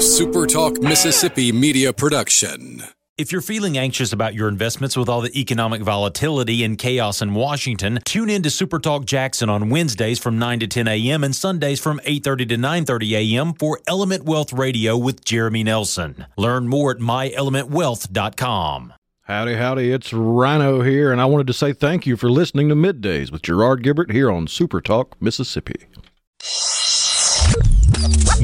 [0.00, 2.82] SuperTalk Mississippi media production.
[3.18, 7.34] If you're feeling anxious about your investments with all the economic volatility and chaos in
[7.34, 11.22] Washington, tune in to SuperTalk Jackson on Wednesdays from 9 to 10 a.m.
[11.22, 13.52] and Sundays from 8:30 to 9:30 a.m.
[13.52, 16.24] for Element Wealth Radio with Jeremy Nelson.
[16.38, 18.94] Learn more at myelementwealth.com.
[19.24, 22.74] Howdy, howdy, it's Rhino here, and I wanted to say thank you for listening to
[22.74, 25.88] Middays with Gerard Gibert here on SuperTalk Mississippi.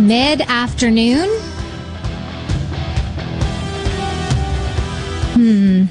[0.00, 1.28] Mid afternoon.
[5.34, 5.84] Hmm.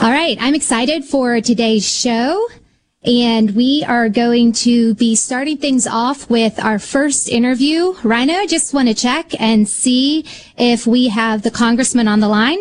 [0.00, 2.46] All right, I'm excited for today's show.
[3.04, 7.94] And we are going to be starting things off with our first interview.
[8.02, 10.24] Rhino, I just want to check and see
[10.56, 12.60] if we have the congressman on the line.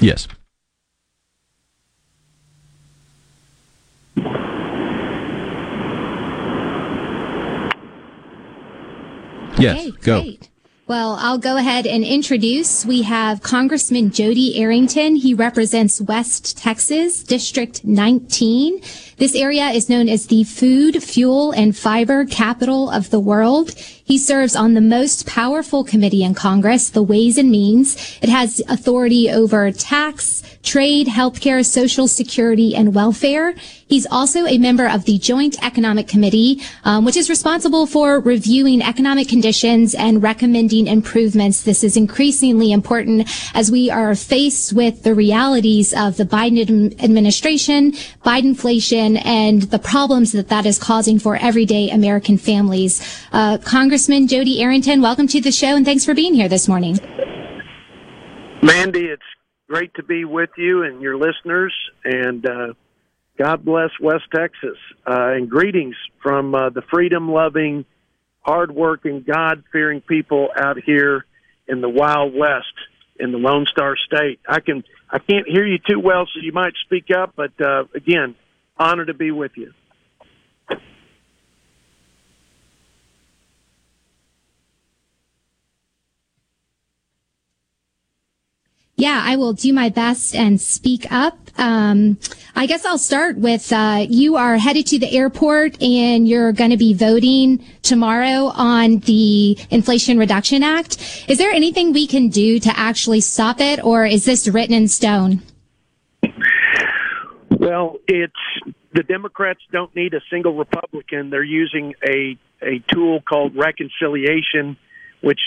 [0.00, 0.26] Yes.
[9.58, 10.22] Yes, okay, go.
[10.22, 10.48] Great.
[10.88, 12.86] Well, I'll go ahead and introduce.
[12.86, 15.16] We have Congressman Jodey Arrington.
[15.16, 18.80] He represents West Texas, District 19.
[19.18, 23.70] This area is known as the food, fuel, and fiber capital of the world.
[23.72, 27.96] He serves on the most powerful committee in Congress, the Ways and Means.
[28.20, 33.54] It has authority over tax, trade, healthcare, social security, and welfare.
[33.88, 38.82] He's also a member of the Joint Economic Committee, um, which is responsible for reviewing
[38.82, 41.62] economic conditions and recommending improvements.
[41.62, 47.92] This is increasingly important as we are faced with the realities of the Biden administration,
[48.24, 53.00] Bidenflation, and the problems that that is causing for everyday American families.
[53.32, 56.98] Uh, Congressman Jodey Arrington, welcome to the show and thanks for being here this morning.
[58.62, 59.22] Mandy, it's
[59.68, 61.74] great to be with you and your listeners,
[62.04, 62.72] and uh,
[63.38, 64.78] God bless West Texas.
[65.06, 67.84] Uh, and greetings from uh, the freedom loving,
[68.40, 71.26] hard working, God fearing people out here
[71.68, 72.72] in the Wild West
[73.18, 74.40] in the Lone Star State.
[74.48, 77.34] I can I can't hear you too well, so you might speak up.
[77.36, 78.34] But uh, again,
[78.78, 79.72] honor to be with you.
[88.98, 91.38] Yeah, I will do my best and speak up.
[91.58, 92.18] Um,
[92.54, 96.70] I guess I'll start with uh, you are headed to the airport and you're going
[96.70, 101.24] to be voting tomorrow on the Inflation Reduction Act.
[101.28, 104.88] Is there anything we can do to actually stop it, or is this written in
[104.88, 105.42] stone?
[107.66, 108.32] Well, it's
[108.92, 111.30] the Democrats don't need a single Republican.
[111.30, 114.76] They're using a a tool called reconciliation,
[115.20, 115.40] which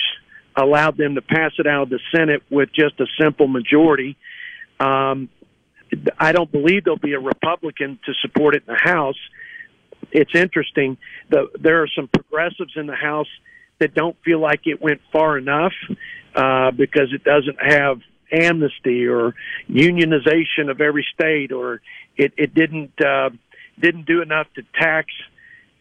[0.54, 4.18] allowed them to pass it out of the Senate with just a simple majority.
[4.82, 5.30] Um,
[6.20, 9.18] I don't believe there'll be a Republican to support it in the House.
[10.12, 10.98] It's interesting.
[11.30, 13.30] The, there are some progressives in the House
[13.80, 15.74] that don't feel like it went far enough
[16.36, 19.36] uh, because it doesn't have amnesty or
[19.70, 21.82] unionization of every state, or
[22.18, 23.30] it, it didn't uh,
[23.80, 25.08] didn't do enough to tax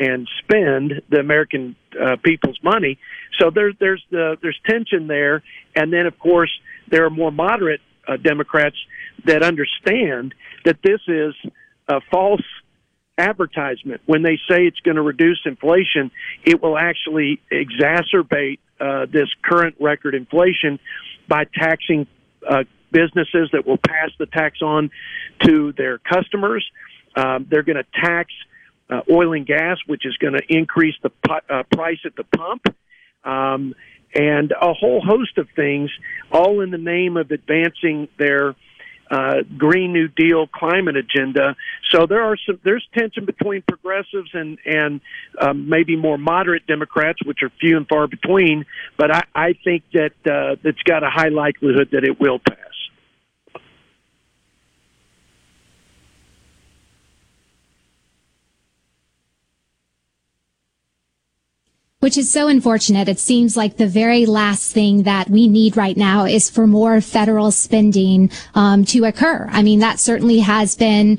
[0.00, 2.98] and spend the American uh, people's money.
[3.38, 5.42] So there's there's the there's tension there,
[5.74, 6.50] and then of course
[6.90, 8.76] there are more moderate uh, Democrats
[9.24, 10.34] that understand
[10.64, 11.34] that this is
[11.88, 12.42] a false
[13.18, 14.00] advertisement.
[14.06, 16.10] When they say it's going to reduce inflation,
[16.44, 20.78] it will actually exacerbate uh, this current record inflation
[21.26, 22.06] by taxing
[22.48, 24.90] uh, businesses that will pass the tax on
[25.44, 26.68] to their customers.
[27.16, 28.32] Um, they're going to tax
[28.90, 32.24] uh, oil and gas, which is going to increase the pu- uh, price at the
[32.24, 32.62] pump,
[33.24, 33.74] um,
[34.14, 35.90] and a whole host of things,
[36.32, 38.54] all in the name of advancing their
[39.10, 41.56] uh, Green New Deal climate agenda.
[41.90, 45.00] So there are some there's tension between progressives and and
[45.40, 48.66] um, maybe more moderate Democrats, which are few and far between.
[48.96, 52.67] But I, I think that uh, it's got a high likelihood that it will pass.
[62.08, 63.06] Which is so unfortunate.
[63.06, 67.02] It seems like the very last thing that we need right now is for more
[67.02, 69.46] federal spending um, to occur.
[69.52, 71.18] I mean, that certainly has been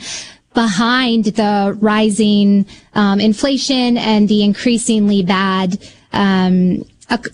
[0.55, 2.65] behind the rising
[2.95, 5.77] um, inflation and the increasingly bad
[6.11, 6.83] um,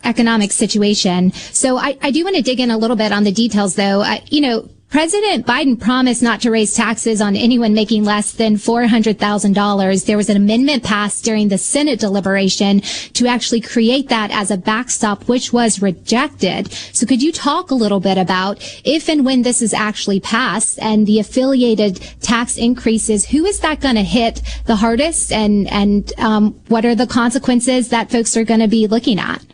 [0.04, 1.32] economic situation.
[1.32, 4.02] So I, I do want to dig in a little bit on the details, though.
[4.02, 8.56] I, you know, President Biden promised not to raise taxes on anyone making less than
[8.56, 10.06] $400,000.
[10.06, 12.80] There was an amendment passed during the Senate deliberation
[13.12, 16.72] to actually create that as a backstop, which was rejected.
[16.94, 20.80] So could you talk a little bit about if and when this is actually passed
[20.82, 26.14] and the affiliated tax increases, who is that going to hit the hardest and, and,
[26.20, 29.46] um, what are the consequences that folks are going to be looking at?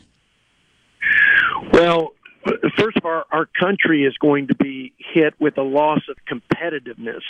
[1.73, 2.13] Well,
[2.77, 7.21] first of all, our country is going to be hit with a loss of competitiveness.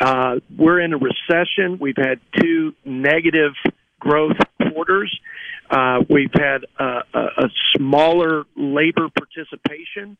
[0.00, 1.78] Uh, we're in a recession.
[1.80, 3.52] We've had two negative
[3.98, 4.36] growth
[4.72, 5.16] quarters.
[5.70, 10.16] Uh, we've had a, a, a smaller labor participation.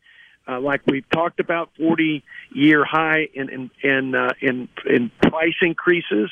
[0.47, 5.55] Uh, like we've talked about, 40 year high in in in, uh, in in price
[5.61, 6.31] increases,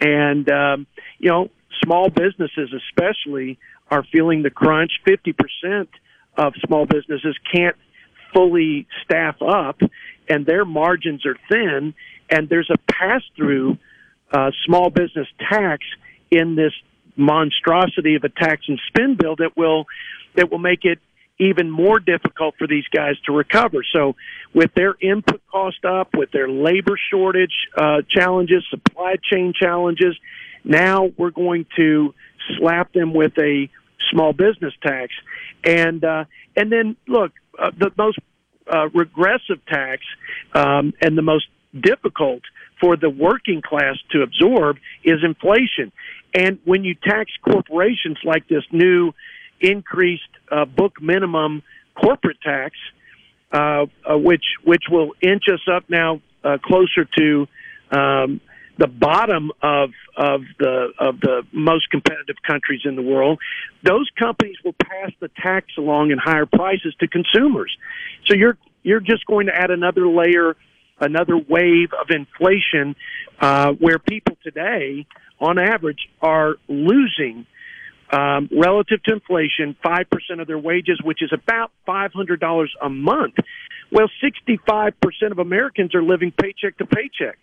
[0.00, 0.86] and um,
[1.18, 1.50] you know
[1.84, 3.58] small businesses especially
[3.90, 4.92] are feeling the crunch.
[5.04, 5.88] 50 percent
[6.36, 7.76] of small businesses can't
[8.34, 9.80] fully staff up
[10.28, 11.94] and their margins are thin
[12.30, 13.78] and there's a pass through
[14.32, 15.84] uh, small business tax
[16.30, 16.72] in this
[17.16, 19.86] monstrosity of a tax and spend bill that will
[20.34, 20.98] that will make it
[21.38, 23.84] even more difficult for these guys to recover.
[23.92, 24.16] So,
[24.54, 30.16] with their input cost up, with their labor shortage uh, challenges, supply chain challenges,
[30.64, 32.14] now we're going to
[32.58, 33.68] slap them with a
[34.10, 35.12] small business tax,
[35.64, 36.24] and uh,
[36.56, 38.18] and then look, uh, the most
[38.72, 40.02] uh, regressive tax
[40.54, 41.46] um, and the most
[41.78, 42.42] difficult
[42.80, 45.92] for the working class to absorb is inflation.
[46.34, 49.12] And when you tax corporations like this new
[49.60, 51.62] increased uh, book minimum
[51.94, 52.76] corporate tax,
[53.52, 57.46] uh, uh, which which will inch us up now uh, closer to
[57.90, 58.40] um,
[58.78, 63.38] the bottom of of the of the most competitive countries in the world,
[63.82, 67.74] those companies will pass the tax along in higher prices to consumers.
[68.26, 70.56] So you're you're just going to add another layer,
[71.00, 72.94] another wave of inflation,
[73.40, 75.06] uh, where people today,
[75.40, 77.46] on average, are losing.
[78.08, 80.06] Um, relative to inflation, 5%
[80.40, 83.34] of their wages, which is about $500 a month.
[83.90, 84.92] Well, 65%
[85.32, 87.36] of Americans are living paycheck to paycheck.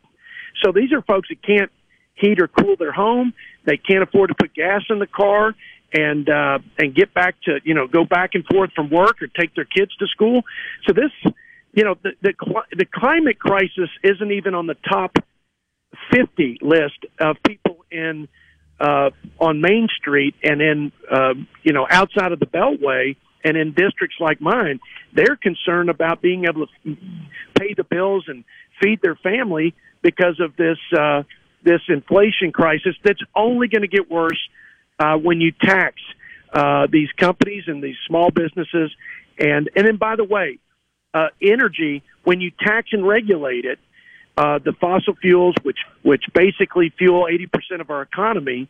[0.62, 1.72] So these are folks that can't
[2.16, 3.34] heat or cool their home.
[3.66, 5.56] They can't afford to put gas in the car
[5.94, 9.28] and uh, and get back to you know go back and forth from work or
[9.28, 10.44] take their kids to school.
[10.88, 11.12] So this,
[11.74, 12.34] you know, the the,
[12.76, 15.16] the climate crisis isn't even on the top
[16.12, 18.28] fifty list of people in
[18.80, 23.74] uh, on Main Street and in uh, you know outside of the Beltway and in
[23.74, 24.80] districts like mine.
[25.14, 26.98] They're concerned about being able to
[27.60, 28.44] pay the bills and
[28.82, 31.24] feed their family because of this uh,
[31.64, 34.40] this inflation crisis that's only going to get worse
[35.00, 35.96] uh, when you tax
[36.54, 38.92] uh, these companies and these small businesses.
[39.40, 40.60] And and then by the way,
[41.14, 43.80] uh, energy when you tax and regulate it,
[44.38, 48.68] uh, the fossil fuels which which basically fuel eighty percent of our economy.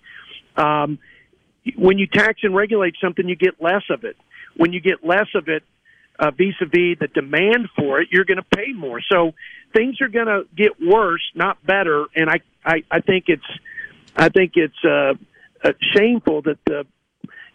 [0.56, 1.00] Um,
[1.76, 4.18] when you tax and regulate something, you get less of it.
[4.56, 5.64] When you get less of it,
[6.20, 9.02] uh, vis-a-vis the demand for it, you're going to pay more.
[9.12, 9.34] So
[9.76, 12.06] things are going to get worse, not better.
[12.16, 13.44] And I, I, I think it's,
[14.16, 15.14] I think it's uh,
[15.64, 16.86] uh, shameful that the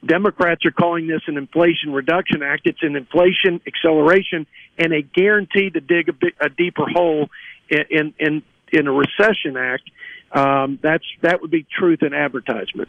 [0.05, 2.63] Democrats are calling this an Inflation Reduction Act.
[2.67, 4.47] It's an inflation acceleration
[4.77, 7.29] and a guarantee to dig a, bit, a deeper hole
[7.69, 9.91] in, in in a recession act.
[10.31, 12.89] Um, that's that would be truth in advertisement.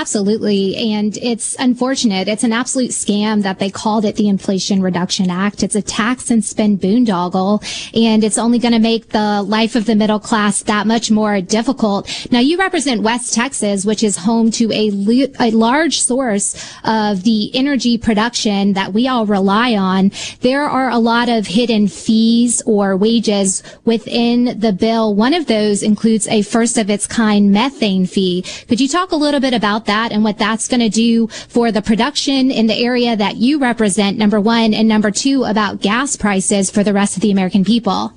[0.00, 0.76] Absolutely.
[0.94, 2.26] And it's unfortunate.
[2.26, 5.62] It's an absolute scam that they called it the Inflation Reduction Act.
[5.62, 7.62] It's a tax and spend boondoggle,
[7.94, 11.42] and it's only going to make the life of the middle class that much more
[11.42, 12.08] difficult.
[12.30, 14.90] Now, you represent West Texas, which is home to a,
[15.38, 20.12] a large source of the energy production that we all rely on.
[20.40, 25.14] There are a lot of hidden fees or wages within the bill.
[25.14, 28.46] One of those includes a first of its kind methane fee.
[28.66, 31.72] Could you talk a little bit about that and what that's going to do for
[31.72, 36.16] the production in the area that you represent, number one, and number two, about gas
[36.16, 38.12] prices for the rest of the American people.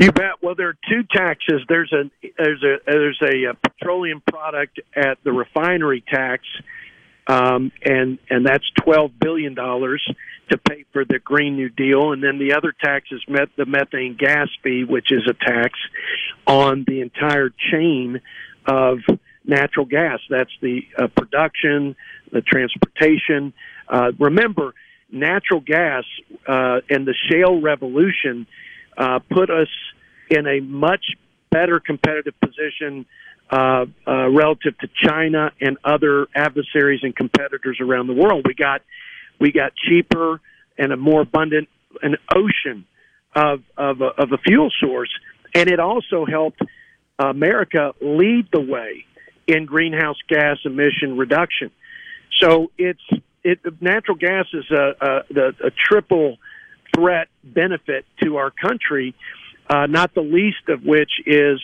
[0.00, 0.42] You bet.
[0.42, 1.62] Well, there are two taxes.
[1.68, 6.44] There's a there's a there's a, a petroleum product at the refinery tax,
[7.26, 10.02] um, and and that's twelve billion dollars
[10.50, 13.66] to pay for the Green New Deal, and then the other tax is met the
[13.66, 15.72] methane gas fee, which is a tax
[16.46, 18.20] on the entire chain
[18.66, 18.98] of
[19.48, 20.20] natural gas.
[20.30, 21.96] That's the uh, production,
[22.30, 23.52] the transportation.
[23.88, 24.74] Uh, remember,
[25.10, 26.04] natural gas
[26.46, 28.46] uh, and the shale revolution
[28.96, 29.68] uh, put us
[30.30, 31.04] in a much
[31.50, 33.06] better competitive position
[33.50, 38.44] uh, uh, relative to China and other adversaries and competitors around the world.
[38.46, 38.82] We got
[39.40, 40.40] we got cheaper
[40.76, 41.68] and a more abundant
[42.02, 42.84] an ocean
[43.34, 45.10] of of a, of a fuel source,
[45.54, 46.60] and it also helped
[47.18, 49.06] America lead the way
[49.48, 51.72] in greenhouse gas emission reduction.
[52.38, 53.00] So it's
[53.42, 56.36] it natural gas is a, a, a triple
[56.94, 59.14] threat benefit to our country,
[59.68, 61.60] uh, not the least of which is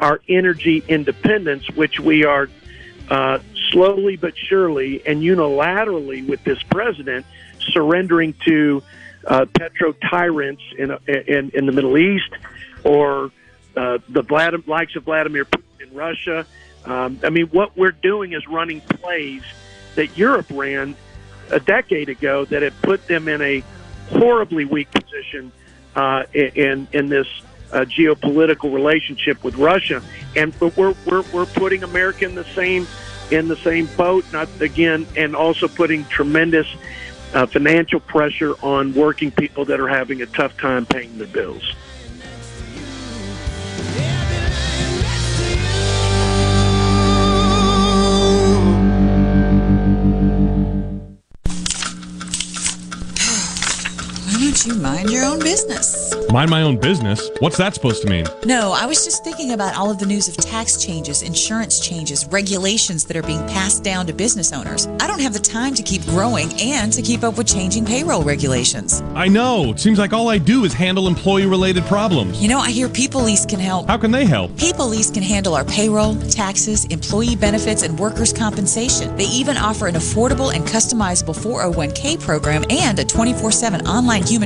[0.00, 2.48] our energy independence, which we are
[3.10, 3.38] uh,
[3.70, 7.26] slowly but surely and unilaterally with this president
[7.60, 8.82] surrendering to
[9.26, 12.30] uh, petro tyrants in, in, in the Middle East
[12.84, 13.30] or
[13.76, 16.46] uh, the Vlad- likes of Vladimir Putin in Russia.
[16.86, 19.42] Um, I mean, what we're doing is running plays
[19.96, 20.96] that Europe ran
[21.50, 23.62] a decade ago that had put them in a
[24.10, 25.52] horribly weak position
[25.94, 27.26] uh, in in this
[27.72, 30.02] uh, geopolitical relationship with Russia,
[30.36, 32.86] and but we're we're we're putting America in the same
[33.30, 34.24] in the same boat.
[34.32, 36.66] Not again, and also putting tremendous
[37.34, 41.74] uh, financial pressure on working people that are having a tough time paying their bills.
[54.64, 56.14] You mind your own business?
[56.30, 57.30] Mind my own business?
[57.40, 58.24] What's that supposed to mean?
[58.44, 62.26] No, I was just thinking about all of the news of tax changes, insurance changes,
[62.26, 64.86] regulations that are being passed down to business owners.
[65.00, 68.22] I don't have the time to keep growing and to keep up with changing payroll
[68.22, 69.02] regulations.
[69.14, 69.70] I know.
[69.70, 72.40] It seems like all I do is handle employee related problems.
[72.40, 73.88] You know, I hear People Lease can help.
[73.88, 74.56] How can they help?
[74.56, 79.14] People Lease can handle our payroll, taxes, employee benefits, and workers' compensation.
[79.16, 84.45] They even offer an affordable and customizable 401k program and a 24 7 online human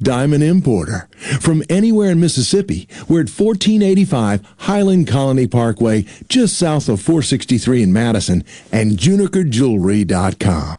[0.00, 1.08] diamond importer.
[1.40, 7.92] From anywhere in Mississippi, we're at 1485 Highland Colony Parkway, just south of 463 in
[7.92, 10.78] Madison, and junikerjewelry.com.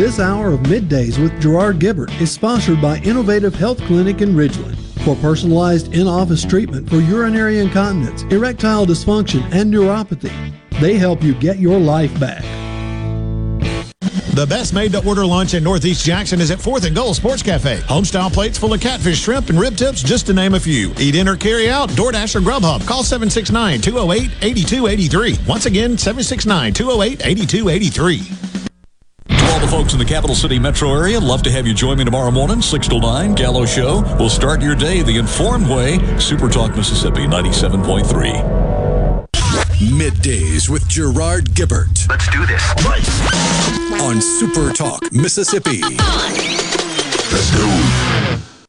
[0.00, 4.78] This hour of Middays with Gerard Gibert is sponsored by Innovative Health Clinic in Ridgeland.
[5.04, 10.32] For personalized in office treatment for urinary incontinence, erectile dysfunction, and neuropathy,
[10.80, 12.40] they help you get your life back.
[14.32, 17.42] The best made to order lunch in Northeast Jackson is at 4th and Goal Sports
[17.42, 17.80] Cafe.
[17.80, 20.94] Homestyle plates full of catfish, shrimp, and rib tips, just to name a few.
[20.98, 22.86] Eat in or carry out, DoorDash or Grubhub.
[22.86, 25.46] Call 769 208 8283.
[25.46, 28.40] Once again, 769 208 8283
[29.50, 32.04] all the folks in the capital city metro area, love to have you join me
[32.04, 34.02] tomorrow morning, 6 to 9, Gallo Show.
[34.18, 35.98] We'll start your day the informed way.
[36.18, 39.26] Super Talk Mississippi 97.3.
[39.80, 42.08] Middays with Gerard Gibert.
[42.08, 42.62] Let's do this.
[44.02, 45.82] On Super Talk, Mississippi.
[45.82, 47.66] Let's go.
[47.66, 48.59] Okay,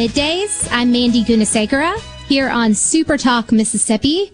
[0.00, 0.66] Middays.
[0.72, 1.94] I'm Mandy Gunasekara
[2.26, 4.32] here on Super Talk Mississippi.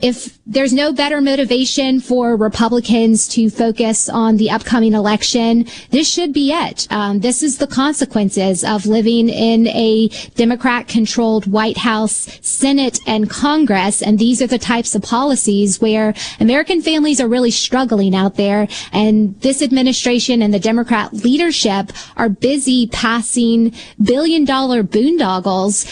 [0.00, 6.32] if there's no better motivation for Republicans to focus on the upcoming election, this should
[6.32, 6.86] be it.
[6.90, 13.30] Um, this is the consequences of living in a Democrat controlled White House, Senate, and
[13.30, 14.02] Congress.
[14.02, 18.68] And these are the types of policies where American families are really struggling out there.
[18.92, 25.86] And this administration and the Democrat leadership are busy passing billion dollar boondoggles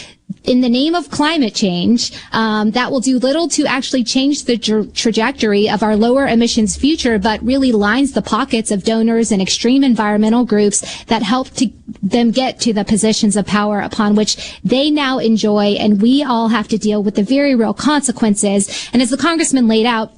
[0.45, 4.59] in the name of climate change um, that will do little to actually change the
[4.59, 9.41] tra- trajectory of our lower emissions future, but really lines the pockets of donors and
[9.43, 11.71] extreme environmental groups that help to
[12.03, 15.75] them get to the positions of power upon which they now enjoy.
[15.79, 18.89] And we all have to deal with the very real consequences.
[18.93, 20.13] And as the congressman laid out,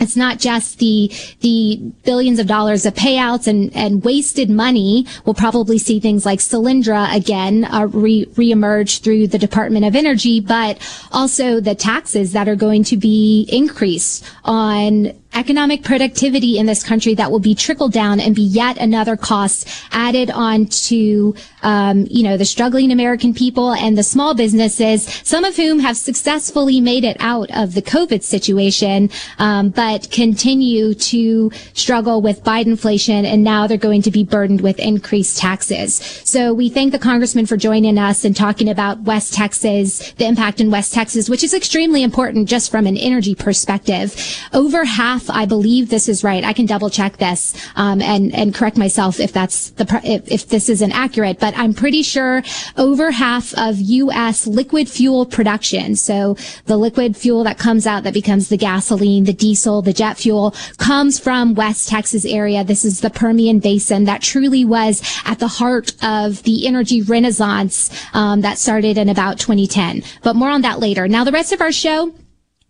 [0.00, 5.06] it's not just the the billions of dollars of payouts and, and wasted money.
[5.24, 10.40] We'll probably see things like Solyndra again uh, re reemerge through the Department of Energy,
[10.40, 10.78] but
[11.12, 17.14] also the taxes that are going to be increased on economic productivity in this country
[17.14, 22.22] that will be trickled down and be yet another cost added on to, um, you
[22.22, 27.04] know, the struggling American people and the small businesses, some of whom have successfully made
[27.04, 33.66] it out of the COVID situation, um, but continue to struggle with Bidenflation, and now
[33.66, 35.96] they're going to be burdened with increased taxes.
[36.24, 40.60] So we thank the congressman for joining us and talking about West Texas, the impact
[40.60, 44.14] in West Texas, which is extremely important just from an energy perspective.
[44.52, 46.44] Over half I believe this is right.
[46.44, 50.48] I can double check this um, and and correct myself if that's the if, if
[50.48, 51.38] this isn't accurate.
[51.38, 52.42] But I'm pretty sure
[52.76, 54.46] over half of U.S.
[54.46, 59.32] liquid fuel production, so the liquid fuel that comes out that becomes the gasoline, the
[59.32, 62.64] diesel, the jet fuel, comes from West Texas area.
[62.64, 67.90] This is the Permian Basin that truly was at the heart of the energy renaissance
[68.14, 70.02] um, that started in about 2010.
[70.22, 71.08] But more on that later.
[71.08, 72.12] Now the rest of our show.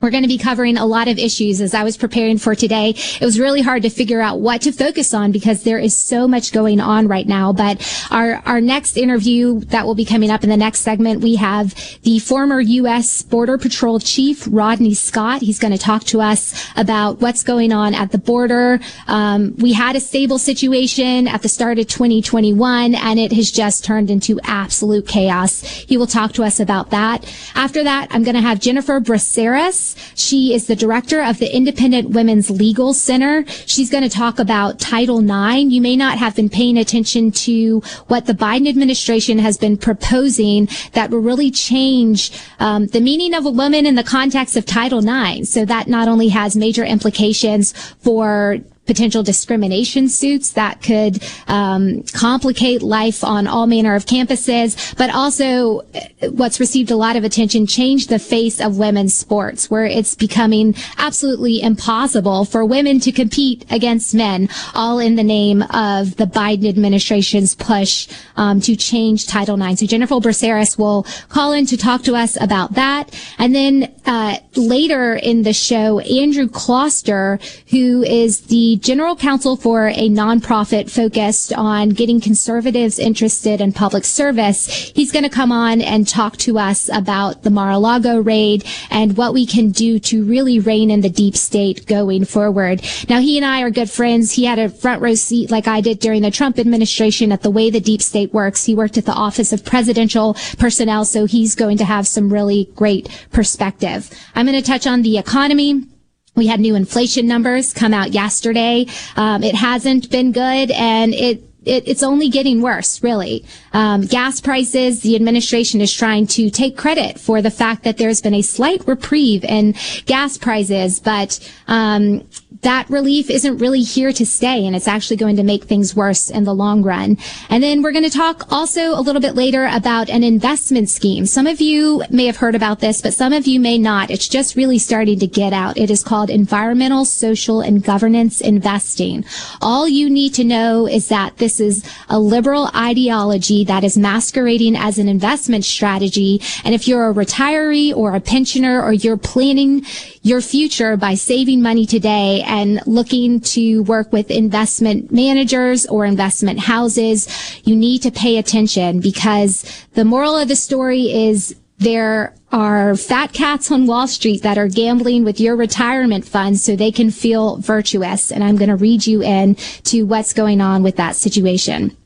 [0.02, 2.90] We're going to be covering a lot of issues as I was preparing for today.
[2.90, 6.26] It was really hard to figure out what to focus on because there is so
[6.26, 7.52] much going on right now.
[7.52, 11.36] But our, our next interview that will be coming up in the next segment, we
[11.36, 13.22] have the former U.S.
[13.22, 15.40] Border Patrol Chief, Rodney Scott.
[15.40, 18.80] He's going to talk to us about what's going on at the border.
[19.06, 23.84] Um, we had a stable situation at the start of 2021 and it has just
[23.84, 25.60] turned into absolute chaos.
[25.60, 27.24] He will talk to us about that.
[27.54, 29.91] After that, I'm going to have Jennifer Braceras.
[30.14, 33.44] She is the director of the Independent Women's Legal Center.
[33.66, 35.70] She's going to talk about Title IX.
[35.70, 40.68] You may not have been paying attention to what the Biden administration has been proposing
[40.92, 44.98] that will really change um, the meaning of a woman in the context of Title
[44.98, 45.48] IX.
[45.48, 52.82] So that not only has major implications for potential discrimination suits that could um, complicate
[52.82, 57.66] life on all manner of campuses, but also uh, what's received a lot of attention,
[57.66, 63.64] change the face of women's sports, where it's becoming absolutely impossible for women to compete
[63.70, 69.60] against men, all in the name of the Biden administration's push um, to change Title
[69.60, 69.78] IX.
[69.78, 74.38] So Jennifer Braceras will call in to talk to us about that, and then uh,
[74.56, 77.40] later in the show, Andrew Kloster,
[77.70, 84.04] who is the general counsel for a nonprofit focused on getting conservatives interested in public
[84.04, 84.92] service.
[84.94, 89.34] He's going to come on and talk to us about the Mar-a-Lago raid and what
[89.34, 92.82] we can do to really rein in the deep state going forward.
[93.08, 94.32] Now, he and I are good friends.
[94.32, 97.50] He had a front row seat like I did during the Trump administration at the
[97.50, 98.64] way the deep state works.
[98.64, 102.70] He worked at the Office of Presidential Personnel, so he's going to have some really
[102.74, 104.10] great perspective.
[104.34, 105.86] I'm going to touch on the economy
[106.34, 108.86] we had new inflation numbers come out yesterday.
[109.16, 113.44] Um, it hasn't been good and it it, it's only getting worse, really.
[113.72, 118.20] Um, gas prices, the administration is trying to take credit for the fact that there's
[118.20, 119.74] been a slight reprieve in
[120.06, 122.26] gas prices, but um,
[122.62, 126.30] that relief isn't really here to stay and it's actually going to make things worse
[126.30, 127.18] in the long run.
[127.48, 131.26] And then we're going to talk also a little bit later about an investment scheme.
[131.26, 134.10] Some of you may have heard about this, but some of you may not.
[134.10, 135.76] It's just really starting to get out.
[135.76, 139.24] It is called environmental, social, and governance investing.
[139.60, 144.76] All you need to know is that this is a liberal ideology that is masquerading
[144.76, 146.40] as an investment strategy.
[146.64, 149.84] And if you're a retiree or a pensioner or you're planning
[150.22, 156.60] your future by saving money today and looking to work with investment managers or investment
[156.60, 157.28] houses,
[157.64, 163.32] you need to pay attention because the moral of the story is there are fat
[163.32, 167.56] cats on Wall Street that are gambling with your retirement funds so they can feel
[167.56, 168.30] virtuous.
[168.30, 171.96] And I'm going to read you in to what's going on with that situation.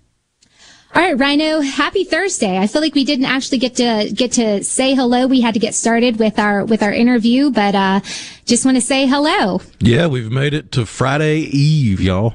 [0.97, 2.57] All right, Rhino, happy Thursday.
[2.57, 5.27] I feel like we didn't actually get to get to say hello.
[5.27, 8.01] We had to get started with our with our interview, but uh
[8.47, 9.61] just want to say hello.
[9.79, 12.33] Yeah, we've made it to Friday Eve, y'all.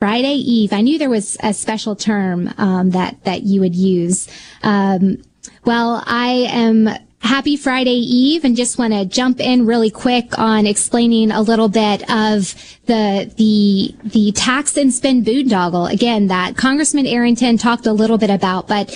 [0.00, 0.72] Friday Eve.
[0.72, 4.26] I knew there was a special term um, that that you would use.
[4.64, 5.22] Um,
[5.64, 6.88] well, I am
[7.24, 11.70] happy Friday Eve and just want to jump in really quick on explaining a little
[11.70, 17.92] bit of the, the, the tax and spend boondoggle again that Congressman Arrington talked a
[17.94, 18.90] little bit about, but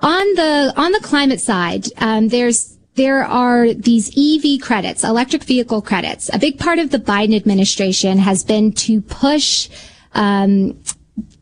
[0.00, 5.80] on the, on the climate side, um, there's, there are these EV credits, electric vehicle
[5.80, 6.28] credits.
[6.34, 9.70] A big part of the Biden administration has been to push,
[10.14, 10.76] um,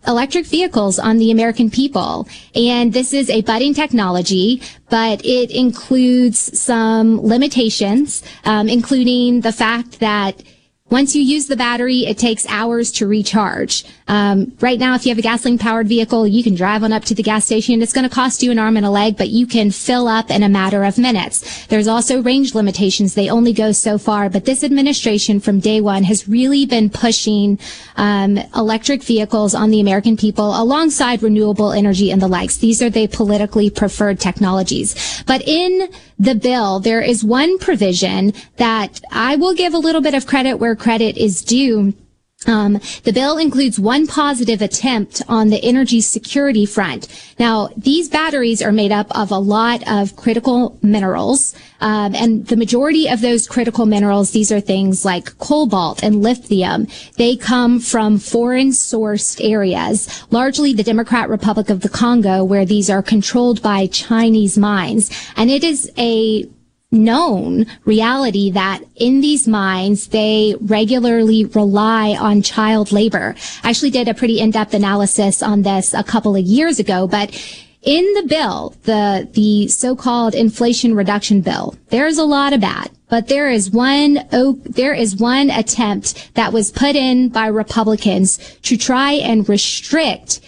[0.07, 2.29] electric vehicles on the American people.
[2.55, 10.01] And this is a budding technology, but it includes some limitations, um, including the fact
[10.01, 10.43] that
[10.90, 13.85] once you use the battery, it takes hours to recharge.
[14.09, 17.05] Um, right now, if you have a gasoline powered vehicle, you can drive on up
[17.05, 17.81] to the gas station.
[17.81, 20.31] It's going to cost you an arm and a leg, but you can fill up
[20.31, 21.66] in a matter of minutes.
[21.66, 23.14] There's also range limitations.
[23.14, 27.59] They only go so far, but this administration from day one has really been pushing
[27.96, 32.57] um, electric vehicles on the American people alongside renewable energy and the likes.
[32.57, 35.22] These are the politically preferred technologies.
[35.26, 35.88] But in
[36.21, 40.57] the bill, there is one provision that I will give a little bit of credit
[40.57, 41.95] where credit is due.
[42.46, 47.07] Um, the bill includes one positive attempt on the energy security front.
[47.38, 52.57] Now, these batteries are made up of a lot of critical minerals, um, and the
[52.57, 56.87] majority of those critical minerals, these are things like cobalt and lithium.
[57.18, 62.88] They come from foreign sourced areas, largely the Democrat Republic of the Congo, where these
[62.88, 65.11] are controlled by Chinese mines.
[65.37, 66.48] And it is a
[66.92, 73.35] known reality that in these mines, they regularly rely on child labor.
[73.62, 77.31] I actually did a pretty in-depth analysis on this a couple of years ago, but
[77.83, 83.29] in the bill, the, the so-called inflation reduction bill, there's a lot of that, but
[83.29, 84.18] there is one,
[84.64, 90.40] there is one attempt that was put in by Republicans to try and restrict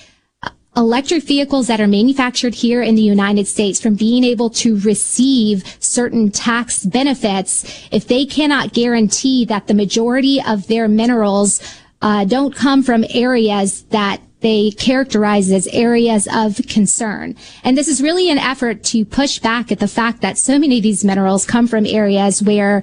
[0.76, 5.64] electric vehicles that are manufactured here in the United States from being able to receive
[5.80, 11.60] certain tax benefits if they cannot guarantee that the majority of their minerals
[12.00, 17.36] uh, don't come from areas that they characterize as areas of concern.
[17.62, 20.78] And this is really an effort to push back at the fact that so many
[20.78, 22.82] of these minerals come from areas where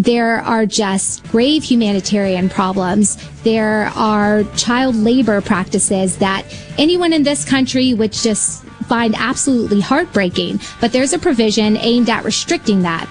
[0.00, 3.16] there are just grave humanitarian problems.
[3.42, 6.44] There are child labor practices that
[6.78, 10.58] anyone in this country would just find absolutely heartbreaking.
[10.80, 13.08] But there's a provision aimed at restricting that.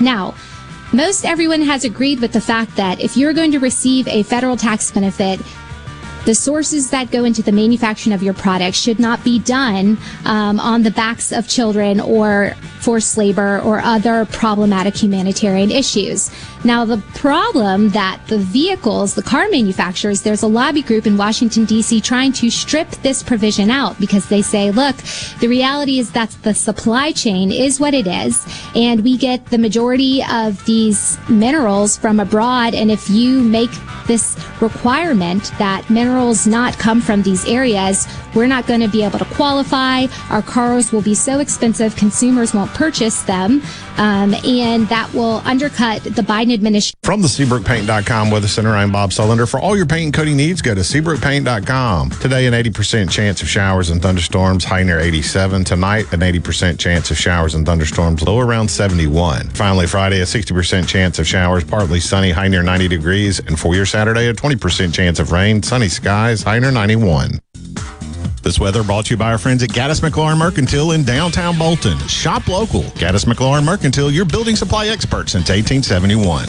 [0.00, 0.34] Now,
[0.94, 4.56] most everyone has agreed with the fact that if you're going to receive a federal
[4.56, 5.40] tax benefit,
[6.24, 10.58] the sources that go into the manufacturing of your product should not be done um,
[10.58, 16.30] on the backs of children or forced labor or other problematic humanitarian issues.
[16.64, 21.66] Now, the problem that the vehicles, the car manufacturers, there's a lobby group in Washington,
[21.66, 22.00] D.C.
[22.00, 24.96] trying to strip this provision out because they say, look,
[25.40, 29.58] the reality is that the supply chain is what it is, and we get the
[29.58, 32.72] majority of these minerals from abroad.
[32.72, 33.70] And if you make
[34.06, 39.18] this requirement that minerals not come from these areas, we're not going to be able
[39.18, 40.06] to qualify.
[40.30, 43.62] Our cars will be so expensive, consumers won't purchase them,
[43.98, 46.98] um, and that will undercut the Biden administration.
[47.02, 49.48] From the SeabrookPaint.com Weather Center, I'm Bob Sullender.
[49.48, 52.10] For all your paint and coating needs, go to SeabrookPaint.com.
[52.10, 55.64] Today, an 80% chance of showers and thunderstorms, high near 87.
[55.64, 59.50] Tonight, an 80% chance of showers and thunderstorms, low around 71.
[59.50, 63.38] Finally, Friday, a 60% chance of showers, partly sunny, high near 90 degrees.
[63.40, 67.38] And for your Saturday, a 20% chance of rain, sunny skies, high near 91.
[68.44, 71.96] This weather brought to you by our friends at Gaddis McLaurin Mercantile in downtown Bolton.
[72.08, 72.82] Shop local.
[72.82, 76.44] Gaddis McLaurin Mercantile, your building supply expert since 1871.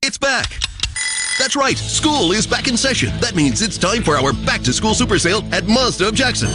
[0.00, 0.67] It's back.
[1.38, 3.10] That's right, school is back in session.
[3.20, 6.48] That means it's time for our back to school super sale at Mazda of Jackson.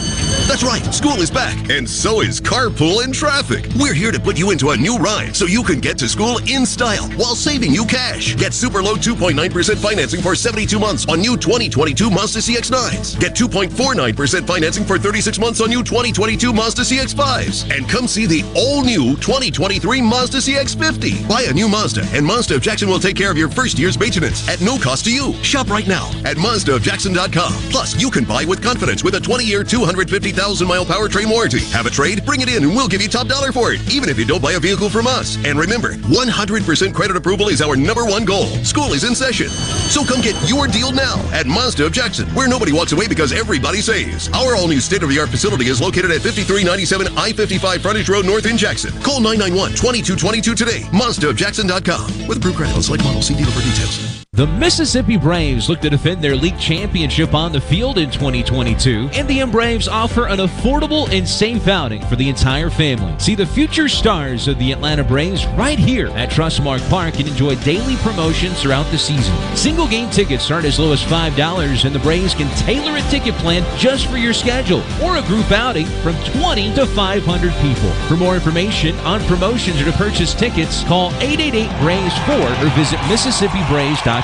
[0.46, 3.66] That's right, school is back, and so is carpool and traffic.
[3.80, 6.38] We're here to put you into a new ride so you can get to school
[6.46, 8.36] in style while saving you cash.
[8.36, 13.18] Get super low 2.9% financing for 72 months on new 2022 Mazda CX-9s.
[13.18, 17.74] Get 2.49% financing for 36 months on new 2022 Mazda CX-5s.
[17.74, 21.26] And come see the all-new 2023 Mazda CX-50.
[21.26, 23.98] Buy a new Mazda, and Mazda of Jackson will take care of your first year's
[23.98, 25.32] maintenance at no cost to you.
[25.42, 27.52] Shop right now at MazdaofJackson.com.
[27.70, 31.60] Plus, you can buy with confidence with a 20-year, 250,000-mile powertrain warranty.
[31.70, 32.24] Have a trade?
[32.24, 34.42] Bring it in and we'll give you top dollar for it, even if you don't
[34.42, 35.36] buy a vehicle from us.
[35.44, 38.46] And remember, 100% credit approval is our number one goal.
[38.64, 39.48] School is in session.
[39.48, 43.32] So come get your deal now at Mazda of Jackson, where nobody walks away because
[43.32, 44.28] everybody saves.
[44.32, 48.92] Our all-new state-of-the-art facility is located at 5397 I-55 Frontage Road North in Jackson.
[49.02, 50.80] Call 991-2222 today.
[50.92, 52.28] MazdaofJackson.com.
[52.28, 53.26] With approved credit select models.
[53.26, 54.13] See dealer for details.
[54.34, 59.10] The Mississippi Braves look to defend their league championship on the field in 2022.
[59.12, 63.16] Indian Braves offer an affordable and safe outing for the entire family.
[63.20, 67.54] See the future stars of the Atlanta Braves right here at Trustmark Park and enjoy
[67.62, 69.36] daily promotions throughout the season.
[69.54, 73.34] Single game tickets start as low as $5 and the Braves can tailor a ticket
[73.34, 77.90] plan just for your schedule or a group outing from 20 to 500 people.
[78.08, 82.98] For more information on promotions or to purchase tickets, call 888 Braves 4 or visit
[83.06, 84.23] MississippiBraves.com.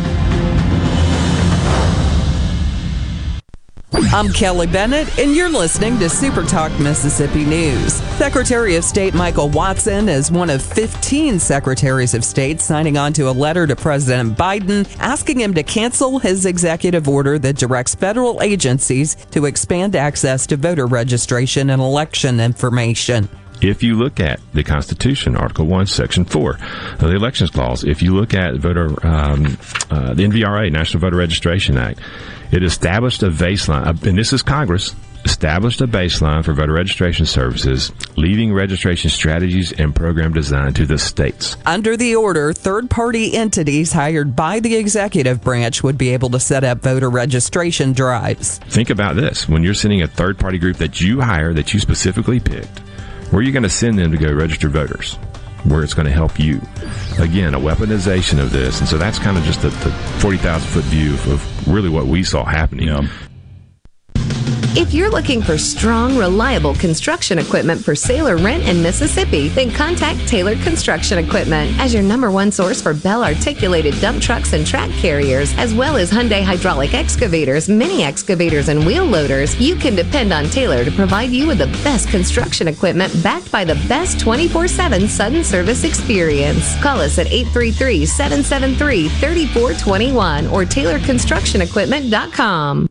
[4.13, 7.93] I'm Kelly Bennett, and you're listening to Super Talk Mississippi News.
[7.93, 13.29] Secretary of State Michael Watson is one of 15 secretaries of state signing on to
[13.29, 18.41] a letter to President Biden asking him to cancel his executive order that directs federal
[18.41, 23.29] agencies to expand access to voter registration and election information.
[23.61, 28.01] If you look at the Constitution, Article 1, Section 4 of the Elections Clause, if
[28.01, 29.57] you look at voter, um,
[29.89, 31.99] uh, the NVRA, National Voter Registration Act,
[32.51, 37.91] it established a baseline, and this is Congress, established a baseline for voter registration services,
[38.17, 41.57] leaving registration strategies and program design to the states.
[41.65, 46.39] Under the order, third party entities hired by the executive branch would be able to
[46.39, 48.57] set up voter registration drives.
[48.59, 51.79] Think about this when you're sending a third party group that you hire, that you
[51.79, 52.81] specifically picked
[53.31, 55.17] where are you going to send them to go register voters?
[55.65, 56.61] Where it's going to help you.
[57.19, 58.79] Again, a weaponization of this.
[58.79, 62.23] And so that's kind of just the, the 40,000 foot view of really what we
[62.23, 62.87] saw happening.
[62.87, 63.07] Yeah.
[64.73, 69.69] If you're looking for strong, reliable construction equipment for sale or rent in Mississippi, then
[69.69, 74.65] contact Tailored Construction Equipment as your number one source for Bell articulated dump trucks and
[74.65, 79.59] track carriers, as well as Hyundai hydraulic excavators, mini excavators, and wheel loaders.
[79.59, 83.65] You can depend on Taylor to provide you with the best construction equipment backed by
[83.65, 86.81] the best 24 7 sudden service experience.
[86.81, 92.90] Call us at 833 773 3421 or TaylorConstructionEquipment.com.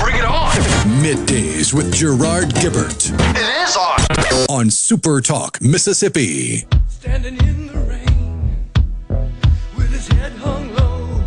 [0.00, 0.50] Bring it on!
[1.02, 3.10] Middays with Gerard Gibert.
[3.36, 4.00] It is on!
[4.48, 6.64] On Super Talk, Mississippi.
[6.88, 8.56] Standing in the rain
[9.76, 11.22] with his head hung low.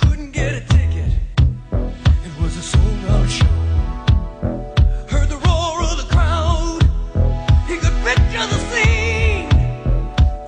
[0.00, 1.12] Couldn't get a ticket.
[1.72, 3.46] It was a sold out show.
[5.08, 6.82] Heard the roar of the crowd.
[7.68, 9.48] He could picture the scene.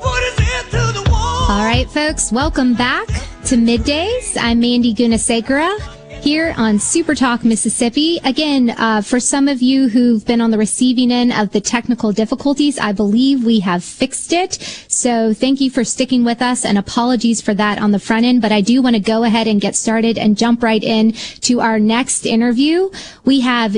[0.03, 1.51] Put his head to the wall.
[1.51, 3.07] All right, folks, welcome back
[3.45, 4.37] to Middays.
[4.41, 5.94] I'm Mandy Gunasekara
[6.25, 8.19] here on Super Talk Mississippi.
[8.25, 12.13] Again, uh, for some of you who've been on the receiving end of the technical
[12.13, 14.55] difficulties, I believe we have fixed it.
[14.89, 18.41] So thank you for sticking with us and apologies for that on the front end.
[18.41, 21.61] But I do want to go ahead and get started and jump right in to
[21.61, 22.89] our next interview.
[23.27, 23.77] We have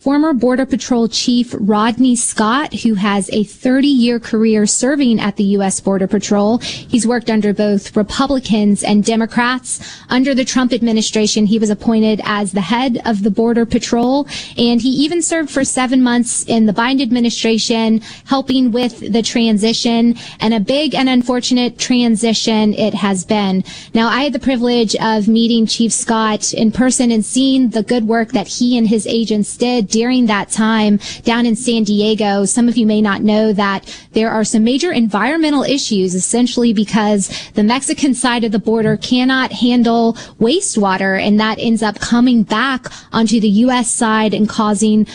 [0.00, 5.44] former Border Patrol Chief Rodney Scott, who has a 30 year career serving at the
[5.58, 5.78] U.S.
[5.78, 6.58] Border Patrol.
[6.58, 9.80] He's worked under both Republicans and Democrats.
[10.08, 14.80] Under the Trump administration, he was appointed as the head of the Border Patrol, and
[14.80, 20.54] he even served for seven months in the Biden administration, helping with the transition, and
[20.54, 23.62] a big and unfortunate transition it has been.
[23.92, 28.08] Now, I had the privilege of meeting Chief Scott in person and seeing the good
[28.08, 32.46] work that he and his agents did during that time down in San Diego.
[32.46, 37.28] Some of you may not know that there are some major environmental issues, essentially because
[37.52, 42.86] the Mexican side of the border cannot handle wastewater, and that ends up coming back
[43.12, 43.90] onto the U.S.
[43.90, 45.08] side and causing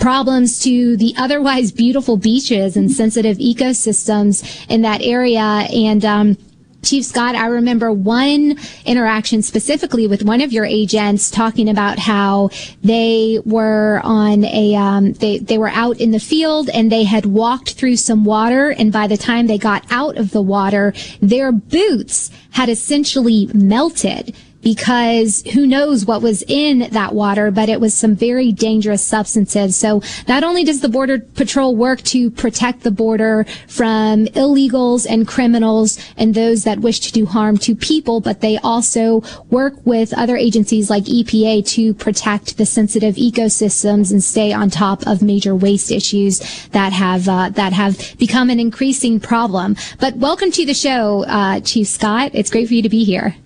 [0.00, 5.42] problems to the otherwise beautiful beaches and sensitive ecosystems in that area.
[5.42, 6.38] And, um,
[6.80, 12.50] Chief Scott, I remember one interaction specifically with one of your agents talking about how
[12.84, 17.26] they were on a, um, they, they were out in the field and they had
[17.26, 18.70] walked through some water.
[18.70, 24.34] And by the time they got out of the water, their boots had essentially melted
[24.62, 29.76] because who knows what was in that water, but it was some very dangerous substances.
[29.76, 35.26] So not only does the Border Patrol work to protect the border from illegals and
[35.26, 40.12] criminals and those that wish to do harm to people, but they also work with
[40.14, 45.54] other agencies like EPA to protect the sensitive ecosystems and stay on top of major
[45.54, 49.76] waste issues that have uh, that have become an increasing problem.
[50.00, 52.32] But welcome to the show, uh, Chief Scott.
[52.34, 53.36] It's great for you to be here.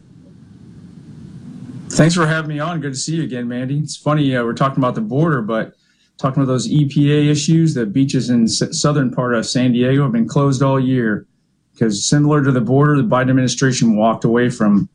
[1.92, 2.80] Thanks for having me on.
[2.80, 3.78] Good to see you again, Mandy.
[3.78, 5.74] It's funny uh, we're talking about the border, but
[6.16, 10.12] talking about those EPA issues, the beaches in s- southern part of San Diego have
[10.12, 11.26] been closed all year
[11.74, 14.88] because similar to the border, the Biden administration walked away from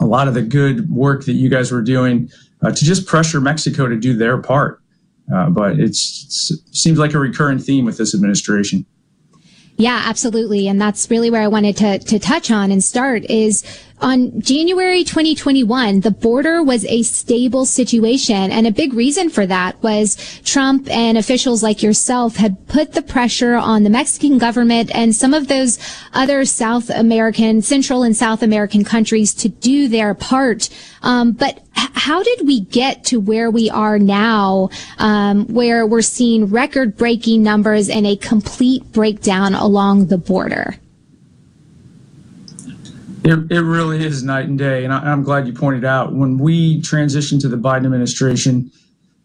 [0.00, 2.30] a lot of the good work that you guys were doing
[2.60, 4.82] uh, to just pressure Mexico to do their part.
[5.34, 8.84] Uh, but it seems like a recurrent theme with this administration.
[9.76, 10.68] Yeah, absolutely.
[10.68, 13.64] And that's really where I wanted to, to touch on and start is
[14.00, 18.50] on January 2021, the border was a stable situation.
[18.50, 23.02] And a big reason for that was Trump and officials like yourself had put the
[23.02, 25.78] pressure on the Mexican government and some of those
[26.12, 30.68] other South American, Central and South American countries to do their part.
[31.02, 36.46] Um, but how did we get to where we are now, um, where we're seeing
[36.46, 40.76] record breaking numbers and a complete breakdown along the border?
[43.24, 44.84] It, it really is night and day.
[44.84, 48.70] And I, I'm glad you pointed out when we transitioned to the Biden administration,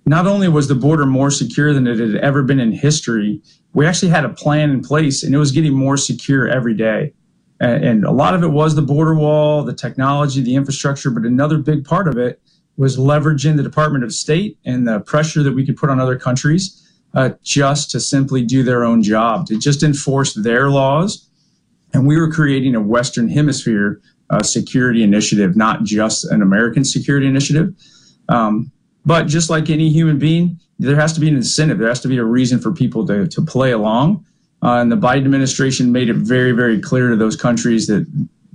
[0.06, 3.42] not only was the border more secure than it had ever been in history,
[3.74, 7.14] we actually had a plan in place and it was getting more secure every day.
[7.60, 11.26] And, and a lot of it was the border wall, the technology, the infrastructure, but
[11.26, 12.42] another big part of it
[12.78, 16.18] was leveraging the Department of State and the pressure that we could put on other
[16.18, 21.29] countries uh, just to simply do their own job, to just enforce their laws
[21.94, 27.28] and we were creating a Western Hemisphere uh, security initiative, not just an American security
[27.28, 27.74] initiative.
[28.30, 28.72] Um,
[29.06, 31.80] but just like any human being, there has to be an incentive.
[31.80, 34.26] There has to be a reason for people to, to play along.
[34.62, 38.06] Uh, and the Biden administration made it very, very clear to those countries that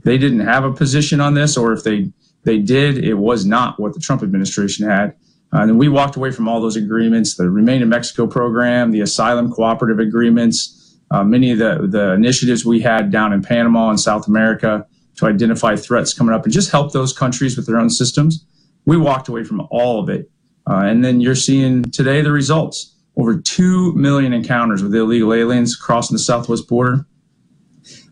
[0.04, 2.12] they didn't have a position on this, or if they
[2.44, 5.14] they did, it was not what the Trump administration had.
[5.52, 9.00] Uh, and we walked away from all those agreements, the Remain in Mexico program, the
[9.00, 10.73] asylum cooperative agreements,
[11.14, 14.84] uh, many of the, the initiatives we had down in Panama and South America
[15.16, 18.44] to identify threats coming up and just help those countries with their own systems.
[18.84, 20.28] We walked away from all of it.
[20.68, 25.76] Uh, and then you're seeing today the results over 2 million encounters with illegal aliens
[25.76, 27.06] crossing the southwest border.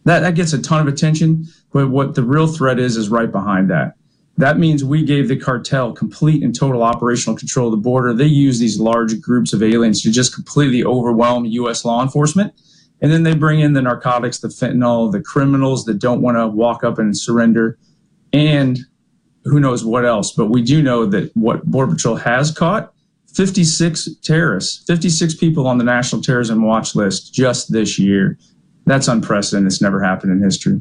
[0.05, 3.33] That, that gets a ton of attention, but what the real threat is, is right
[3.33, 3.95] behind that.
[4.37, 8.15] That means we gave the cartel complete and total operational control of the border.
[8.15, 11.85] They use these large groups of aliens to just completely overwhelm U.S.
[11.85, 12.55] law enforcement.
[13.03, 16.47] And then they bring in the narcotics, the fentanyl, the criminals that don't want to
[16.47, 17.77] walk up and surrender,
[18.33, 18.79] and
[19.45, 20.33] who knows what else.
[20.33, 22.95] But we do know that what Border Patrol has caught
[23.35, 28.39] 56 terrorists, 56 people on the National Terrorism Watch list just this year.
[28.87, 29.73] That's unprecedented.
[29.73, 30.81] It's never happened in history.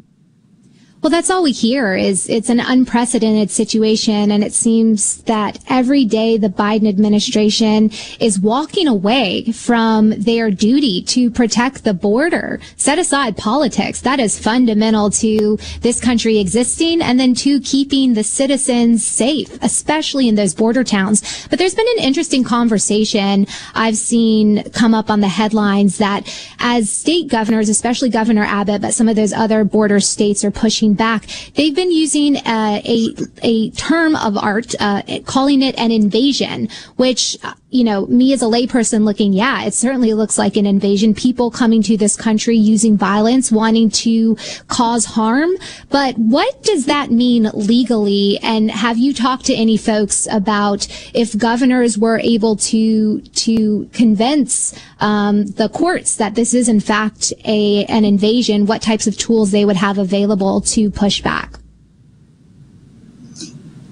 [1.02, 4.30] Well, that's all we hear is it's an unprecedented situation.
[4.30, 7.90] And it seems that every day the Biden administration
[8.20, 12.60] is walking away from their duty to protect the border.
[12.76, 14.00] Set aside politics.
[14.02, 20.28] That is fundamental to this country existing and then to keeping the citizens safe, especially
[20.28, 21.48] in those border towns.
[21.48, 26.88] But there's been an interesting conversation I've seen come up on the headlines that as
[26.88, 31.26] state governors, especially Governor Abbott, but some of those other border states are pushing back.
[31.54, 37.36] They've been using uh, a a term of art, uh, calling it an invasion, which
[37.72, 41.14] you know, me as a layperson looking, yeah, it certainly looks like an invasion.
[41.14, 44.36] People coming to this country using violence, wanting to
[44.68, 45.50] cause harm.
[45.88, 48.38] But what does that mean legally?
[48.42, 54.78] And have you talked to any folks about if governors were able to to convince
[55.00, 58.66] um, the courts that this is in fact a an invasion?
[58.66, 61.54] What types of tools they would have available to push back?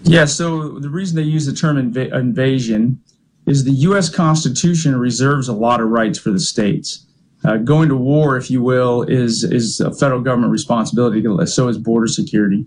[0.02, 3.00] Yeah, so the reason they use the term inv- invasion
[3.46, 4.08] is the U.S.
[4.08, 7.06] Constitution reserves a lot of rights for the states.
[7.44, 11.24] Uh, going to war, if you will, is is a federal government responsibility.
[11.46, 12.66] So is border security.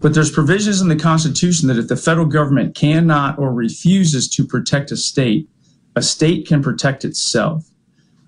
[0.00, 4.44] But there's provisions in the Constitution that if the federal government cannot or refuses to
[4.44, 5.48] protect a state,
[5.94, 7.68] a state can protect itself.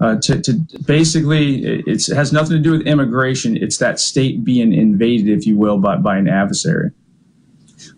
[0.00, 0.52] Uh, to, to
[0.86, 3.56] basically, it has nothing to do with immigration.
[3.56, 6.90] It's that state being invaded, if you will, by, by an adversary.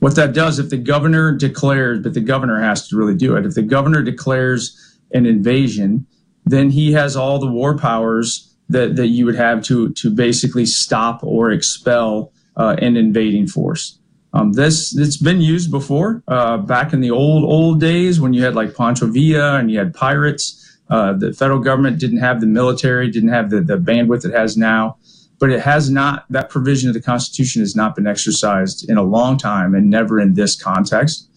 [0.00, 3.46] What that does, if the governor declares, but the governor has to really do it,
[3.46, 6.06] if the governor declares an invasion,
[6.44, 10.66] then he has all the war powers that, that you would have to, to basically
[10.66, 13.98] stop or expel uh, an invading force.
[14.32, 18.44] Um, this it's been used before, uh, back in the old old days when you
[18.44, 20.62] had like Pancho Villa and you had pirates.
[20.90, 24.56] Uh, the federal government didn't have the military, didn't have the, the bandwidth it has
[24.56, 24.98] now
[25.38, 29.02] but it has not that provision of the constitution has not been exercised in a
[29.02, 31.28] long time and never in this context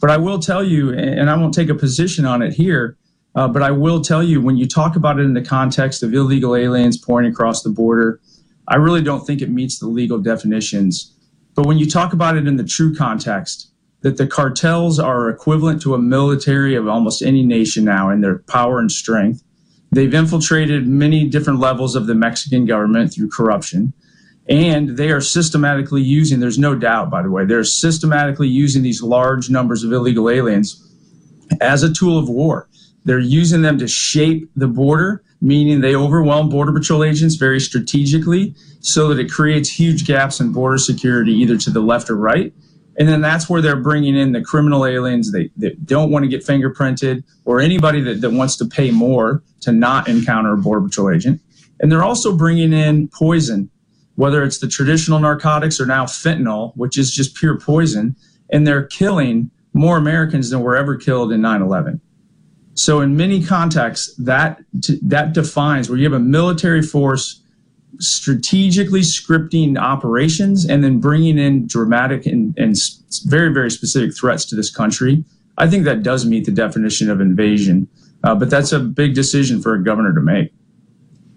[0.00, 2.96] but i will tell you and i won't take a position on it here
[3.34, 6.12] uh, but i will tell you when you talk about it in the context of
[6.12, 8.20] illegal aliens pouring across the border
[8.68, 11.16] i really don't think it meets the legal definitions
[11.54, 13.70] but when you talk about it in the true context
[14.04, 18.40] that the cartels are equivalent to a military of almost any nation now in their
[18.40, 19.42] power and strength.
[19.94, 23.92] They've infiltrated many different levels of the Mexican government through corruption.
[24.48, 29.02] And they are systematically using, there's no doubt, by the way, they're systematically using these
[29.02, 30.80] large numbers of illegal aliens
[31.60, 32.68] as a tool of war.
[33.04, 38.54] They're using them to shape the border, meaning they overwhelm Border Patrol agents very strategically
[38.80, 42.52] so that it creates huge gaps in border security, either to the left or right.
[42.98, 46.28] And then that's where they're bringing in the criminal aliens they, that don't want to
[46.28, 50.86] get fingerprinted or anybody that, that wants to pay more to not encounter a Border
[50.86, 51.40] Patrol agent.
[51.80, 53.68] And they're also bringing in poison,
[54.14, 58.14] whether it's the traditional narcotics or now fentanyl, which is just pure poison.
[58.52, 62.00] And they're killing more Americans than were ever killed in 9 11.
[62.74, 64.60] So, in many contexts, that,
[65.02, 67.40] that defines where you have a military force
[67.98, 72.76] strategically scripting operations and then bringing in dramatic and, and
[73.26, 75.24] very, very specific threats to this country,
[75.58, 77.88] I think that does meet the definition of invasion.
[78.22, 80.52] Uh, but that's a big decision for a governor to make.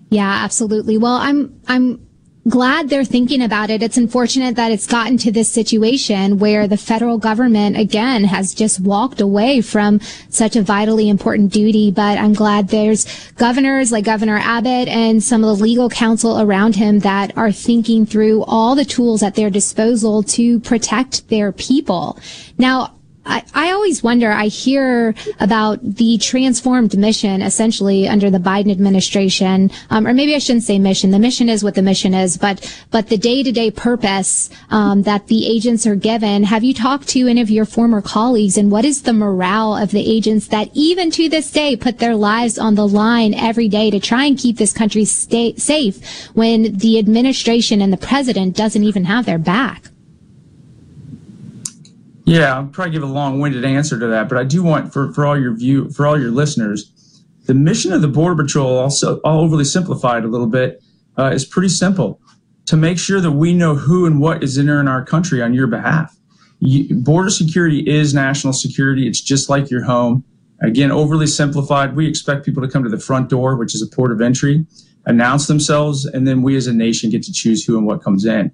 [0.09, 0.97] Yeah, absolutely.
[0.97, 2.06] Well, I'm I'm
[2.49, 3.81] glad they're thinking about it.
[3.81, 8.79] It's unfortunate that it's gotten to this situation where the federal government again has just
[8.79, 11.91] walked away from such a vitally important duty.
[11.91, 16.75] But I'm glad there's governors like Governor Abbott and some of the legal counsel around
[16.75, 22.19] him that are thinking through all the tools at their disposal to protect their people.
[22.57, 22.96] Now,
[23.27, 29.69] I, I always wonder, I hear about the transformed mission essentially under the Biden administration,
[29.89, 31.11] um, or maybe I shouldn't say mission.
[31.11, 35.03] The mission is what the mission is, but, but the day to day purpose, um,
[35.03, 36.43] that the agents are given.
[36.43, 39.91] Have you talked to any of your former colleagues and what is the morale of
[39.91, 43.89] the agents that even to this day put their lives on the line every day
[43.89, 48.83] to try and keep this country stay safe when the administration and the president doesn't
[48.83, 49.89] even have their back?
[52.27, 55.25] Yeah, I'll probably give a long-winded answer to that, but I do want for, for
[55.25, 59.39] all your view for all your listeners, the mission of the Border Patrol, also all
[59.39, 60.83] overly simplified a little bit,
[61.17, 62.19] uh, is pretty simple:
[62.65, 65.67] to make sure that we know who and what is entering our country on your
[65.67, 66.17] behalf.
[66.59, 69.07] You, border security is national security.
[69.07, 70.25] It's just like your home.
[70.61, 71.95] Again, overly simplified.
[71.95, 74.65] We expect people to come to the front door, which is a port of entry,
[75.05, 78.25] announce themselves, and then we as a nation get to choose who and what comes
[78.25, 78.51] in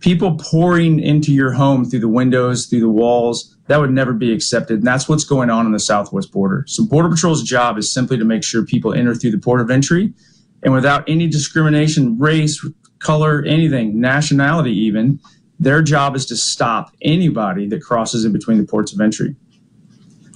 [0.00, 4.32] people pouring into your home through the windows, through the walls, that would never be
[4.32, 4.78] accepted.
[4.78, 6.64] And that's what's going on in the southwest border.
[6.66, 9.70] So Border Patrol's job is simply to make sure people enter through the port of
[9.70, 10.12] entry
[10.62, 12.64] and without any discrimination, race,
[12.98, 15.20] color, anything, nationality even,
[15.60, 19.36] their job is to stop anybody that crosses in between the ports of entry.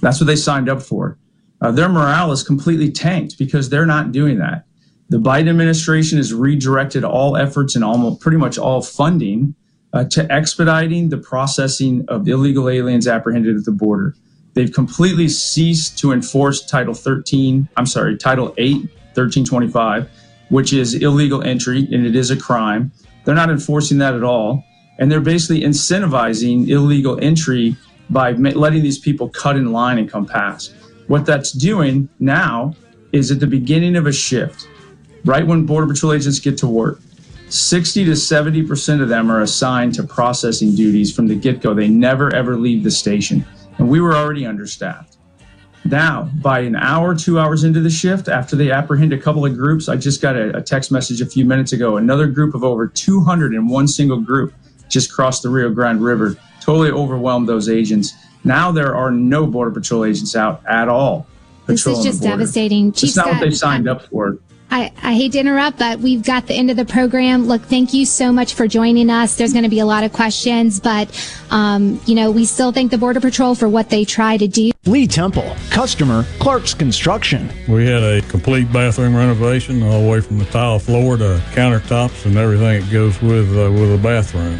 [0.01, 1.17] That's what they signed up for.
[1.61, 4.65] Uh, their morale is completely tanked because they're not doing that.
[5.13, 9.53] The Biden administration has redirected all efforts and almost pretty much all funding
[9.93, 14.15] uh, to expediting the processing of illegal aliens apprehended at the border.
[14.55, 18.73] They've completely ceased to enforce Title 13, I'm sorry, Title 8,
[19.13, 20.09] 1325,
[20.49, 22.91] which is illegal entry and it is a crime.
[23.23, 24.63] They're not enforcing that at all.
[24.97, 27.77] And they're basically incentivizing illegal entry
[28.09, 30.73] by letting these people cut in line and come past.
[31.05, 32.73] What that's doing now
[33.11, 34.67] is at the beginning of a shift
[35.25, 36.99] right when Border Patrol agents get to work,
[37.49, 41.73] 60 to 70% of them are assigned to processing duties from the get go.
[41.73, 43.45] They never ever leave the station.
[43.77, 45.17] And we were already understaffed.
[45.85, 49.55] Now, by an hour, two hours into the shift, after they apprehend a couple of
[49.55, 51.97] groups, I just got a, a text message a few minutes ago.
[51.97, 54.53] Another group of over 200 in one single group
[54.87, 58.13] just crossed the Rio Grande River, totally overwhelmed those agents.
[58.45, 61.27] Now there are no Border Patrol agents out at all.
[61.65, 62.91] This is just devastating.
[62.91, 64.37] Chief it's not Scott, what they signed up for.
[64.73, 67.45] I, I hate to interrupt, but we've got the end of the program.
[67.45, 69.35] Look, thank you so much for joining us.
[69.35, 71.13] There's going to be a lot of questions, but,
[71.51, 74.71] um, you know, we still thank the Border Patrol for what they try to do.
[74.85, 77.51] Lee Temple, customer, Clark's Construction.
[77.69, 82.25] We had a complete bathroom renovation all the way from the tile floor to countertops
[82.25, 84.59] and everything that goes with uh, with a bathroom.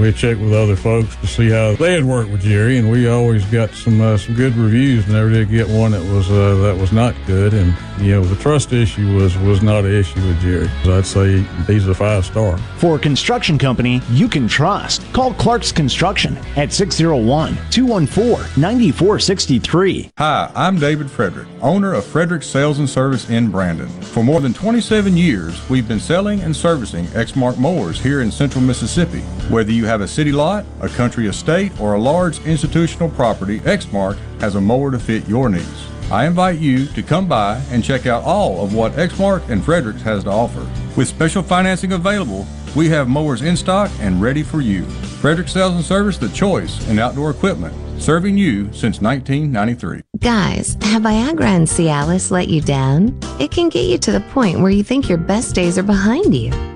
[0.00, 3.08] We checked with other folks to see how they had worked with Jerry, and we
[3.08, 5.08] always got some uh, some good reviews.
[5.08, 8.36] Never did get one that was uh, that was not good, and you know the
[8.36, 10.68] trust issue was was not an issue with Jerry.
[10.92, 12.58] I'd say he's a five star.
[12.78, 20.10] For a construction company you can trust, call Clark's Construction at 601 214 9463.
[20.18, 23.88] Hi, I'm David Frederick, owner of Frederick Sales and Service in Brandon.
[23.88, 28.64] For more than 27 years, we've been selling and servicing Exmark mowers here in central
[28.64, 29.20] Mississippi.
[29.48, 34.18] Whether you have a city lot, a country estate, or a large institutional property, Exmark
[34.40, 35.95] has a mower to fit your needs.
[36.10, 40.02] I invite you to come by and check out all of what Exmark and Fredericks
[40.02, 40.64] has to offer.
[40.96, 42.46] With special financing available,
[42.76, 44.84] we have mowers in stock and ready for you.
[45.20, 50.02] Frederick Sales and Service the choice in outdoor equipment, serving you since 1993.
[50.20, 53.18] Guys, have Viagra and Cialis let you down?
[53.40, 56.32] It can get you to the point where you think your best days are behind
[56.34, 56.75] you.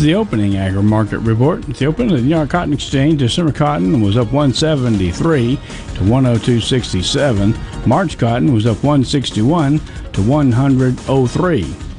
[0.00, 1.62] The opening agri market report.
[1.62, 5.60] The opening of the New York Cotton Exchange, December cotton was up 173 to
[6.00, 7.86] 102.67.
[7.86, 11.93] March cotton was up 161 to 100.03.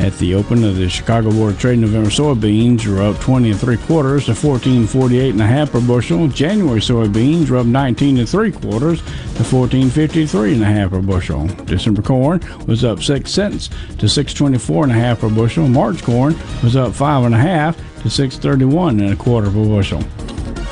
[0.00, 3.60] At the open of the Chicago Board of Trade, November soybeans were up 20 and
[3.60, 6.26] three quarters to 14.48 and a half per bushel.
[6.26, 11.46] January soybeans were up 19 and three quarters to 14.53 and a half per bushel.
[11.66, 15.68] December corn was up six cents to 6.24 and a half per bushel.
[15.68, 20.02] March corn was up five and a half to 6.31 and a quarter per bushel.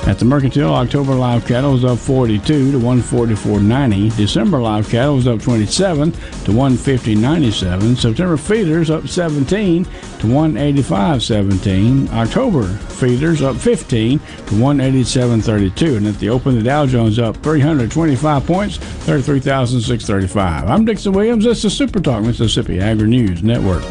[0.09, 4.17] At the Mercantile, October live cattle was up 42 to 144.90.
[4.17, 6.19] December live cattle was up 27 to
[6.51, 7.95] 150.97.
[7.95, 12.11] September feeders up 17 to 185.17.
[12.15, 15.99] October feeders up 15 to 187.32.
[15.99, 20.71] And at the open, the Dow Jones up 325 points, 33,635.
[20.71, 21.45] I'm Dixon Williams.
[21.45, 23.85] This is Super Talk Mississippi Agri News Network.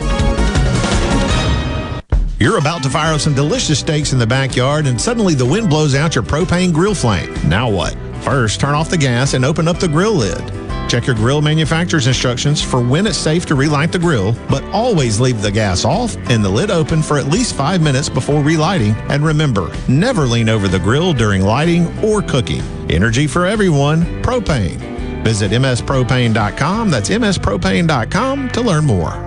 [2.40, 5.70] You're about to fire up some delicious steaks in the backyard, and suddenly the wind
[5.70, 7.34] blows out your propane grill flame.
[7.50, 7.98] Now what?
[8.22, 10.38] First, turn off the gas and open up the grill lid.
[10.88, 15.20] Check your grill manufacturer's instructions for when it's safe to relight the grill, but always
[15.20, 18.92] leave the gas off and the lid open for at least five minutes before relighting.
[19.10, 22.62] And remember, never lean over the grill during lighting or cooking.
[22.90, 24.78] Energy for everyone, propane.
[25.24, 26.90] Visit mspropane.com.
[26.92, 29.27] That's mspropane.com to learn more.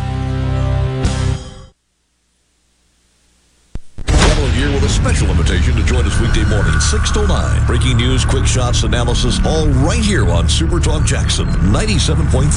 [6.91, 7.65] 6 to 9.
[7.67, 12.51] Breaking news, quick shots, analysis, all right here on Super Talk Jackson 97.3.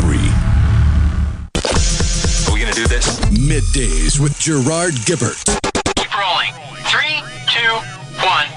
[2.48, 3.20] Are we going to do this?
[3.30, 5.38] Middays with Gerard Gibert
[5.94, 6.52] Keep rolling.
[6.90, 7.74] Three, two,
[8.26, 8.48] one.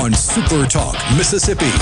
[0.00, 1.72] on Super Talk Mississippi.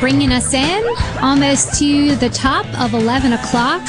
[0.00, 0.84] Bringing us in
[1.20, 3.82] almost to the top of 11 o'clock.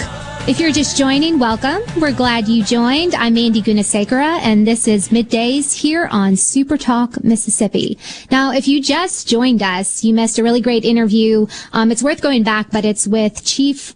[0.48, 1.82] If you're just joining, welcome.
[2.02, 3.14] We're glad you joined.
[3.14, 8.00] I'm Mandy Gunasekara, and this is Middays here on Super Talk Mississippi.
[8.32, 11.46] Now, if you just joined us, you missed a really great interview.
[11.74, 13.94] Um, it's worth going back, but it's with Chief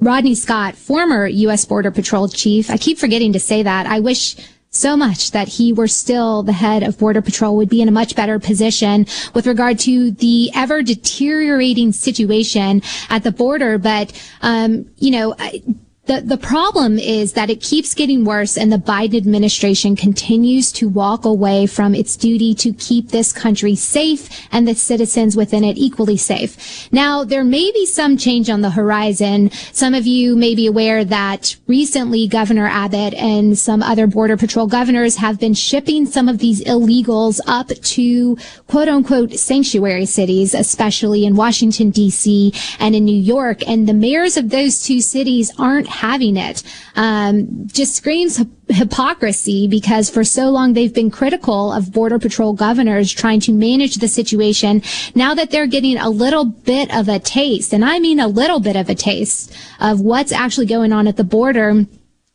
[0.00, 1.64] Rodney Scott, former U.S.
[1.64, 2.70] Border Patrol chief.
[2.70, 3.86] I keep forgetting to say that.
[3.86, 4.36] I wish
[4.70, 7.92] so much that he were still the head of Border Patrol would be in a
[7.92, 13.78] much better position with regard to the ever deteriorating situation at the border.
[13.78, 14.12] But,
[14.42, 15.62] um, you know, I,
[16.08, 20.88] the, the problem is that it keeps getting worse and the Biden administration continues to
[20.88, 25.76] walk away from its duty to keep this country safe and the citizens within it
[25.76, 26.90] equally safe.
[26.90, 29.50] Now, there may be some change on the horizon.
[29.72, 34.66] Some of you may be aware that recently Governor Abbott and some other Border Patrol
[34.66, 41.26] governors have been shipping some of these illegals up to quote unquote sanctuary cities, especially
[41.26, 43.58] in Washington DC and in New York.
[43.68, 46.62] And the mayors of those two cities aren't having it.
[46.94, 53.10] Um, just screams hypocrisy because for so long they've been critical of Border Patrol governors
[53.10, 54.82] trying to manage the situation.
[55.14, 58.60] Now that they're getting a little bit of a taste, and I mean a little
[58.60, 61.84] bit of a taste of what's actually going on at the border,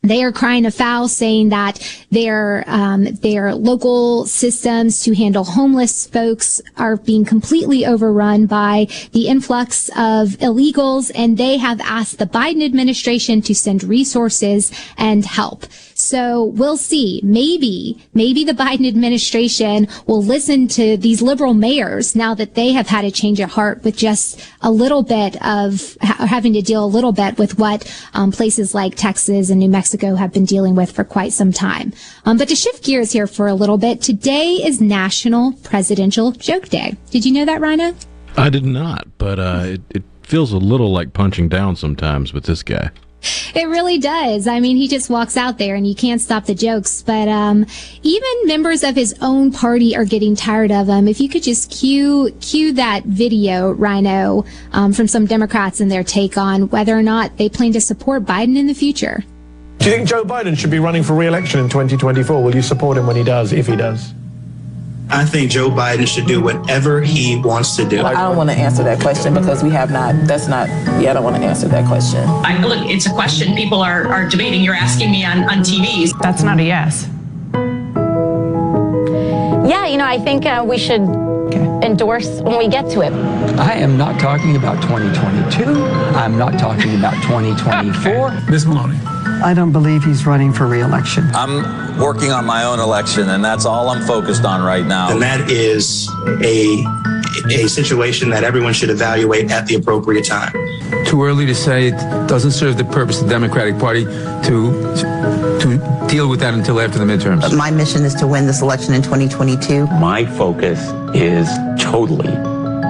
[0.04, 1.80] they are crying a foul, saying that
[2.10, 9.28] their um, their local systems to handle homeless folks are being completely overrun by the
[9.28, 15.64] influx of illegals, and they have asked the Biden administration to send resources and help.
[15.94, 17.20] So we'll see.
[17.22, 22.88] Maybe, maybe the Biden administration will listen to these liberal mayors now that they have
[22.88, 26.84] had a change of heart with just a little bit of ha- having to deal
[26.84, 30.74] a little bit with what um, places like Texas and New Mexico have been dealing
[30.74, 31.92] with for quite some time.
[32.24, 36.68] Um, but to shift gears here for a little bit, today is National Presidential Joke
[36.68, 36.96] Day.
[37.10, 37.94] Did you know that, Rhino?
[38.36, 42.44] I did not, but uh, it, it feels a little like punching down sometimes with
[42.44, 42.90] this guy.
[43.54, 44.48] It really does.
[44.48, 47.02] I mean, he just walks out there and you can't stop the jokes.
[47.02, 47.66] But um,
[48.02, 51.06] even members of his own party are getting tired of him.
[51.06, 56.02] If you could just cue cue that video, Rhino, um, from some Democrats and their
[56.02, 59.22] take on whether or not they plan to support Biden in the future.
[59.78, 62.42] Do you think Joe Biden should be running for re-election in 2024?
[62.42, 64.14] Will you support him when he does, if he does?
[65.14, 68.02] I think Joe Biden should do whatever he wants to do.
[68.02, 70.66] I don't want to answer that question because we have not, that's not,
[71.00, 72.24] yeah, I don't want to answer that question.
[72.26, 74.62] I, look, it's a question people are, are debating.
[74.62, 76.18] You're asking me on, on TVs.
[76.20, 77.08] That's not a yes.
[79.70, 81.23] Yeah, you know, I think uh, we should
[81.84, 83.12] endorse when we get to it.
[83.58, 85.64] I am not talking about 2022.
[86.16, 88.50] I'm not talking about 2024.
[88.50, 88.66] Ms.
[88.66, 88.98] Maloney.
[89.44, 91.24] I don't believe he's running for reelection.
[91.34, 95.10] I'm working on my own election, and that's all I'm focused on right now.
[95.10, 96.08] And that is
[96.42, 96.84] a
[97.50, 100.52] a situation that everyone should evaluate at the appropriate time.
[101.04, 101.88] Too early to say.
[101.88, 105.13] It doesn't serve the purpose of the Democratic Party to
[105.80, 107.56] to deal with that until after the midterms.
[107.56, 109.86] My mission is to win this election in 2022.
[109.86, 110.80] My focus
[111.14, 111.48] is
[111.78, 112.34] totally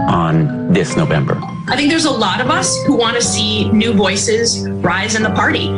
[0.08, 1.40] on this November.
[1.66, 5.22] I think there's a lot of us who want to see new voices rise in
[5.22, 5.68] the party.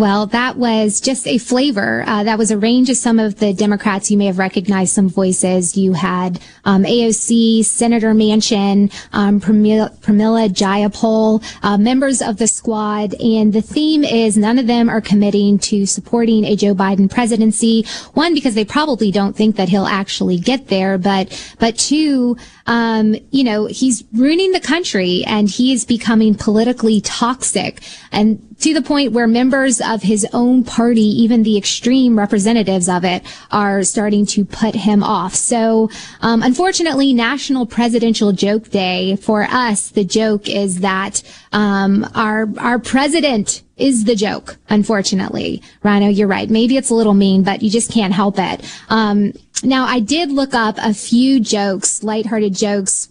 [0.00, 2.04] Well, that was just a flavor.
[2.06, 4.10] Uh, that was a range of some of the Democrats.
[4.10, 5.76] You may have recognized some voices.
[5.76, 13.12] You had um, AOC, Senator Manchin, um, Pramila, Pramila Jayapal, uh, members of the squad.
[13.20, 17.84] And the theme is none of them are committing to supporting a Joe Biden presidency.
[18.14, 20.96] One, because they probably don't think that he'll actually get there.
[20.96, 27.02] But, but two, um, you know, he's ruining the country and he is becoming politically
[27.02, 27.82] toxic.
[28.12, 33.04] And to the point where members of his own party, even the extreme representatives of
[33.04, 35.34] it, are starting to put him off.
[35.34, 35.90] So,
[36.20, 42.78] um, unfortunately, National Presidential Joke Day for us, the joke is that um, our our
[42.78, 44.58] president is the joke.
[44.68, 46.48] Unfortunately, Rhino, you're right.
[46.50, 48.64] Maybe it's a little mean, but you just can't help it.
[48.88, 49.32] Um,
[49.62, 53.09] now, I did look up a few jokes, lighthearted jokes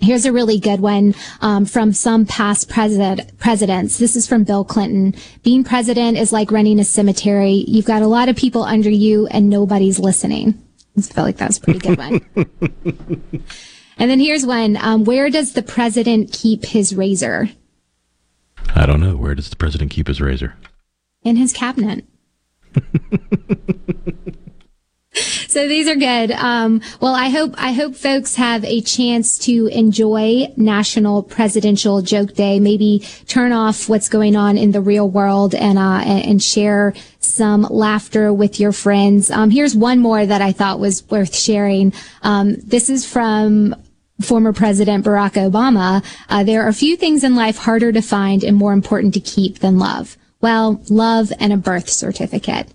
[0.00, 3.98] Here's a really good one um, from some past president, presidents.
[3.98, 5.20] This is from Bill Clinton.
[5.42, 7.64] Being president is like running a cemetery.
[7.66, 10.54] You've got a lot of people under you and nobody's listening.
[10.96, 12.20] I felt like that's a pretty good one.
[13.98, 14.76] and then here's one.
[14.76, 17.50] Um, where does the president keep his razor?
[18.76, 19.16] I don't know.
[19.16, 20.54] Where does the president keep his razor?
[21.24, 22.04] In his cabinet.
[25.48, 26.30] So these are good.
[26.32, 32.34] Um, well, I hope I hope folks have a chance to enjoy National Presidential Joke
[32.34, 32.60] Day.
[32.60, 37.62] Maybe turn off what's going on in the real world and uh, and share some
[37.62, 39.30] laughter with your friends.
[39.30, 41.94] Um, here's one more that I thought was worth sharing.
[42.22, 43.74] Um, this is from
[44.20, 46.04] former President Barack Obama.
[46.28, 49.20] Uh, there are a few things in life harder to find and more important to
[49.20, 50.18] keep than love.
[50.40, 52.68] Well, love and a birth certificate.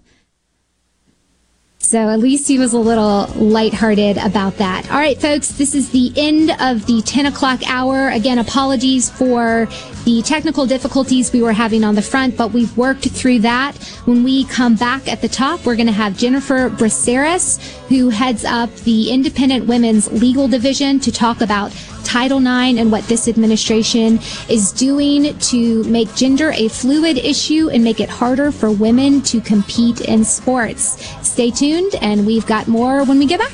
[1.94, 4.89] So at least he was a little lighthearted about that.
[4.89, 8.10] All right, folks, this is the end of the 10 o'clock hour.
[8.10, 9.68] Again, apologies for
[10.04, 13.78] the technical difficulties we were having on the front, but we've worked through that.
[14.06, 18.44] When we come back at the top, we're going to have Jennifer Braceras, who heads
[18.44, 21.72] up the Independent Women's Legal Division, to talk about
[22.04, 27.84] Title IX and what this administration is doing to make gender a fluid issue and
[27.84, 31.04] make it harder for women to compete in sports.
[31.28, 33.54] Stay tuned, and we've got more when we get back.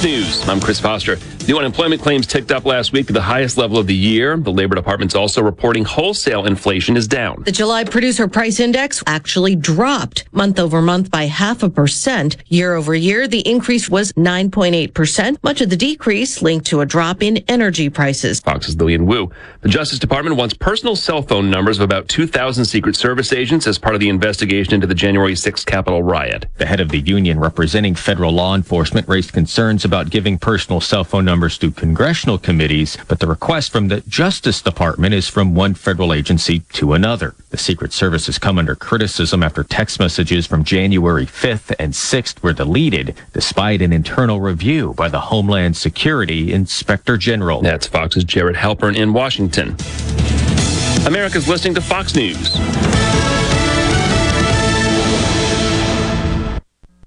[0.00, 0.48] Fox News.
[0.48, 1.18] I'm Chris Foster.
[1.46, 4.36] New unemployment claims ticked up last week to the highest level of the year.
[4.36, 7.42] The Labor Department's also reporting wholesale inflation is down.
[7.44, 12.36] The July producer price index actually dropped month over month by half a percent.
[12.46, 15.42] Year over year, the increase was 9.8%.
[15.42, 18.40] Much of the decrease linked to a drop in energy prices.
[18.40, 19.30] Fox's Lillian Wu.
[19.62, 23.76] The Justice Department wants personal cell phone numbers of about 2,000 Secret Service agents as
[23.76, 26.46] part of the investigation into the January 6th Capitol riot.
[26.58, 31.04] The head of the union representing federal law enforcement raised concerns about giving personal cell
[31.04, 35.74] phone numbers to congressional committees, but the request from the Justice Department is from one
[35.74, 37.34] federal agency to another.
[37.50, 42.42] The Secret Service has come under criticism after text messages from January 5th and 6th
[42.42, 47.60] were deleted, despite an internal review by the Homeland Security Inspector General.
[47.60, 49.76] That's Fox's Jared Halpern in Washington.
[51.06, 52.56] America's listening to Fox News.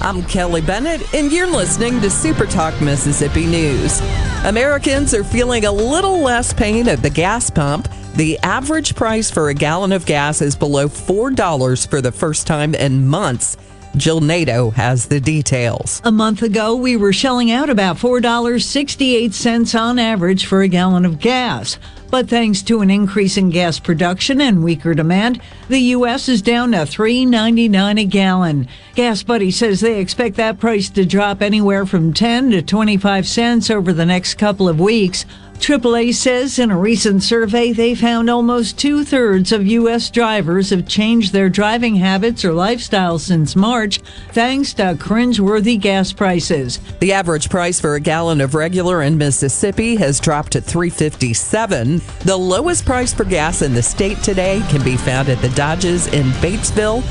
[0.00, 4.00] I'm Kelly Bennett, and you're listening to Super Talk Mississippi News.
[4.44, 7.88] Americans are feeling a little less pain at the gas pump.
[8.16, 12.74] The average price for a gallon of gas is below $4 for the first time
[12.74, 13.56] in months.
[13.96, 16.00] Jill Nato has the details.
[16.04, 21.20] A month ago, we were shelling out about $4.68 on average for a gallon of
[21.20, 21.78] gas.
[22.10, 26.28] But thanks to an increase in gas production and weaker demand, the U.S.
[26.28, 28.68] is down to $3.99 a gallon.
[28.94, 33.70] Gas Buddy says they expect that price to drop anywhere from 10 to 25 cents
[33.70, 35.24] over the next couple of weeks.
[35.58, 40.10] AAA says in a recent survey they found almost two thirds of U.S.
[40.10, 43.98] drivers have changed their driving habits or lifestyle since March,
[44.32, 46.80] thanks to cringeworthy gas prices.
[47.00, 52.02] The average price for a gallon of regular in Mississippi has dropped to 357.
[52.24, 56.08] The lowest price for gas in the state today can be found at the Dodges
[56.08, 57.02] in Batesville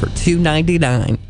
[0.00, 1.29] for 299.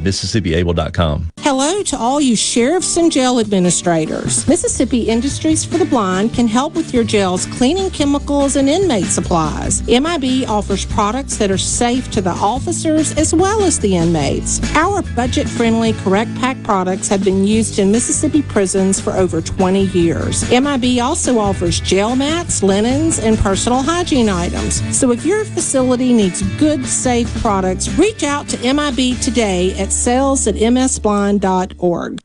[0.03, 1.29] MississippiAble.com.
[1.39, 4.47] Hello to all you sheriffs and jail administrators.
[4.47, 9.81] Mississippi Industries for the Blind can help with your jail's cleaning chemicals and inmate supplies.
[9.87, 14.59] MIB offers products that are safe to the officers as well as the inmates.
[14.75, 19.85] Our budget friendly Correct Pack products have been used in Mississippi prisons for over 20
[19.87, 20.49] years.
[20.51, 24.81] MIB also offers jail mats, linens, and personal hygiene items.
[24.97, 30.47] So if your facility needs good, safe products, reach out to MIB today at sales
[30.47, 32.21] at msblind.org.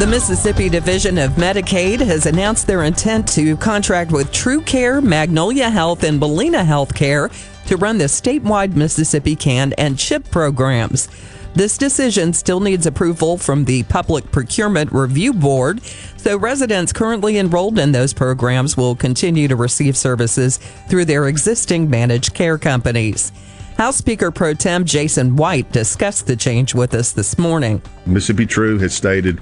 [0.00, 5.68] The Mississippi Division of Medicaid has announced their intent to contract with True Care, Magnolia
[5.68, 7.30] Health, and Molina Healthcare
[7.66, 11.08] to run the statewide Mississippi CAN and CHIP programs.
[11.54, 15.82] This decision still needs approval from the Public Procurement Review Board,
[16.16, 20.58] so residents currently enrolled in those programs will continue to receive services
[20.88, 23.32] through their existing managed care companies.
[23.80, 27.80] House Speaker Pro Tem Jason White discussed the change with us this morning.
[28.04, 29.40] Mississippi True has stated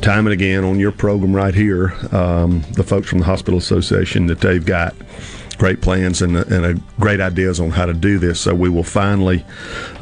[0.00, 4.26] time and again on your program right here, um, the folks from the Hospital Association,
[4.28, 4.94] that they've got
[5.58, 8.40] great plans and, and great ideas on how to do this.
[8.40, 9.44] So we will finally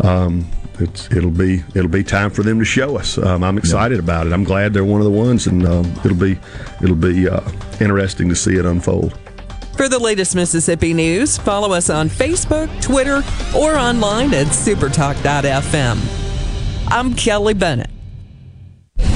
[0.05, 0.47] um,
[0.79, 3.19] it'll be it'll be time for them to show us.
[3.19, 4.33] Um, I'm excited about it.
[4.33, 6.39] I'm glad they're one of the ones, and um, it'll be
[6.81, 7.41] it'll be uh,
[7.81, 9.19] interesting to see it unfold.
[9.79, 13.23] For the latest Mississippi news, follow us on Facebook, Twitter,
[13.57, 15.99] or online at supertalk.fm.
[16.89, 17.89] I'm Kelly Bennett.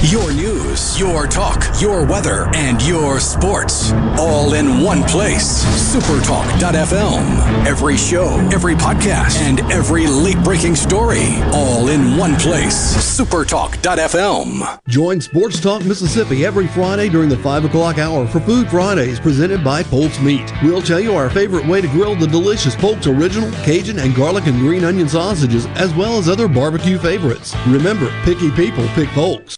[0.03, 3.91] Your news, your talk, your weather, and your sports.
[4.19, 5.63] All in one place.
[5.95, 7.65] Supertalk.fm.
[7.65, 11.23] Every show, every podcast, and every late breaking story.
[11.51, 12.95] All in one place.
[13.19, 14.79] Supertalk.fm.
[14.87, 19.63] Join Sports Talk Mississippi every Friday during the 5 o'clock hour for Food Fridays presented
[19.63, 20.51] by Polk's Meat.
[20.61, 24.45] We'll tell you our favorite way to grill the delicious Polk's Original, Cajun, and garlic
[24.45, 27.55] and green onion sausages, as well as other barbecue favorites.
[27.65, 29.57] Remember, picky people pick Polk's.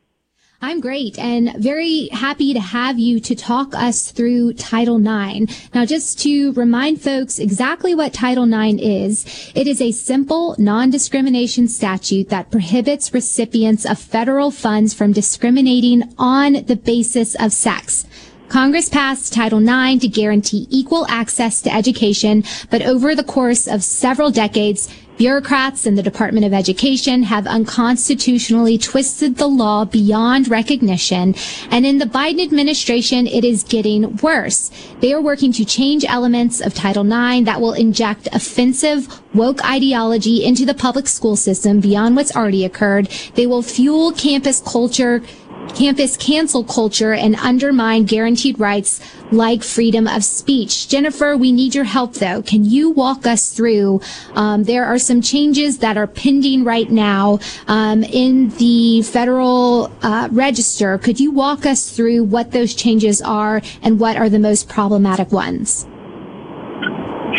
[0.61, 5.51] I'm great and very happy to have you to talk us through Title IX.
[5.75, 11.67] Now, just to remind folks exactly what Title IX is, it is a simple non-discrimination
[11.67, 18.05] statute that prohibits recipients of federal funds from discriminating on the basis of sex.
[18.49, 23.83] Congress passed Title IX to guarantee equal access to education, but over the course of
[23.83, 24.87] several decades,
[25.17, 31.35] bureaucrats in the Department of Education have unconstitutionally twisted the law beyond recognition.
[31.71, 34.71] And in the Biden administration, it is getting worse.
[35.01, 40.45] They are working to change elements of Title IX that will inject offensive woke ideology
[40.45, 43.07] into the public school system beyond what's already occurred.
[43.35, 45.21] They will fuel campus culture
[45.75, 48.99] campus cancel culture and undermine guaranteed rights
[49.31, 50.87] like freedom of speech.
[50.87, 52.41] Jennifer, we need your help though.
[52.41, 54.01] Can you walk us through?
[54.33, 60.29] Um, there are some changes that are pending right now um, in the federal uh,
[60.31, 60.97] register.
[60.97, 65.31] Could you walk us through what those changes are and what are the most problematic
[65.31, 65.85] ones?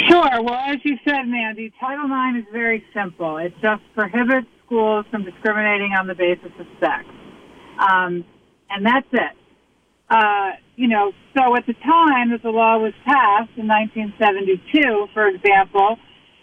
[0.06, 0.42] Sure.
[0.42, 3.38] Well, as you said, Mandy, Title IX is very simple.
[3.38, 7.04] It just prohibits schools from discriminating on the basis of sex.
[7.78, 8.24] Um,
[8.70, 9.36] and that's it.
[10.10, 15.28] Uh, you know, so at the time that the law was passed in 1972, for
[15.28, 15.96] example,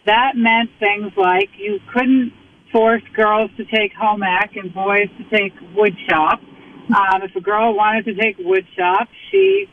[0.06, 2.32] that meant things like you couldn't
[2.72, 6.40] force girls to take home ec and boys to take wood shop.
[6.94, 9.66] Um, if a girl wanted to take wood shop, she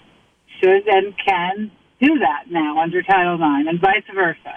[0.60, 4.56] should and can do that now under Title IX, and vice versa.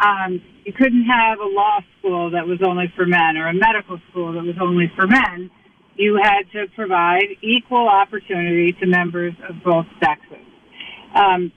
[0.00, 4.00] Um, you couldn't have a law school that was only for men or a medical
[4.10, 5.50] school that was only for men
[6.00, 10.46] you had to provide equal opportunity to members of both sexes.
[11.14, 11.52] Um,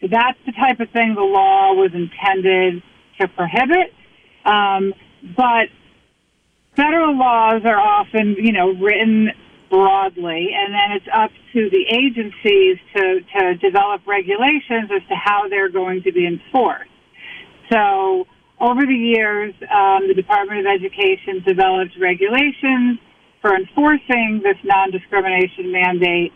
[0.00, 2.82] so that's the type of thing the law was intended
[3.18, 3.92] to prohibit.
[4.44, 4.92] Um,
[5.34, 5.68] but
[6.76, 9.30] federal laws are often, you know, written
[9.70, 15.48] broadly, and then it's up to the agencies to, to develop regulations as to how
[15.48, 16.90] they're going to be enforced.
[17.72, 18.26] So
[18.60, 22.98] over the years, um, the Department of Education developed regulations
[23.40, 26.32] for enforcing this non-discrimination mandate,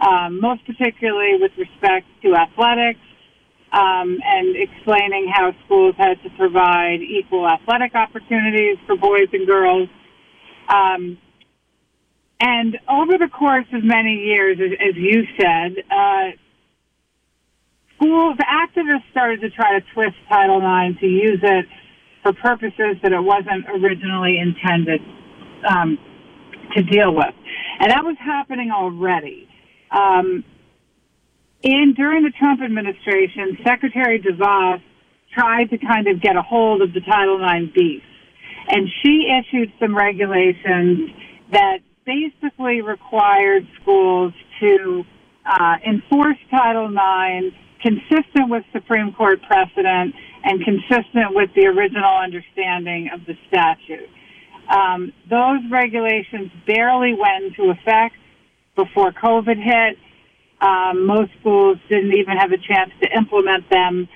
[0.00, 3.00] um, most particularly with respect to athletics,
[3.72, 9.88] um, and explaining how schools had to provide equal athletic opportunities for boys and girls.
[10.68, 11.18] Um,
[12.40, 16.30] and over the course of many years, as, as you said, uh,
[17.96, 21.66] schools, activists started to try to twist Title IX to use it
[22.22, 25.00] for purposes that it wasn't originally intended
[25.68, 25.98] um,
[26.74, 27.34] to deal with.
[27.80, 29.48] And that was happening already.
[29.90, 30.44] Um,
[31.62, 34.82] in during the Trump administration, Secretary DeVos
[35.34, 38.04] tried to kind of get a hold of the Title IX beast,
[38.68, 41.10] and she issued some regulations
[41.52, 45.04] that basically required schools to
[45.44, 50.14] uh, enforce Title IX consistent with Supreme Court precedent
[50.44, 54.08] and consistent with the original understanding of the statute.
[54.68, 58.16] Um, those regulations barely went into effect
[58.76, 59.98] before COVID hit.
[60.60, 64.08] Um, most schools didn't even have a chance to implement them.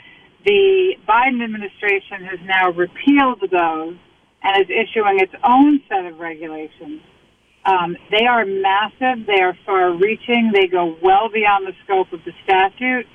[0.44, 3.96] The Biden administration has now repealed those
[4.42, 7.00] and is issuing its own set of regulations.
[7.64, 9.24] Um, they are massive.
[9.26, 10.50] They are far reaching.
[10.52, 13.06] They go well beyond the scope of the statute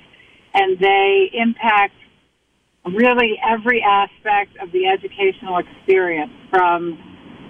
[0.54, 1.94] and they impact
[2.86, 6.98] really every aspect of the educational experience from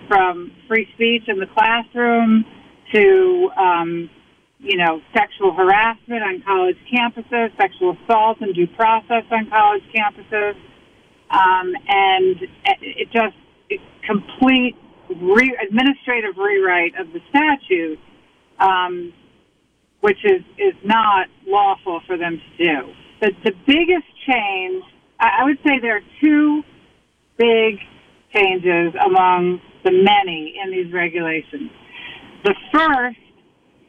[0.09, 2.45] from free speech in the classroom
[2.93, 4.11] to um,
[4.59, 10.55] you know sexual harassment on college campuses, sexual assault and due process on college campuses,
[11.31, 12.37] um, and
[12.81, 13.37] it just
[13.69, 14.75] it complete
[15.21, 17.99] re- administrative rewrite of the statute,
[18.59, 19.13] um,
[20.01, 22.93] which is is not lawful for them to do.
[23.21, 24.83] The the biggest change,
[25.21, 26.63] I would say, there are two
[27.37, 27.79] big
[28.35, 31.71] changes among the many in these regulations.
[32.45, 33.19] The first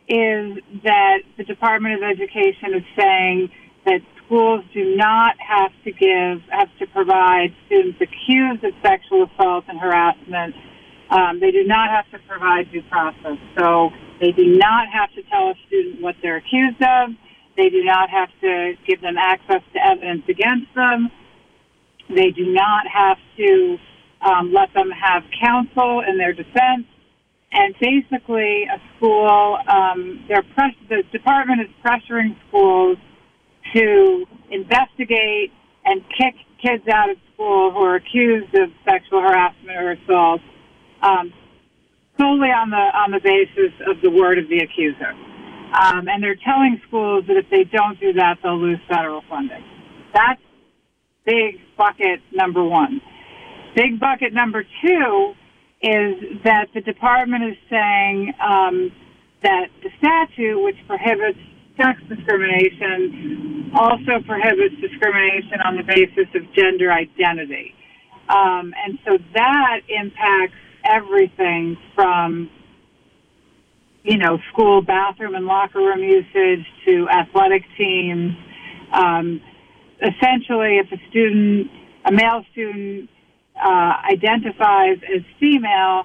[0.07, 3.49] is that the Department of Education is saying
[3.85, 9.65] that schools do not have to give, have to provide students accused of sexual assault
[9.67, 10.55] and harassment.
[11.09, 13.37] Um, they do not have to provide due process.
[13.57, 17.09] So they do not have to tell a student what they're accused of.
[17.55, 21.09] They do not have to give them access to evidence against them.
[22.09, 23.77] They do not have to
[24.21, 26.85] um, let them have counsel in their defense.
[27.51, 32.97] And basically, a school, um, press- the department is pressuring schools
[33.73, 35.51] to investigate
[35.85, 40.41] and kick kids out of school who are accused of sexual harassment or assault
[41.01, 41.33] um,
[42.19, 45.11] solely on the on the basis of the word of the accuser.
[45.71, 49.63] Um, and they're telling schools that if they don't do that, they'll lose federal funding.
[50.13, 50.41] That's
[51.25, 53.01] big bucket number one.
[53.75, 55.33] Big bucket number two
[55.81, 58.91] is that the department is saying um,
[59.43, 61.39] that the statute, which prohibits
[61.77, 67.73] sex discrimination, also prohibits discrimination on the basis of gender identity.
[68.27, 72.49] Um, and so that impacts everything from
[74.03, 78.31] you know, school bathroom and locker room usage to athletic teams.
[78.93, 79.41] Um,
[80.01, 81.67] essentially, if a student,
[82.05, 83.09] a male student,
[83.63, 86.03] uh, identifies as female,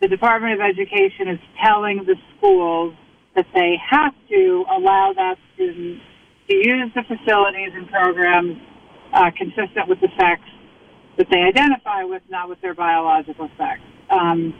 [0.00, 2.94] the Department of Education is telling the schools
[3.36, 6.00] that they have to allow that student
[6.48, 8.56] to use the facilities and programs
[9.12, 10.42] uh, consistent with the sex
[11.16, 13.80] that they identify with, not with their biological sex.
[14.10, 14.54] Um,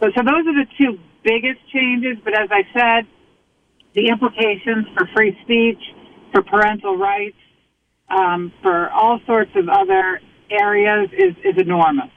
[0.00, 3.06] so, so those are the two biggest changes, but as I said,
[3.94, 5.80] the implications for free speech,
[6.32, 7.36] for parental rights,
[8.08, 10.20] um, for all sorts of other
[10.60, 12.10] areas is, is enormous.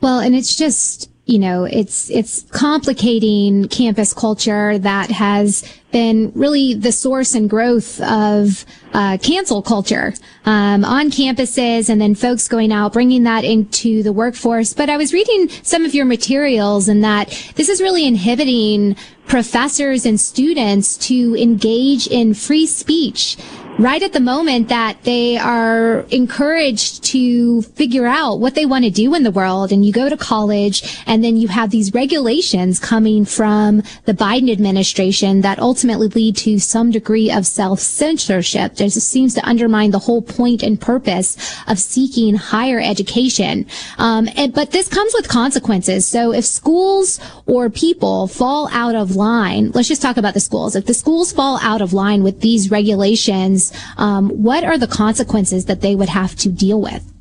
[0.00, 6.74] Well, and it's just you know, it's it's complicating campus culture that has been really
[6.74, 10.14] the source and growth of uh, cancel culture
[10.46, 14.74] um, on campuses, and then folks going out bringing that into the workforce.
[14.74, 18.96] But I was reading some of your materials, and that this is really inhibiting
[19.28, 23.36] professors and students to engage in free speech
[23.78, 28.90] right at the moment that they are encouraged to figure out what they want to
[28.90, 29.72] do in the world.
[29.72, 34.52] And you go to college and then you have these regulations coming from the Biden
[34.52, 38.76] administration that ultimately lead to some degree of self-censorship.
[38.76, 41.36] There seems to undermine the whole point and purpose
[41.66, 43.66] of seeking higher education.
[43.98, 46.06] Um, and, but this comes with consequences.
[46.06, 50.76] So if schools or people fall out of line, let's just talk about the schools.
[50.76, 53.61] If the schools fall out of line with these regulations,
[53.98, 57.12] um, what are the consequences that they would have to deal with?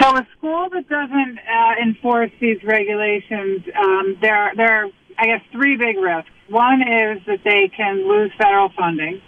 [0.00, 5.26] So a school that doesn't uh, enforce these regulations, um, there are, there are, I
[5.26, 6.30] guess, three big risks.
[6.48, 9.20] One is that they can lose federal funding.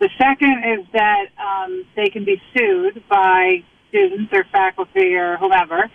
[0.00, 5.90] The second is that um, they can be sued by students or faculty or whomever.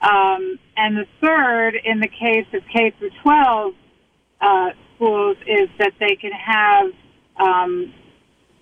[0.00, 3.74] Um, and the third, in the case of K through 12
[4.40, 6.92] uh, schools, is that they can have
[7.36, 7.92] um,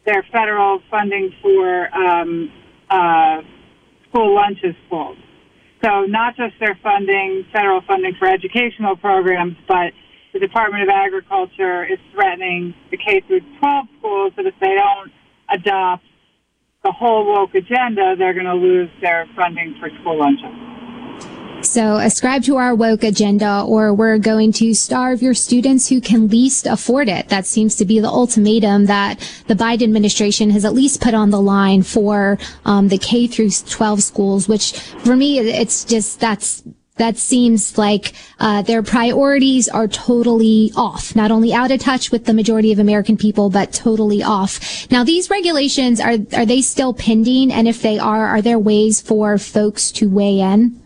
[0.05, 2.53] their federal funding for um,
[2.91, 3.43] uh,
[4.09, 5.17] school lunches pulled.
[5.85, 9.93] So not just their funding, federal funding for educational programs, but
[10.33, 15.13] the Department of Agriculture is threatening the K through 12 schools that if they don't
[15.51, 16.05] adopt
[16.85, 20.82] the whole woke agenda, they're going to lose their funding for school lunches.
[21.65, 26.29] So ascribe to our woke agenda or we're going to starve your students who can
[26.29, 27.29] least afford it.
[27.29, 31.31] That seems to be the ultimatum that the Biden administration has at least put on
[31.31, 36.65] the line for um, the K through 12 schools, which for me, it's just, that's,
[36.97, 42.27] that seems like uh, their priorities are totally off, not only out of touch with
[42.27, 44.91] the majority of American people, but totally off.
[44.91, 47.51] Now, these regulations are are they still pending?
[47.51, 50.82] And if they are, are there ways for folks to weigh in?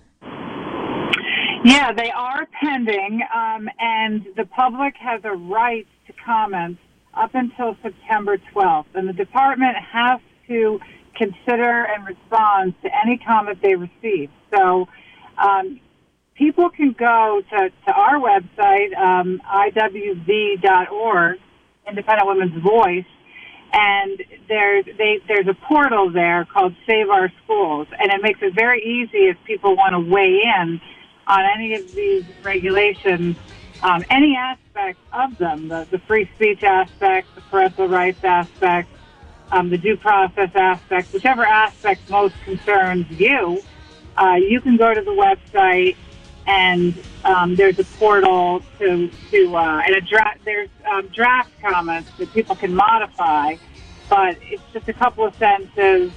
[1.67, 6.79] Yeah, they are pending, um, and the public has a right to comment
[7.13, 8.87] up until September 12th.
[8.95, 10.79] And the department has to
[11.17, 14.31] consider and respond to any comment they receive.
[14.55, 14.87] So
[15.43, 15.81] um,
[16.37, 21.39] people can go to, to our website, um, iwv.org,
[21.89, 23.05] Independent Women's Voice,
[23.73, 28.55] and there's they, there's a portal there called Save Our Schools, and it makes it
[28.55, 30.81] very easy if people want to weigh in
[31.27, 33.36] on any of these regulations,
[33.82, 38.89] um, any aspect of them, the, the free speech aspect, the parental rights aspect,
[39.51, 43.62] um, the due process aspect, whichever aspect most concerns you,
[44.16, 45.97] uh, you can go to the website
[46.47, 50.39] and um, there's a portal to to uh, and a draft.
[50.44, 53.57] There's um, draft comments that people can modify,
[54.09, 56.12] but it's just a couple of sentences,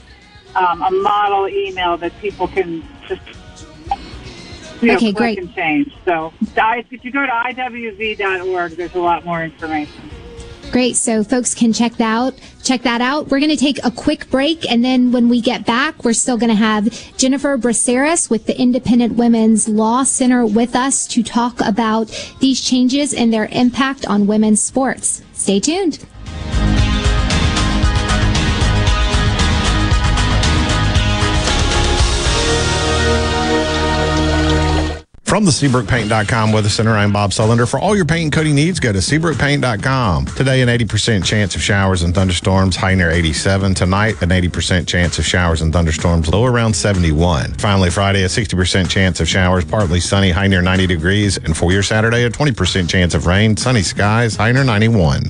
[0.56, 3.22] um, a model email that people can just
[4.82, 5.38] you know, Okay, great.
[5.40, 5.94] and change.
[6.06, 10.10] So if you go to iwv.org, there's a lot more information.
[10.72, 10.96] Great.
[10.96, 12.36] So folks can check that out.
[12.64, 13.30] Check that out.
[13.30, 14.70] We're going to take a quick break.
[14.70, 18.60] And then when we get back, we're still going to have Jennifer Braceras with the
[18.60, 24.28] Independent Women's Law Center with us to talk about these changes and their impact on
[24.28, 25.24] women's sports.
[25.34, 26.06] Stay tuned.
[35.30, 37.70] From the SeabrookPaint.com Weather Center, I'm Bob Sullender.
[37.70, 40.26] For all your paint and coating needs, go to SeabrookPaint.com.
[40.26, 43.76] Today, an 80% chance of showers and thunderstorms, high near 87.
[43.76, 47.54] Tonight, an 80% chance of showers and thunderstorms, low around 71.
[47.60, 51.38] Finally, Friday, a 60% chance of showers, partly sunny, high near 90 degrees.
[51.38, 55.30] And for your Saturday, a 20% chance of rain, sunny skies, high near 91.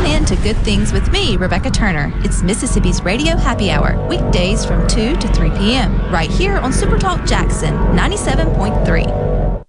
[0.00, 2.10] Tune in to Good Things with me, Rebecca Turner.
[2.24, 7.28] It's Mississippi's Radio Happy Hour, weekdays from 2 to 3 p.m., right here on Supertalk
[7.28, 9.62] Jackson 97.3.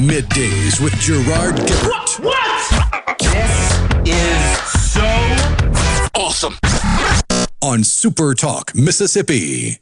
[0.00, 2.20] Middays with Gerard Gibert.
[2.24, 3.18] What?
[3.18, 5.04] This is so
[6.14, 6.54] awesome.
[7.60, 9.78] On Super Talk, Mississippi.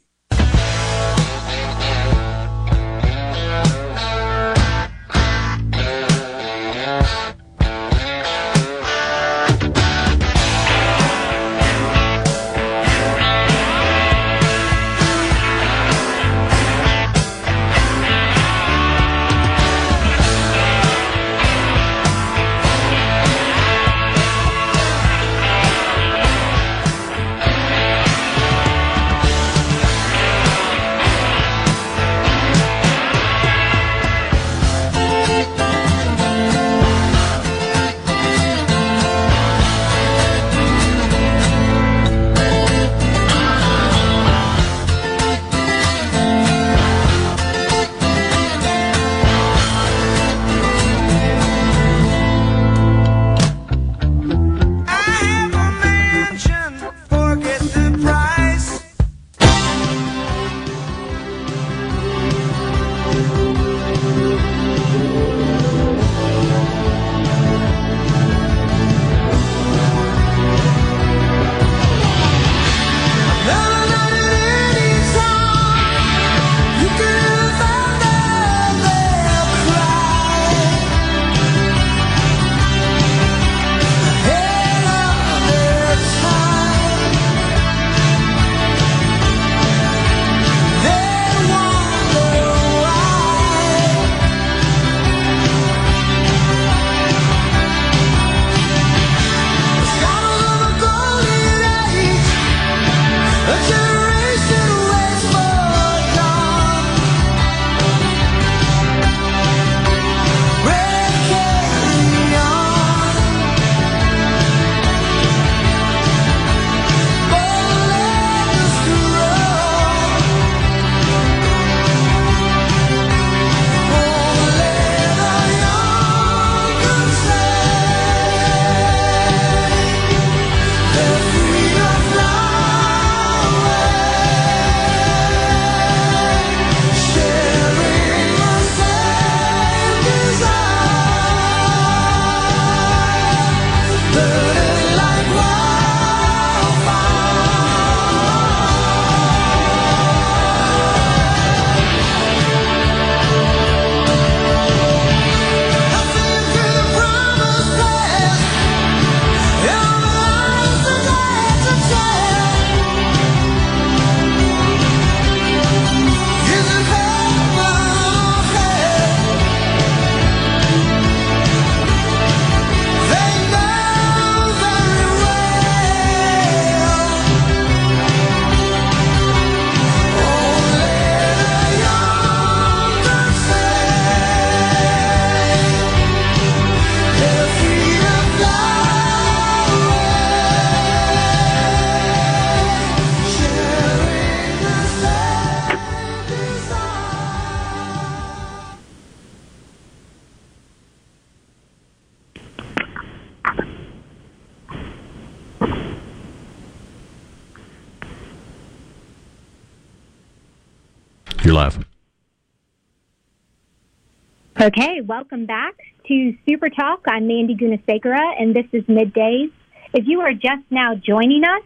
[216.57, 217.01] Super Talk.
[217.07, 219.51] I'm Mandy Gunasekara, and this is Middays.
[219.93, 221.61] If you are just now joining us,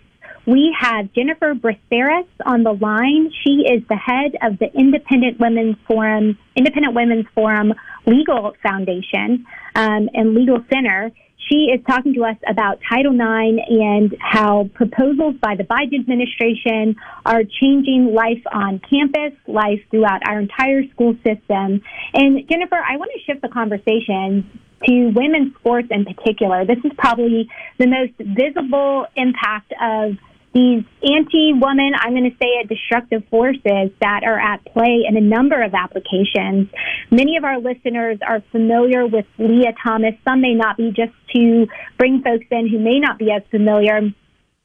[0.46, 3.32] we have Jennifer Braceras on the line.
[3.42, 7.74] She is the head of the Independent Women's Forum, Independent Women's Forum
[8.06, 9.46] Legal Foundation
[9.76, 11.10] um, and Legal Center.
[11.50, 16.98] She is talking to us about Title IX and how proposals by the Biden administration
[17.26, 21.82] are changing life on campus, life throughout our entire school system.
[22.14, 24.50] And Jennifer, I want to shift the conversation
[24.86, 26.66] to women's sports in particular.
[26.66, 30.18] This is probably the most visible impact of
[30.54, 35.22] these anti-woman, I'm going to say it, destructive forces that are at play in a
[35.22, 36.68] number of applications.
[37.10, 40.14] Many of our listeners are familiar with Lia Thomas.
[40.28, 41.68] Some may not be, just to
[41.98, 44.02] bring folks in who may not be as familiar.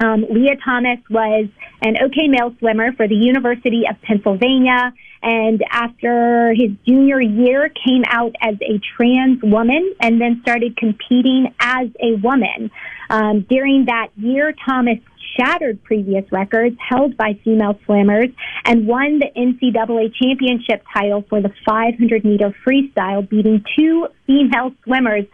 [0.01, 1.49] Um, Lia Thomas was
[1.83, 4.93] an OK male swimmer for the University of Pennsylvania,
[5.27, 11.53] and after his junior year, came out as a trans woman, and then started competing
[11.59, 12.71] as a woman.
[13.11, 14.99] Um, during that year, Thomas
[15.37, 18.29] shattered previous records held by female swimmers
[18.65, 25.25] and won the NCAA championship title for the 500 meter freestyle, beating two female swimmers,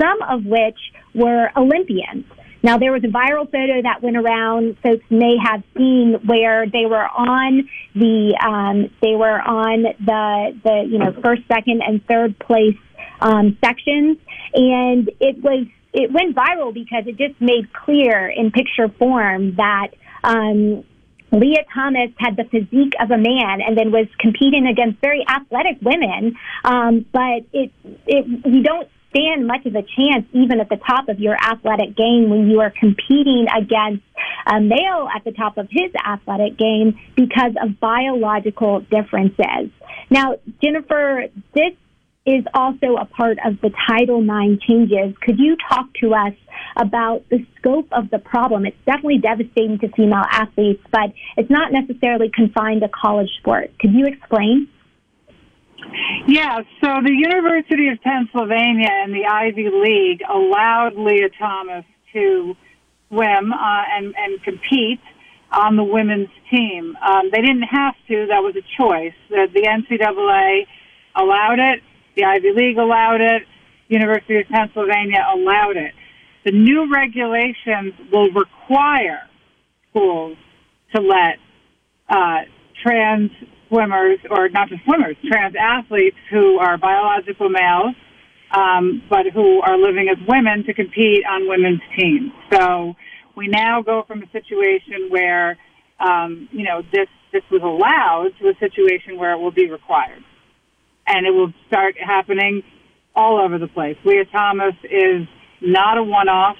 [0.00, 0.78] some of which
[1.12, 2.24] were Olympians.
[2.62, 4.76] Now there was a viral photo that went around.
[4.82, 10.86] Folks may have seen where they were on the um, they were on the the
[10.88, 12.76] you know first, second, and third place
[13.20, 14.18] um, sections,
[14.54, 19.88] and it was it went viral because it just made clear in picture form that
[20.22, 20.84] um,
[21.32, 25.78] Lia Thomas had the physique of a man and then was competing against very athletic
[25.80, 26.36] women.
[26.64, 27.72] Um, but it,
[28.06, 31.96] it, you don't stand much of a chance even at the top of your athletic
[31.96, 34.02] game when you are competing against
[34.46, 39.70] a male at the top of his athletic game because of biological differences.
[40.10, 41.74] Now, Jennifer, this
[42.26, 45.16] is also a part of the Title IX changes.
[45.22, 46.34] Could you talk to us
[46.76, 48.66] about the scope of the problem?
[48.66, 53.72] It's definitely devastating to female athletes, but it's not necessarily confined to college sports.
[53.80, 54.68] Could you explain?
[56.26, 62.56] Yeah, so the University of Pennsylvania and the Ivy League allowed Lia Thomas to
[63.08, 65.00] swim uh, and, and compete
[65.50, 66.96] on the women's team.
[66.96, 69.14] Um, they didn't have to, that was a choice.
[69.28, 70.66] The, the NCAA
[71.16, 71.82] allowed it
[72.16, 73.42] the Ivy League allowed it.
[73.88, 75.94] University of Pennsylvania allowed it.
[76.44, 79.22] The new regulations will require
[79.88, 80.36] schools
[80.94, 81.38] to let
[82.08, 82.42] uh,
[82.82, 83.30] trans
[83.70, 87.94] swimmers, or not just swimmers, trans athletes who are biological males,
[88.50, 92.32] um, but who are living as women to compete on women's teams.
[92.52, 92.94] So
[93.36, 95.56] we now go from a situation where,
[95.98, 100.22] um, you know, this this was allowed to a situation where it will be required
[101.06, 102.62] and it will start happening
[103.14, 103.96] all over the place.
[104.04, 105.26] Lia Thomas is
[105.60, 106.56] not a one-off.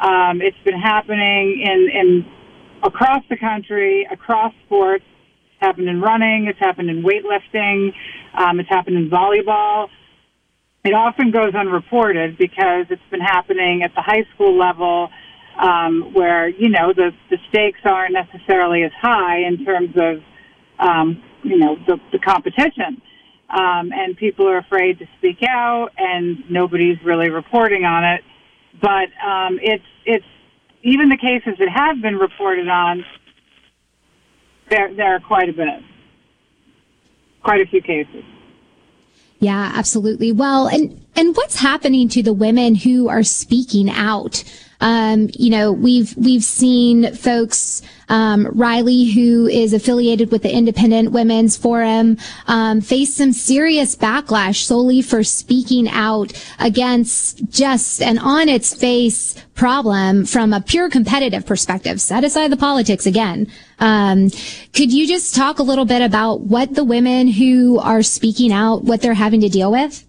[0.00, 2.26] Um, it's been happening in, in
[2.82, 5.04] across the country, across sports.
[5.64, 6.46] Happened in running.
[6.46, 7.94] It's happened in weightlifting.
[8.34, 9.88] Um, it's happened in volleyball.
[10.84, 15.08] It often goes unreported because it's been happening at the high school level,
[15.58, 20.22] um, where you know the the stakes aren't necessarily as high in terms of
[20.78, 23.00] um, you know the, the competition
[23.48, 28.22] um, and people are afraid to speak out, and nobody's really reporting on it.
[28.80, 30.26] But um, it's it's
[30.82, 33.04] even the cases that have been reported on.
[34.70, 35.82] There there are quite a bit,
[37.42, 38.24] quite a few cases.
[39.38, 40.32] Yeah, absolutely.
[40.32, 44.42] Well, and and what's happening to the women who are speaking out?
[44.80, 51.12] Um, you know, we've we've seen folks, um, Riley, who is affiliated with the Independent
[51.12, 58.48] Women's Forum, um, face some serious backlash solely for speaking out against just an on
[58.48, 62.00] its face problem from a pure competitive perspective.
[62.00, 63.46] Set aside the politics again.
[63.78, 64.30] Um,
[64.72, 68.84] could you just talk a little bit about what the women who are speaking out,
[68.84, 70.04] what they're having to deal with?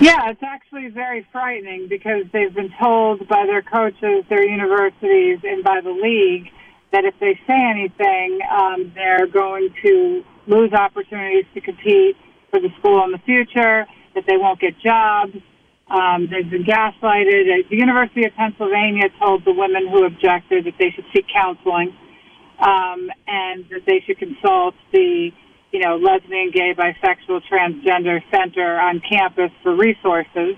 [0.00, 5.64] Yeah, it's actually very frightening because they've been told by their coaches, their universities, and
[5.64, 6.52] by the league
[6.92, 12.16] that if they say anything, um, they're going to lose opportunities to compete
[12.50, 15.32] for the school in the future, that they won't get jobs.
[15.88, 17.48] Um, they've been gaslighted.
[17.48, 21.96] Uh, the University of Pennsylvania told the women who objected that they should seek counseling
[22.58, 25.30] um, and that they should consult the
[25.72, 30.56] you know, lesbian, gay, bisexual, transgender center on campus for resources.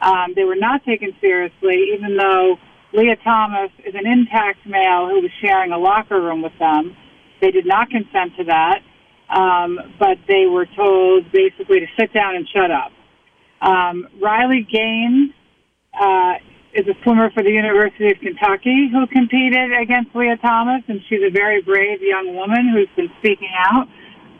[0.00, 2.56] Um, they were not taken seriously, even though
[2.92, 6.96] Lia Thomas is an intact male who was sharing a locker room with them.
[7.40, 8.82] They did not consent to that.
[9.28, 12.92] um, but they were told basically to sit down and shut up.
[13.60, 15.32] Um, Riley Gaines
[15.98, 16.34] uh,
[16.74, 21.22] is a swimmer for the University of Kentucky who competed against Lia Thomas, and she's
[21.26, 23.88] a very brave young woman who's been speaking out.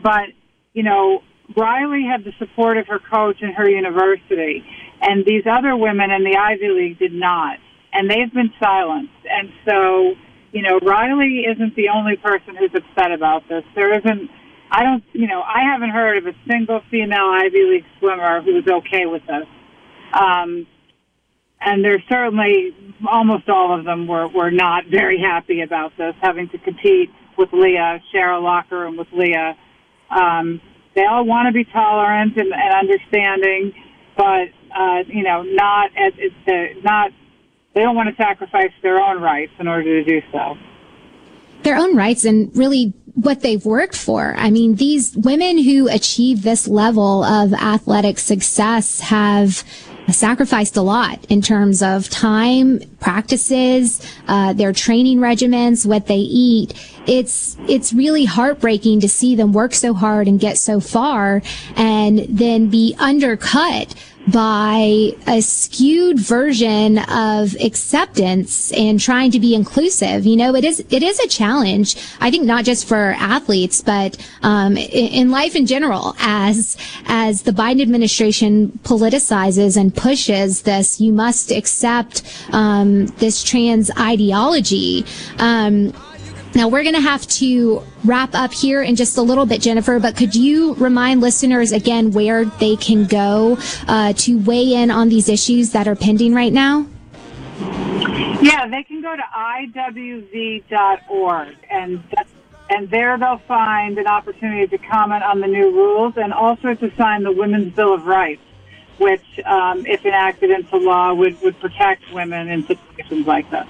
[0.02, 0.30] But,
[0.72, 1.22] you know,
[1.56, 4.64] Riley had the support of her coach and her university,
[5.00, 7.58] and these other women in the Ivy League did not,
[7.92, 9.12] and they've been silenced.
[9.30, 10.14] And so,
[10.52, 13.64] you know, Riley isn't the only person who's upset about this.
[13.74, 14.30] There isn't.
[14.68, 18.66] I don't, you know, I haven't heard of a single female Ivy League swimmer who's
[18.66, 19.46] okay with this.
[20.12, 20.66] Um,
[21.60, 22.74] and there's certainly
[23.08, 27.48] almost all of them were, were not very happy about this, having to compete with
[27.52, 29.56] Lia, share a locker room with Lia.
[30.10, 30.60] Um,
[30.94, 33.72] they all want to be tolerant and, and understanding,
[34.16, 37.12] but uh, you know, not as it's uh, not.
[37.74, 40.56] They don't want to sacrifice their own rights in order to do so.
[41.62, 44.34] Their own rights and really what they've worked for.
[44.36, 49.62] I mean, these women who achieve this level of athletic success have
[50.12, 56.74] sacrificed a lot in terms of time, practices, uh, their training regimens, what they eat.
[57.06, 61.42] It's it's really heartbreaking to see them work so hard and get so far,
[61.76, 63.94] and then be undercut
[64.28, 70.26] by a skewed version of acceptance and trying to be inclusive.
[70.26, 71.96] You know, it is it is a challenge.
[72.20, 76.14] I think not just for athletes, but um, in, life in general.
[76.18, 76.76] As
[77.06, 82.22] as the Biden administration politicizes and pushes this, you must accept
[82.52, 85.04] um, this trans ideology.
[85.38, 85.92] Um,
[86.56, 90.00] now we're going to have to wrap up here in just a little bit, Jennifer,
[90.00, 95.10] but could you remind listeners again where they can go uh, to weigh in on
[95.10, 96.86] these issues that are pending right now?
[98.40, 100.66] Yeah, they can go to iwv.org
[101.70, 102.02] and
[102.68, 106.92] and there they'll find an opportunity to comment on the new rules and also to
[106.96, 108.42] sign the Women's Bill of Rights,
[108.98, 113.68] which, um, if enacted into law, would, would protect women in situations like this.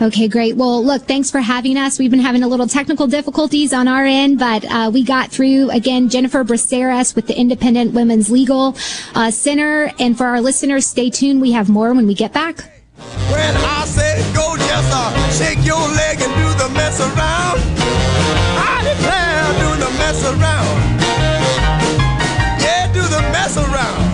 [0.00, 0.56] Okay, great.
[0.56, 1.98] Well, look, thanks for having us.
[1.98, 5.70] We've been having a little technical difficulties on our end, but uh, we got through.
[5.70, 8.76] Again, Jennifer Braceras with the Independent Women's Legal
[9.14, 9.92] uh, Center.
[9.98, 11.40] And for our listeners, stay tuned.
[11.40, 12.60] We have more when we get back.
[13.30, 13.74] When I
[14.34, 17.60] go, just uh, shake your leg and do the mess around.
[18.58, 21.00] I declare, do the mess around.
[22.60, 24.13] Yeah, do the mess around.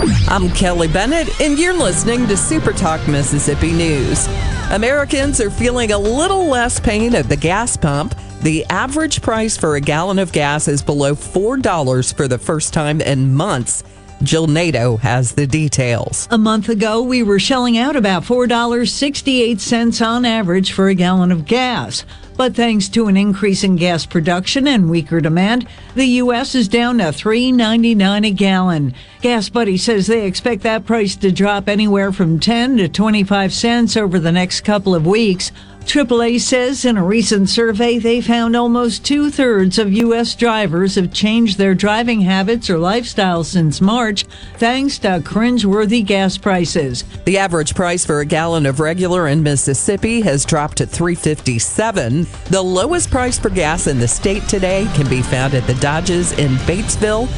[0.00, 4.28] I'm Kelly Bennett, and you're listening to Super Talk Mississippi News.
[4.70, 8.14] Americans are feeling a little less pain at the gas pump.
[8.42, 13.00] The average price for a gallon of gas is below $4 for the first time
[13.00, 13.82] in months.
[14.22, 16.28] Jill Nato has the details.
[16.30, 21.44] A month ago, we were shelling out about $4.68 on average for a gallon of
[21.44, 22.04] gas.
[22.38, 25.66] But thanks to an increase in gas production and weaker demand,
[25.96, 26.54] the U.S.
[26.54, 28.94] is down to $3.99 a gallon.
[29.20, 33.96] Gas Buddy says they expect that price to drop anywhere from 10 to 25 cents
[33.96, 35.50] over the next couple of weeks.
[35.88, 40.34] AAA says in a recent survey they found almost two thirds of U.S.
[40.34, 44.24] drivers have changed their driving habits or lifestyle since March,
[44.58, 47.04] thanks to cringeworthy gas prices.
[47.24, 52.26] The average price for a gallon of regular in Mississippi has dropped to 357.
[52.50, 56.32] The lowest price for gas in the state today can be found at the Dodges
[56.32, 57.28] in Batesville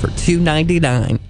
[0.00, 1.29] for 299.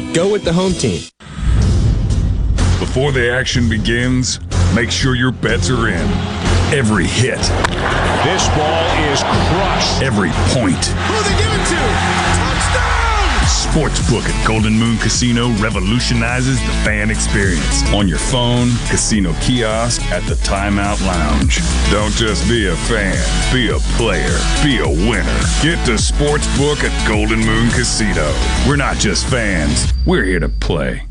[0.13, 1.01] Go with the home team.
[2.79, 4.41] Before the action begins,
[4.75, 6.09] make sure your bets are in.
[6.75, 7.39] Every hit.
[8.27, 10.01] This ball is crushed.
[10.01, 10.83] Every point.
[13.71, 17.89] Sportsbook at Golden Moon Casino revolutionizes the fan experience.
[17.93, 21.61] On your phone, casino kiosk, at the timeout lounge.
[21.89, 23.15] Don't just be a fan,
[23.53, 25.39] be a player, be a winner.
[25.63, 28.35] Get to Sportsbook at Golden Moon Casino.
[28.67, 31.10] We're not just fans, we're here to play.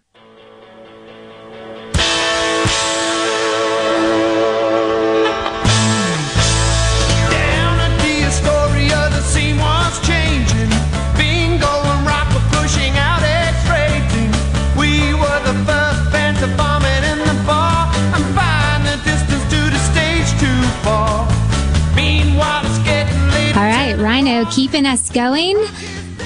[24.45, 25.57] Keeping us going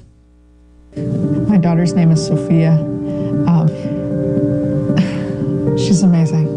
[0.95, 2.73] My daughter's name is Sophia.
[2.73, 3.67] Um,
[5.77, 6.49] she's amazing.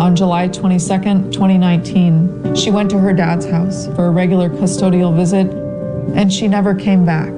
[0.00, 5.65] On July 22nd, 2019, she went to her dad's house for a regular custodial visit
[6.14, 7.32] and she never came back.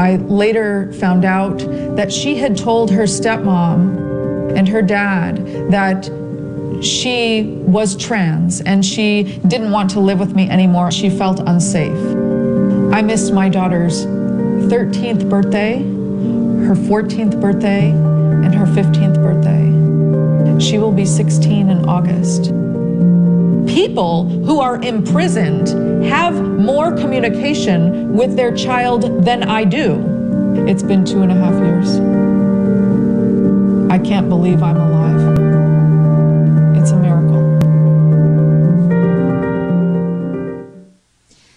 [0.00, 1.58] I later found out
[1.96, 6.04] that she had told her stepmom and her dad that
[6.82, 10.90] she was trans and she didn't want to live with me anymore.
[10.90, 11.98] She felt unsafe.
[12.94, 20.58] I missed my daughter's 13th birthday, her 14th birthday, and her 15th birthday.
[20.60, 22.52] She will be 16 in August
[23.78, 25.68] people who are imprisoned
[26.04, 30.04] have more communication with their child than I do.
[30.66, 31.88] It's been two and a half years.
[33.88, 35.20] I can't believe I'm alive.
[36.76, 37.38] It's a miracle.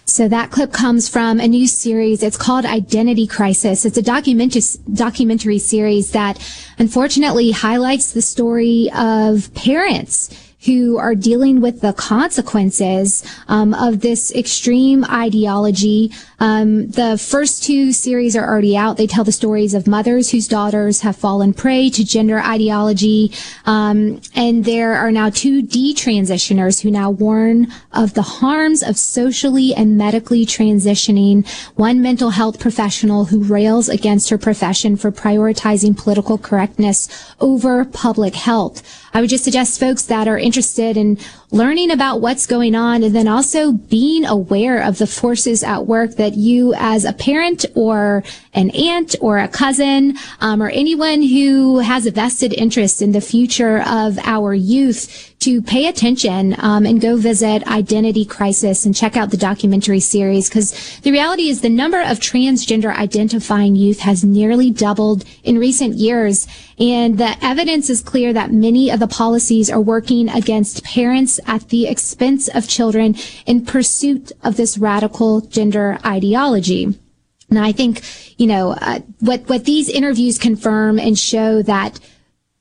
[0.06, 2.22] So that clip comes from a new series.
[2.22, 3.84] It's called Identity Crisis.
[3.84, 4.62] It's a documentary,
[4.94, 6.38] documentary series that
[6.78, 14.32] unfortunately highlights the story of parents who are dealing with the consequences um, of this
[14.34, 16.12] extreme ideology.
[16.38, 18.96] Um, the first two series are already out.
[18.96, 23.32] They tell the stories of mothers whose daughters have fallen prey to gender ideology.
[23.64, 29.74] Um, and there are now two detransitioners who now warn of the harms of socially
[29.74, 31.48] and medically transitioning.
[31.76, 37.08] One mental health professional who rails against her profession for prioritizing political correctness
[37.40, 38.82] over public health.
[39.14, 41.16] I would just suggest folks that are interested in
[41.52, 46.16] learning about what's going on and then also being aware of the forces at work
[46.16, 48.24] that you as a parent or
[48.54, 53.20] an aunt or a cousin um, or anyone who has a vested interest in the
[53.20, 59.16] future of our youth to pay attention um, and go visit Identity Crisis and check
[59.16, 64.22] out the documentary series because the reality is the number of transgender identifying youth has
[64.22, 66.46] nearly doubled in recent years.
[66.78, 71.68] And the evidence is clear that many of the policies are working against parents at
[71.68, 73.16] the expense of children
[73.46, 76.98] in pursuit of this radical gender ideology.
[77.50, 78.02] And I think,
[78.38, 82.00] you know, uh, what, what these interviews confirm and show that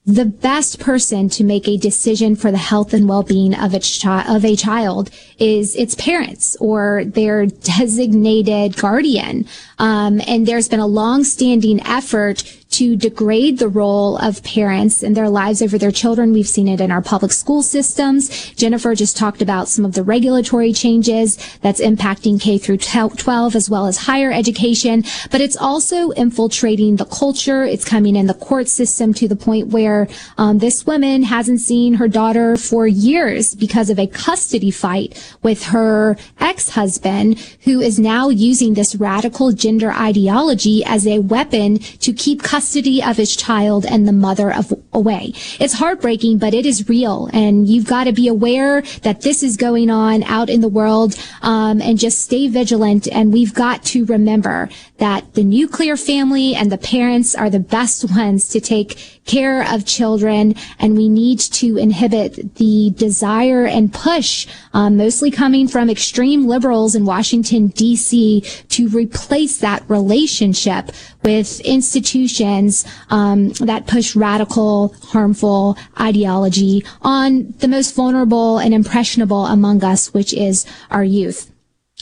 [0.06, 4.36] the best person to make a decision for the health and well-being of its child
[4.36, 9.46] of a child is its parents or their designated guardian
[9.78, 15.30] um, and there's been a long-standing effort to degrade the role of parents in their
[15.30, 16.32] lives over their children.
[16.32, 18.52] We've seen it in our public school systems.
[18.52, 23.70] Jennifer just talked about some of the regulatory changes that's impacting K through 12 as
[23.70, 27.64] well as higher education, but it's also infiltrating the culture.
[27.64, 30.08] It's coming in the court system to the point where
[30.38, 35.66] um, this woman hasn't seen her daughter for years because of a custody fight with
[35.66, 42.42] her ex-husband who is now using this radical gender ideology as a weapon to keep
[42.42, 45.34] custody custody of his child and the mother of, away.
[45.60, 47.28] It's heartbreaking, but it is real.
[47.34, 51.16] And you've got to be aware that this is going on out in the world
[51.42, 53.08] um, and just stay vigilant.
[53.08, 54.70] And we've got to remember
[55.00, 59.86] that the nuclear family and the parents are the best ones to take care of
[59.86, 60.56] children.
[60.80, 66.96] And we need to inhibit the desire and push, um, mostly coming from extreme liberals
[66.96, 70.92] in Washington, D.C., to replace that relationship
[71.24, 79.84] with institutions um, that push radical, harmful ideology on the most vulnerable and impressionable among
[79.84, 81.51] us, which is our youth.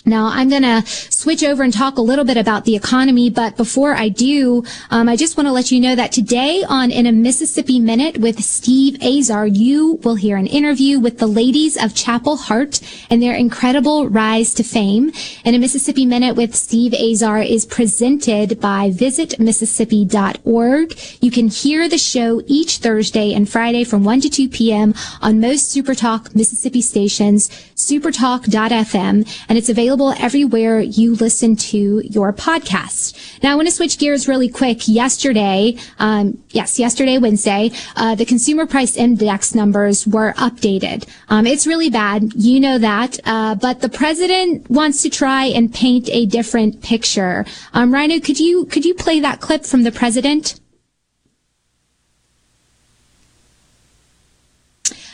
[0.10, 3.56] Now I'm going to switch over and talk a little bit about the economy, but
[3.56, 7.06] before I do, um, I just want to let you know that today on In
[7.06, 11.94] a Mississippi Minute with Steve Azar, you will hear an interview with the ladies of
[11.94, 15.12] Chapel Hart and their incredible rise to fame.
[15.46, 21.00] In a Mississippi Minute with Steve Azar is presented by visitmississippi.org.
[21.22, 24.96] You can hear the show each Thursday and Friday from 1 to 2 p.m.
[25.22, 32.32] on most Supertalk Mississippi stations, supertalk.fm, and it's available available everywhere you listen to your
[32.32, 33.16] podcast.
[33.44, 34.88] Now, I want to switch gears really quick.
[34.88, 41.08] Yesterday, um, yes, yesterday, Wednesday, uh, the consumer price index numbers were updated.
[41.30, 42.34] Um, it's really bad.
[42.34, 43.20] You know that.
[43.26, 47.46] Uh, but the president wants to try and paint a different picture.
[47.74, 50.60] Um, Rhino, could you, could you play that clip from the president?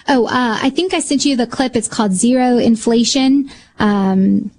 [0.07, 1.75] Oh, uh, I think I sent you the clip.
[1.75, 3.49] It's called Zero Inflation.
[3.79, 4.51] Um,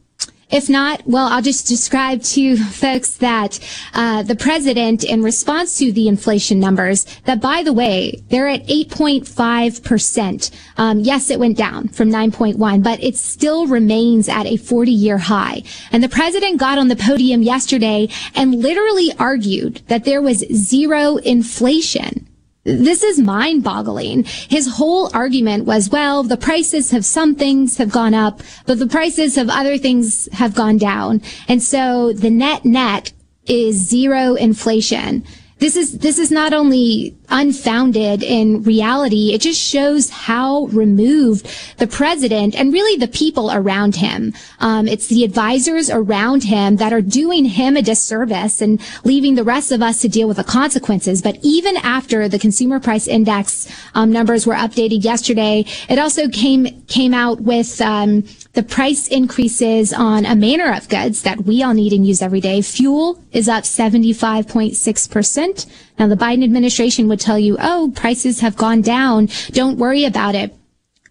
[0.48, 3.59] if not, well, I'll just describe to folks that
[3.94, 8.66] uh, the president, in response to the inflation numbers, that by the way, they're at
[8.66, 10.51] 8.5 percent.
[10.77, 15.62] Um, yes, it went down from 9.1, but it still remains at a 40-year high.
[15.90, 21.16] And the president got on the podium yesterday and literally argued that there was zero
[21.16, 22.27] inflation.
[22.66, 24.24] This is mind boggling.
[24.24, 28.88] His whole argument was, well, the prices of some things have gone up, but the
[28.88, 31.22] prices of other things have gone down.
[31.47, 33.12] And so the net net
[33.47, 35.24] is zero inflation.
[35.59, 41.48] This is, this is not only unfounded in reality, it just shows how removed
[41.78, 44.35] the president and really the people around him.
[44.61, 49.44] Um, it's the advisors around him that are doing him a disservice and leaving the
[49.44, 51.23] rest of us to deal with the consequences.
[51.23, 56.82] But even after the consumer price index um, numbers were updated yesterday, it also came
[56.86, 61.74] came out with um, the price increases on a manner of goods that we all
[61.74, 62.62] need and use every day.
[62.62, 65.66] Fuel is up 75.6%.
[65.98, 69.28] Now the Biden administration would tell you, oh, prices have gone down.
[69.51, 70.55] Don't worry about it.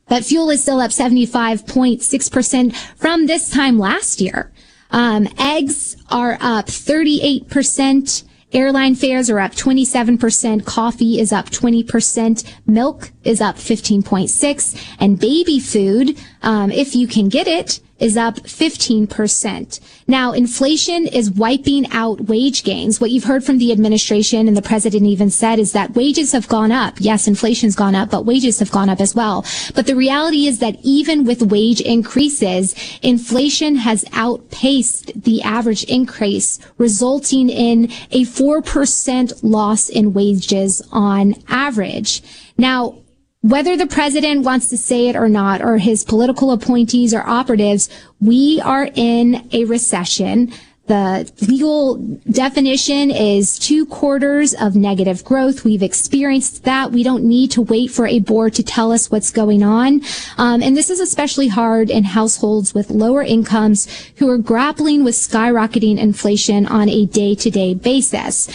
[0.08, 4.52] But fuel is still up 75.6% from this time last year.
[4.92, 8.24] Um, eggs are up 38%.
[8.54, 10.66] Airline fares are up 27%.
[10.66, 12.46] Coffee is up 20%.
[12.68, 18.36] Milk is up 15.6 and baby food, um, if you can get it, is up
[18.36, 19.80] 15%.
[20.08, 23.00] Now, inflation is wiping out wage gains.
[23.00, 26.48] What you've heard from the administration and the president even said is that wages have
[26.48, 26.96] gone up.
[27.00, 29.46] Yes, inflation's gone up, but wages have gone up as well.
[29.74, 36.60] But the reality is that even with wage increases, inflation has outpaced the average increase,
[36.78, 42.22] resulting in a 4% loss in wages on average.
[42.58, 43.00] Now,
[43.46, 47.90] whether the president wants to say it or not, or his political appointees or operatives,
[48.20, 50.52] we are in a recession.
[50.88, 51.98] The legal
[52.30, 55.64] definition is two quarters of negative growth.
[55.64, 56.92] We've experienced that.
[56.92, 60.02] We don't need to wait for a board to tell us what's going on.
[60.40, 65.14] Um, and this is especially hard in households with lower incomes who are grappling with
[65.14, 68.50] skyrocketing inflation on a day-to-day basis.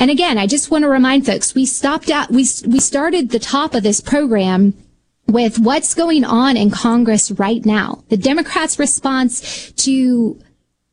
[0.00, 3.38] And again, I just want to remind folks, we stopped at, we, we started the
[3.38, 4.72] top of this program
[5.26, 8.02] with what's going on in Congress right now.
[8.08, 10.40] The Democrats' response to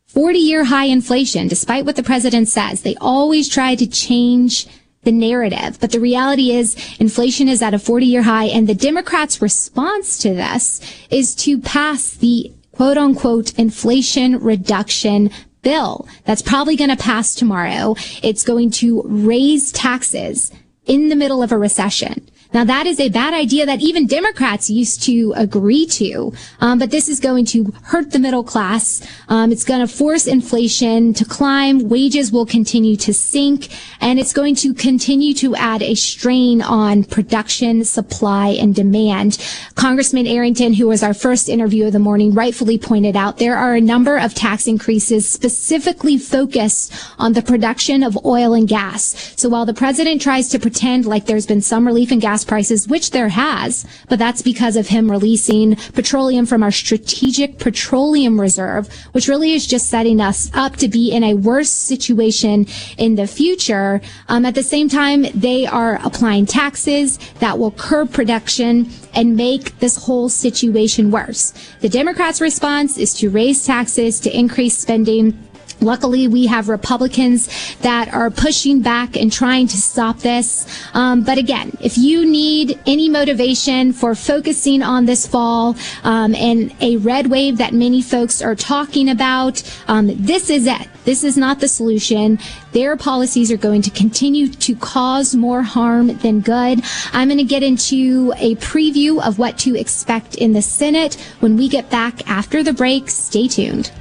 [0.08, 4.68] 40 year high inflation, despite what the president says, they always try to change
[5.04, 5.80] the narrative.
[5.80, 10.18] But the reality is inflation is at a 40 year high and the Democrats' response
[10.18, 15.32] to this is to pass the quote unquote inflation reduction
[15.68, 17.94] bill that's probably going to pass tomorrow.
[18.24, 20.50] It's going to raise taxes
[20.86, 22.26] in the middle of a recession.
[22.54, 26.34] Now that is a bad idea that even Democrats used to agree to.
[26.60, 29.06] Um, but this is going to hurt the middle class.
[29.28, 31.90] Um, it's going to force inflation to climb.
[31.90, 33.70] Wages will continue to sink
[34.02, 39.38] and it's going to continue to add a strain on production, supply and demand.
[39.76, 43.76] Congressman Arrington, who was our first interview of the morning, rightfully pointed out there are
[43.76, 49.34] a number of tax increases specifically focused on the production of oil and gas.
[49.36, 52.46] So while the president tries to pretend like there's been some relief in gas gas
[52.46, 58.40] prices, which there has, but that's because of him releasing petroleum from our strategic petroleum
[58.40, 62.68] reserve, which really is just setting us up to be in a worse situation
[63.00, 64.02] in the future.
[64.30, 69.80] Um, at the same time, they are applying taxes that will curb production and make
[69.80, 71.54] this whole situation worse.
[71.82, 75.34] The Democrats' response is to raise taxes, to increase spending,
[75.80, 77.50] Luckily, we have Republicans
[77.82, 80.66] that are pushing back and trying to stop this.
[80.94, 86.76] Um, but again, if you need any motivation for focusing on this fall um, and
[86.82, 90.88] a red wave that many folks are talking about, um, this is it.
[91.06, 92.40] This is not the solution.
[92.74, 96.82] Their policies are going to continue to cause more harm than good.
[97.14, 101.56] I'm going to get into a preview of what to expect in the Senate when
[101.56, 103.10] we get back after the break.
[103.10, 103.92] Stay tuned.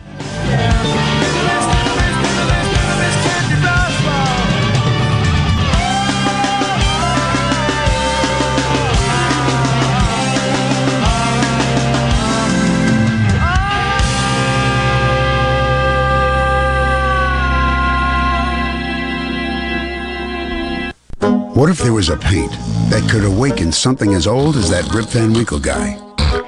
[21.56, 22.52] What if there was a paint
[22.90, 26.05] that could awaken something as old as that Rip Van Winkle guy?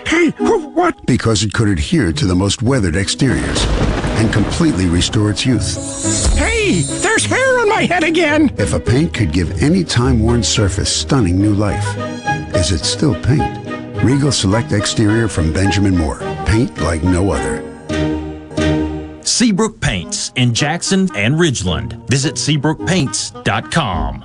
[0.09, 1.05] Hey, what?
[1.05, 3.62] Because it could adhere to the most weathered exteriors
[4.16, 5.76] and completely restore its youth.
[6.39, 8.51] Hey, there's hair on my head again.
[8.56, 11.86] If a paint could give any time-worn surface stunning new life,
[12.55, 13.66] is it still paint?
[14.02, 16.20] Regal Select Exterior from Benjamin Moore.
[16.47, 17.62] Paint like no other.
[19.22, 22.09] Seabrook Paints in Jackson and Ridgeland.
[22.09, 24.24] Visit SeabrookPaints.com.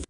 [0.00, 0.09] life.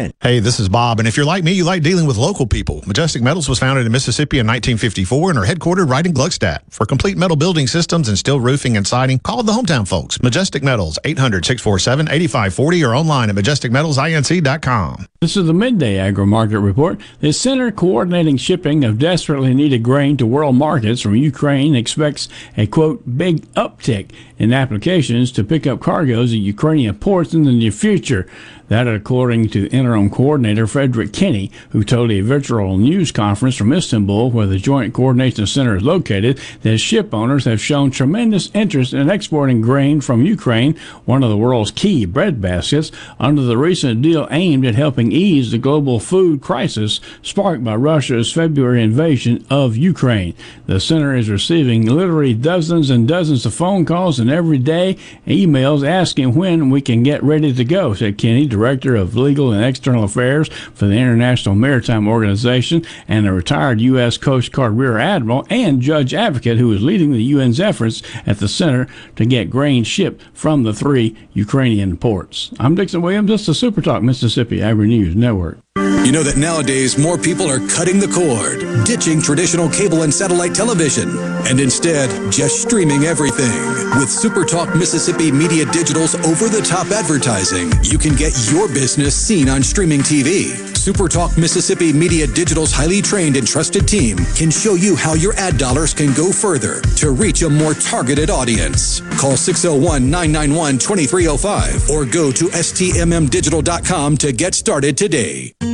[0.01, 0.10] 10.
[0.21, 2.83] Hey, this is Bob, and if you're like me, you like dealing with local people.
[2.85, 6.59] Majestic Metals was founded in Mississippi in 1954 and are headquartered right in Gluckstadt.
[6.69, 10.21] For complete metal building systems and steel roofing and siding, call the hometown folks.
[10.21, 15.07] Majestic Metals, 800-647-8540 or online at majesticmetalsinc.com.
[15.21, 17.01] This is the Midday Agri Market Report.
[17.19, 22.67] The Center Coordinating Shipping of Desperately Needed Grain to World Markets from Ukraine expects a,
[22.67, 27.71] quote, big uptick in applications to pick up cargoes at Ukrainian ports in the near
[27.71, 28.27] future.
[28.67, 34.31] That, according to interim coordinator Frederick Kenney, who told a virtual news conference from Istanbul,
[34.31, 39.09] where the Joint Coordination Center is located, that ship owners have shown tremendous interest in
[39.09, 40.75] exporting grain from Ukraine,
[41.05, 45.57] one of the world's key breadbaskets, under the recent deal aimed at helping ease the
[45.57, 50.33] global food crisis sparked by Russia's February invasion of Ukraine.
[50.67, 54.97] The center is receiving literally dozens and dozens of phone calls and every day
[55.27, 59.63] emails asking when we can get ready to go, said Kenney Director of Legal and
[59.63, 64.17] External Affairs for the International Maritime Organization, and a retired U.S.
[64.17, 68.47] Coast Guard Rear Admiral and Judge Advocate who is leading the UN's efforts at the
[68.47, 72.51] center to get grain shipped from the three Ukrainian ports.
[72.59, 73.29] I'm Dixon Williams.
[73.29, 75.59] This is Super Talk Mississippi Agri News Network.
[75.77, 80.53] You know that nowadays more people are cutting the cord, ditching traditional cable and satellite
[80.53, 81.17] television,
[81.47, 83.55] and instead just streaming everything.
[83.97, 89.47] With SuperTalk Mississippi Media Digital's over the top advertising, you can get your business seen
[89.47, 90.70] on streaming TV.
[90.81, 95.59] SuperTalk Mississippi Media Digital's highly trained and trusted team can show you how your ad
[95.59, 98.99] dollars can go further to reach a more targeted audience.
[99.19, 105.53] Call 601 991 2305 or go to stmmdigital.com to get started today.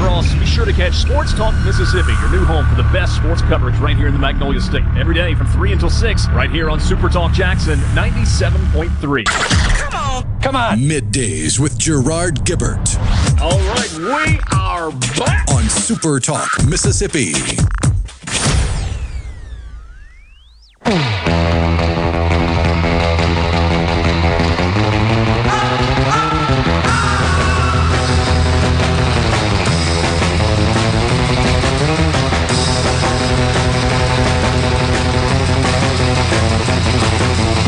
[0.00, 0.34] Hey, Cross.
[0.34, 3.76] Be sure to catch Sports Talk Mississippi, your new home for the best sports coverage
[3.76, 4.84] right here in the Magnolia State.
[4.96, 9.24] Every day from 3 until 6, right here on Super Talk Jackson 97.3.
[9.26, 10.40] Come on.
[10.40, 10.78] Come on.
[10.78, 12.96] Middays with Gerard Gibert.
[13.42, 17.34] All right, we are back on Super Talk Mississippi.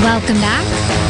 [0.02, 0.66] Welcome back.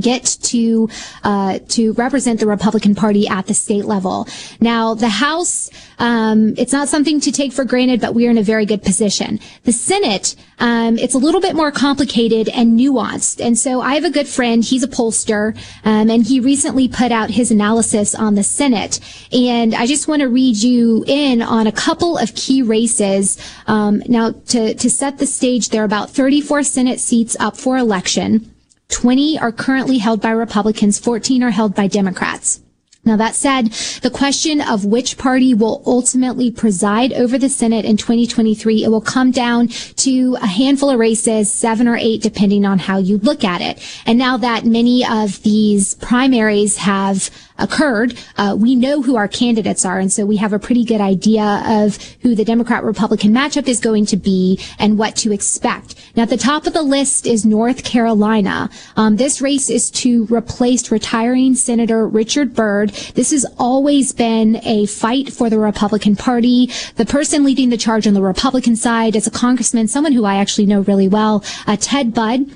[0.00, 0.88] get to
[1.22, 4.26] uh, to represent the Republican Party at the state level.
[4.60, 8.38] Now, the House, um, it's not something to take for granted, but we are in
[8.38, 9.38] a very good position.
[9.64, 13.44] The Senate, um, it's a little bit more complicated and nuanced.
[13.44, 14.64] And so, I have a good friend.
[14.64, 18.98] He's a pollster, um, and he recently put out his analysis on the Senate.
[19.30, 23.38] And I just want to read you in on a couple of key races.
[23.66, 27.76] Um, now, to to set the stage, there are about 34 Senate seats up for
[27.76, 28.51] election.
[28.92, 32.60] 20 are currently held by Republicans, 14 are held by Democrats.
[33.04, 37.96] Now that said, the question of which party will ultimately preside over the Senate in
[37.96, 39.66] 2023, it will come down
[39.96, 43.82] to a handful of races, seven or eight, depending on how you look at it.
[44.06, 47.28] And now that many of these primaries have
[47.58, 49.98] occurred, uh, we know who our candidates are.
[49.98, 53.80] And so we have a pretty good idea of who the Democrat Republican matchup is
[53.80, 55.94] going to be and what to expect.
[56.16, 58.70] Now, at the top of the list is North Carolina.
[58.96, 62.86] Um, this race is to replace retiring Senator Richard Burr.
[63.14, 66.70] This has always been a fight for the Republican Party.
[66.96, 70.36] The person leading the charge on the Republican side is a congressman, someone who I
[70.36, 72.50] actually know really well, uh, Ted Budd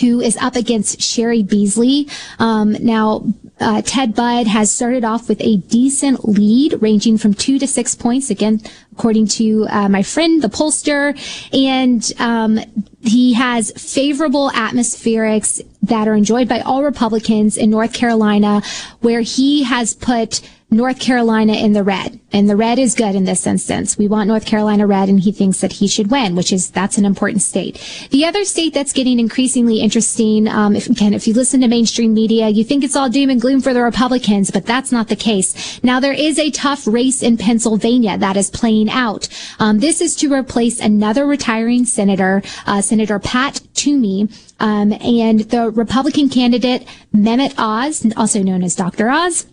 [0.00, 2.08] who is up against Cheri Beasley.
[2.38, 3.24] Um, now,
[3.60, 7.94] uh, Ted Budd has started off with a decent lead, ranging from two to six
[7.94, 8.30] points.
[8.30, 8.60] Again,
[8.92, 11.16] according to uh, my friend, the pollster,
[11.52, 12.58] and um,
[13.00, 18.62] he has favorable atmospherics that are enjoyed by all Republicans in North Carolina,
[19.00, 20.40] where he has put
[20.72, 22.18] North Carolina in the red.
[22.32, 23.98] And the red is good in this instance.
[23.98, 26.96] We want North Carolina red and he thinks that he should win, which is, that's
[26.96, 28.08] an important state.
[28.10, 32.14] The other state that's getting increasingly interesting, um, if, again, if you listen to mainstream
[32.14, 35.16] media, you think it's all doom and gloom for the Republicans, but that's not the
[35.16, 35.78] case.
[35.82, 39.28] Now there is a tough race in Pennsylvania that is playing out.
[39.58, 44.30] Um, this is to replace another retiring senator, uh, Senator Pat Toomey.
[44.58, 49.10] Um, and the Republican candidate, Mehmet Oz, also known as Dr.
[49.10, 49.44] Oz,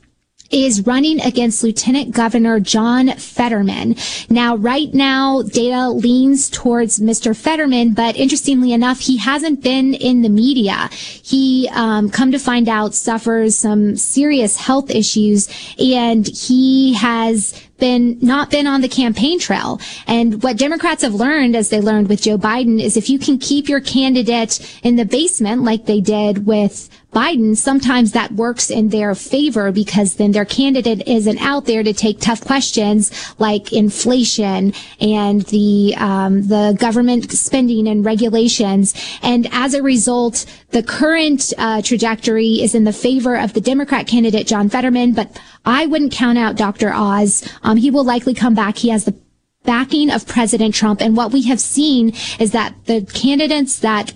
[0.51, 3.95] is running against Lieutenant Governor John Fetterman.
[4.29, 7.35] Now, right now, data leans towards Mr.
[7.35, 10.89] Fetterman, but interestingly enough, he hasn't been in the media.
[10.91, 15.47] He, um, come to find out, suffers some serious health issues,
[15.79, 19.79] and he has been not been on the campaign trail.
[20.05, 23.37] And what Democrats have learned, as they learned with Joe Biden, is if you can
[23.37, 28.89] keep your candidate in the basement, like they did with Biden, sometimes that works in
[28.89, 34.73] their favor because then their candidate isn't out there to take tough questions like inflation
[35.01, 38.93] and the um, the government spending and regulations.
[39.23, 44.05] And as a result, the current uh, trajectory is in the favor of the Democrat
[44.05, 45.13] candidate John Fetterman.
[45.13, 46.93] But I wouldn't count out Dr.
[46.93, 47.47] Oz.
[47.63, 48.77] Um, he will likely come back.
[48.77, 49.19] He has the
[49.63, 51.01] backing of President Trump.
[51.01, 54.13] And what we have seen is that the candidates that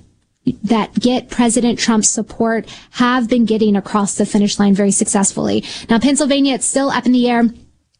[0.64, 5.64] that get President Trump's support have been getting across the finish line very successfully.
[5.90, 7.44] Now, Pennsylvania, it's still up in the air.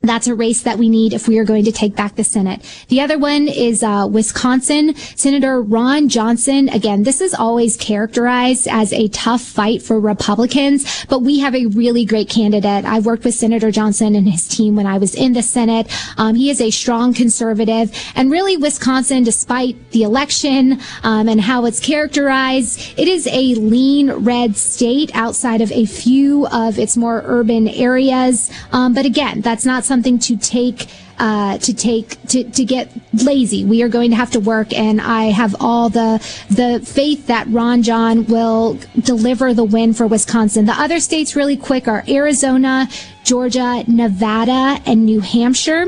[0.06, 2.62] That's a race that we need if we are going to take back the Senate.
[2.90, 4.96] The other one is uh, Wisconsin.
[4.96, 6.68] Senator Ron Johnson.
[6.68, 11.68] Again, this is always characterized as a tough fight for Republicans, but we have a
[11.68, 12.84] really great candidate.
[12.84, 15.88] I've worked with Senator Johnson and his team when I was in the Senate.
[16.18, 21.64] Um, he is a strong conservative, and really, Wisconsin, despite the election um, and how
[21.64, 27.22] it's characterized, it is a lean red state outside of a few of its more
[27.24, 28.52] urban areas.
[28.74, 30.88] Um, but again, that's not something to take
[31.20, 33.66] uh, to take to, to get lazy.
[33.66, 36.18] We are going to have to work, and I have all the
[36.50, 40.66] the faith that Ron John will deliver the win for Wisconsin.
[40.66, 42.88] The other states, really quick, are Arizona,
[43.24, 45.86] Georgia, Nevada, and New Hampshire.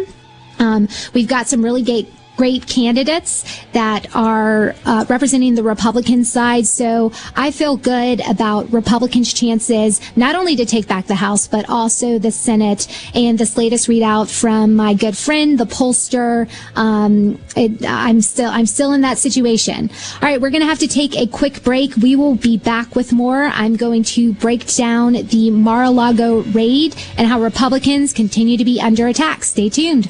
[0.59, 6.67] Um, we've got some really great great candidates that are uh, representing the Republican side.
[6.67, 11.69] So I feel good about Republicans' chances not only to take back the House, but
[11.69, 12.87] also the Senate.
[13.15, 18.65] And this latest readout from my good friend, the pollster, um, it, I'm still I'm
[18.65, 19.89] still in that situation.
[20.21, 21.95] All right, we're going to have to take a quick break.
[21.97, 23.45] We will be back with more.
[23.45, 29.07] I'm going to break down the Mar-a-Lago raid and how Republicans continue to be under
[29.07, 29.43] attack.
[29.43, 30.09] Stay tuned.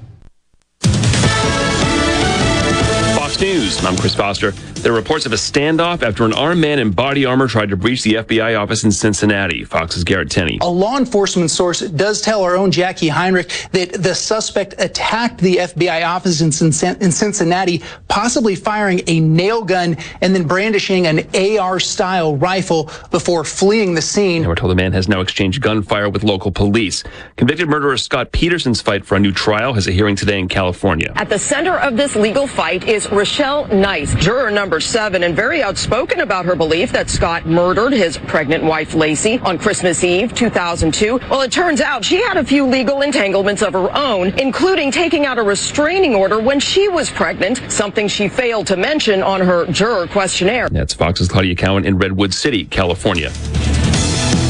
[3.41, 3.83] News.
[3.83, 4.51] I'm Chris Foster.
[4.51, 7.77] There are reports of a standoff after an armed man in body armor tried to
[7.77, 9.63] breach the FBI office in Cincinnati.
[9.63, 10.59] Fox's Garrett Tenney.
[10.61, 15.57] A law enforcement source does tell our own Jacqui Heinrich that the suspect attacked the
[15.57, 22.35] FBI office in Cincinnati, possibly firing a nail gun and then brandishing an AR style
[22.35, 24.43] rifle before fleeing the scene.
[24.43, 27.03] And we're told the man has now exchanged gunfire with local police.
[27.37, 31.11] Convicted murderer Scott Peterson's fight for a new trial has a hearing today in California.
[31.15, 35.63] At the center of this legal fight is Richelle Nice, juror number seven, and very
[35.63, 41.17] outspoken about her belief that Scott murdered his pregnant wife Laci on Christmas Eve 2002.
[41.29, 45.25] Well, it turns out she had a few legal entanglements of her own, including taking
[45.25, 49.65] out a restraining order when she was pregnant, something she failed to mention on her
[49.67, 50.67] juror questionnaire.
[50.67, 53.31] That's Fox's Claudia Cowan in Redwood City, California.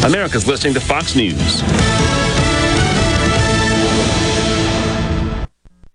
[0.04, 1.62] America's listening to Fox News.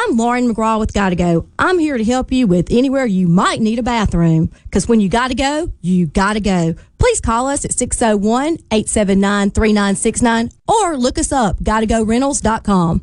[0.00, 1.48] I'm Lauren McGraw with Gotta Go.
[1.58, 4.48] I'm here to help you with anywhere you might need a bathroom.
[4.62, 6.76] Because when you gotta go, you gotta go.
[6.98, 13.02] Please call us at 601 879 3969 or look us up, gottagorentals.com.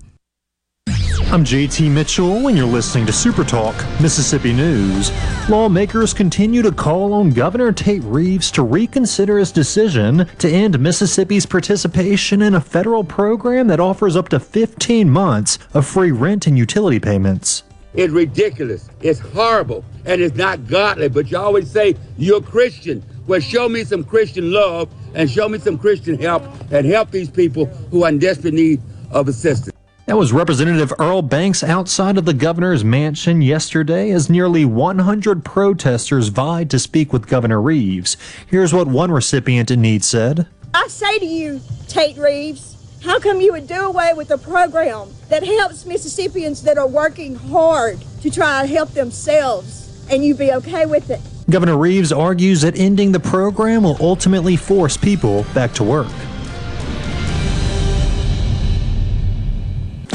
[1.31, 5.11] I'm JT Mitchell, and you're listening to Super Talk Mississippi News.
[5.49, 11.47] Lawmakers continue to call on Governor Tate Reeves to reconsider his decision to end Mississippi's
[11.47, 16.59] participation in a federal program that offers up to 15 months of free rent and
[16.59, 17.63] utility payments.
[17.95, 18.87] It's ridiculous.
[19.01, 19.83] It's horrible.
[20.05, 21.09] And it's not godly.
[21.09, 23.03] But you always say, you're Christian.
[23.25, 27.31] Well, show me some Christian love and show me some Christian help and help these
[27.31, 28.79] people who are in desperate need
[29.09, 29.74] of assistance.
[30.05, 36.27] That was Representative Earl Banks outside of the governor's mansion yesterday as nearly 100 protesters
[36.27, 38.15] vied to speak with Governor Reeves.
[38.45, 40.45] Here's what one recipient in need said.
[40.75, 45.09] I say to you, Tate Reeves, how come you would do away with a program
[45.29, 50.51] that helps Mississippians that are working hard to try to help themselves and you be
[50.51, 51.19] okay with it?
[51.49, 56.11] Governor Reeves argues that ending the program will ultimately force people back to work.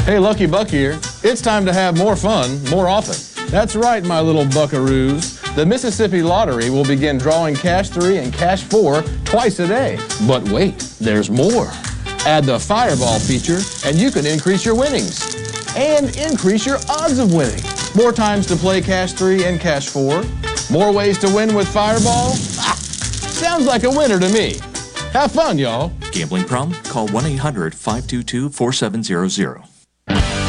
[0.03, 0.99] Hey, Lucky Buck here.
[1.21, 3.15] It's time to have more fun more often.
[3.49, 5.39] That's right, my little buckaroos.
[5.55, 9.99] The Mississippi Lottery will begin drawing Cash 3 and Cash 4 twice a day.
[10.27, 11.67] But wait, there's more.
[12.25, 15.35] Add the Fireball feature, and you can increase your winnings
[15.77, 17.63] and increase your odds of winning.
[17.95, 20.23] More times to play Cash 3 and Cash 4.
[20.71, 22.31] More ways to win with Fireball.
[22.57, 24.55] Ah, sounds like a winner to me.
[25.13, 25.91] Have fun, y'all.
[26.11, 26.81] Gambling problem?
[26.85, 29.70] Call 1 800 522 4700.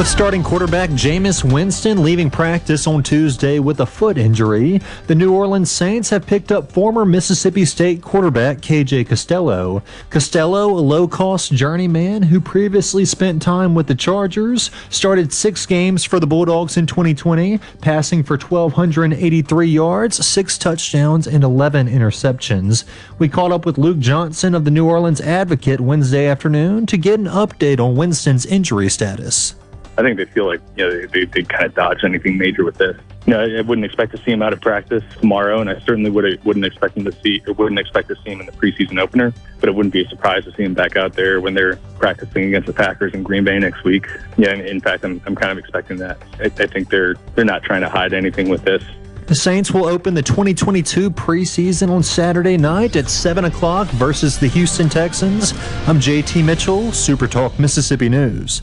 [0.00, 5.34] But starting quarterback Jameis Winston leaving practice on Tuesday with a foot injury, the New
[5.34, 9.82] Orleans Saints have picked up former Mississippi State quarterback KJ Costello.
[10.08, 16.02] Costello, a low cost journeyman who previously spent time with the Chargers, started six games
[16.02, 22.84] for the Bulldogs in 2020, passing for 1,283 yards, six touchdowns, and 11 interceptions.
[23.18, 27.20] We caught up with Luke Johnson of the New Orleans Advocate Wednesday afternoon to get
[27.20, 29.56] an update on Winston's injury status.
[30.00, 32.78] I think they feel like you know they, they kind of dodge anything major with
[32.78, 32.96] this.
[33.26, 36.08] You know, I wouldn't expect to see him out of practice tomorrow, and I certainly
[36.08, 38.98] would wouldn't expect him to see or wouldn't expect to see him in the preseason
[38.98, 39.34] opener.
[39.58, 42.44] But it wouldn't be a surprise to see him back out there when they're practicing
[42.44, 44.06] against the Packers in Green Bay next week.
[44.38, 46.16] Yeah, in fact, I'm, I'm kind of expecting that.
[46.38, 48.82] I, I think they're they're not trying to hide anything with this.
[49.26, 54.48] The Saints will open the 2022 preseason on Saturday night at 7 o'clock versus the
[54.48, 55.52] Houston Texans.
[55.86, 58.62] I'm JT Mitchell, Super Talk Mississippi News.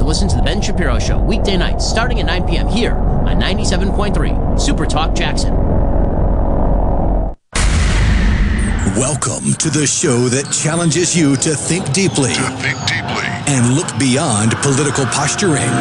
[0.11, 2.67] listen to The Ben Shapiro Show weekday nights starting at 9 p.m.
[2.67, 5.55] here on 97.3 Super Talk Jackson.
[8.99, 13.87] Welcome to the show that challenges you to think deeply, to think deeply, and look
[13.97, 15.71] beyond political posturing.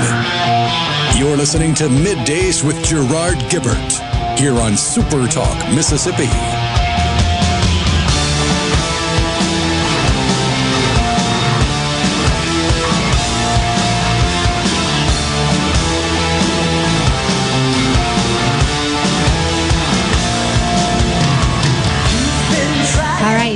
[1.18, 6.59] You're listening to Middays with Gerard Gibert here on Super Talk, Mississippi.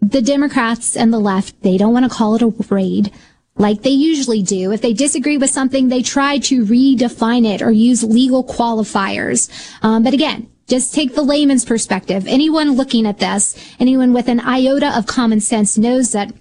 [0.00, 3.12] the Democrats and the left, they don't want to call it a raid
[3.56, 4.72] like they usually do.
[4.72, 9.48] If they disagree with something, they try to redefine it or use legal qualifiers.
[9.82, 12.26] Um, but again, just take the layman's perspective.
[12.26, 16.32] Anyone looking at this, anyone with an iota of common sense knows that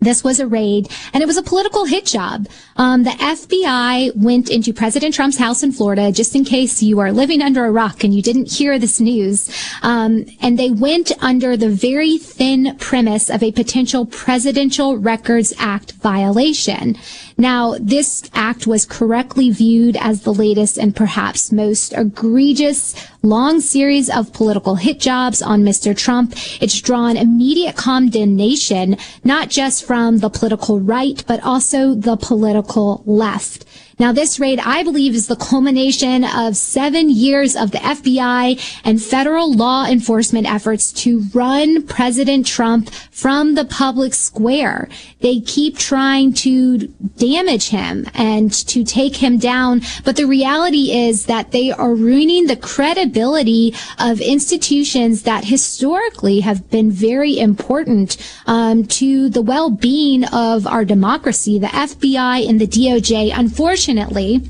[0.00, 2.48] this was a raid and it was a political hit job.
[2.76, 7.12] Um, the FBI went into President Trump's house in Florida, just in case you are
[7.12, 9.50] living under a rock and you didn't hear this news.
[9.82, 15.92] Um, and they went under the very thin premise of a potential Presidential Records Act
[15.92, 16.96] violation.
[17.40, 24.10] Now, this act was correctly viewed as the latest and perhaps most egregious long series
[24.10, 25.96] of political hit jobs on Mr.
[25.96, 26.34] Trump.
[26.60, 33.64] It's drawn immediate condemnation, not just from the political right, but also the political left.
[34.00, 39.02] Now, this raid, I believe, is the culmination of seven years of the FBI and
[39.02, 44.88] federal law enforcement efforts to run President Trump from the public square.
[45.20, 46.86] They keep trying to
[47.18, 49.82] damage him and to take him down.
[50.02, 56.70] But the reality is that they are ruining the credibility of institutions that historically have
[56.70, 58.16] been very important
[58.46, 61.58] um, to the well-being of our democracy.
[61.58, 64.48] The FBI and the DOJ, unfortunately, unfortunately,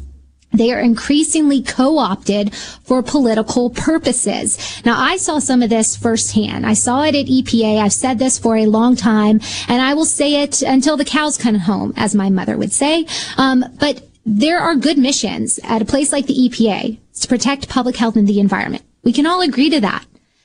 [0.53, 4.83] they are increasingly co-opted for political purposes.
[4.85, 6.67] Now, I saw some of this firsthand.
[6.67, 7.81] I saw it at EPA.
[7.81, 11.39] I've said this for a long time, and I will say it until the cows
[11.39, 13.07] come home, as my mother would say.
[13.37, 17.97] Um, but there are good missions at a place like the EPA to protect public
[17.97, 18.85] health and the environment.
[19.05, 20.05] We can all agree to that.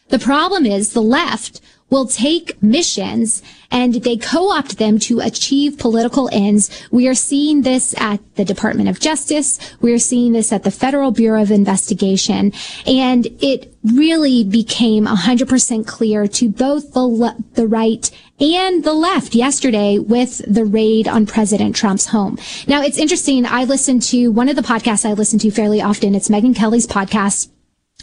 [0.10, 6.30] The problem is the left will take missions and they co-opt them to achieve political
[6.32, 6.70] ends.
[6.92, 9.60] We are seeing this at the Department of Justice.
[9.82, 12.54] We are seeing this at the Federal Bureau of Investigation.
[12.88, 18.10] And it really became 100% clear to both the, le- the right
[18.40, 22.38] and the left yesterday with the raid on President Trump's home.
[22.68, 23.46] Now, it's interesting.
[23.46, 26.16] I listen to one of the podcasts I listen to fairly often.
[26.16, 27.50] It's Megyn Kelly's podcast.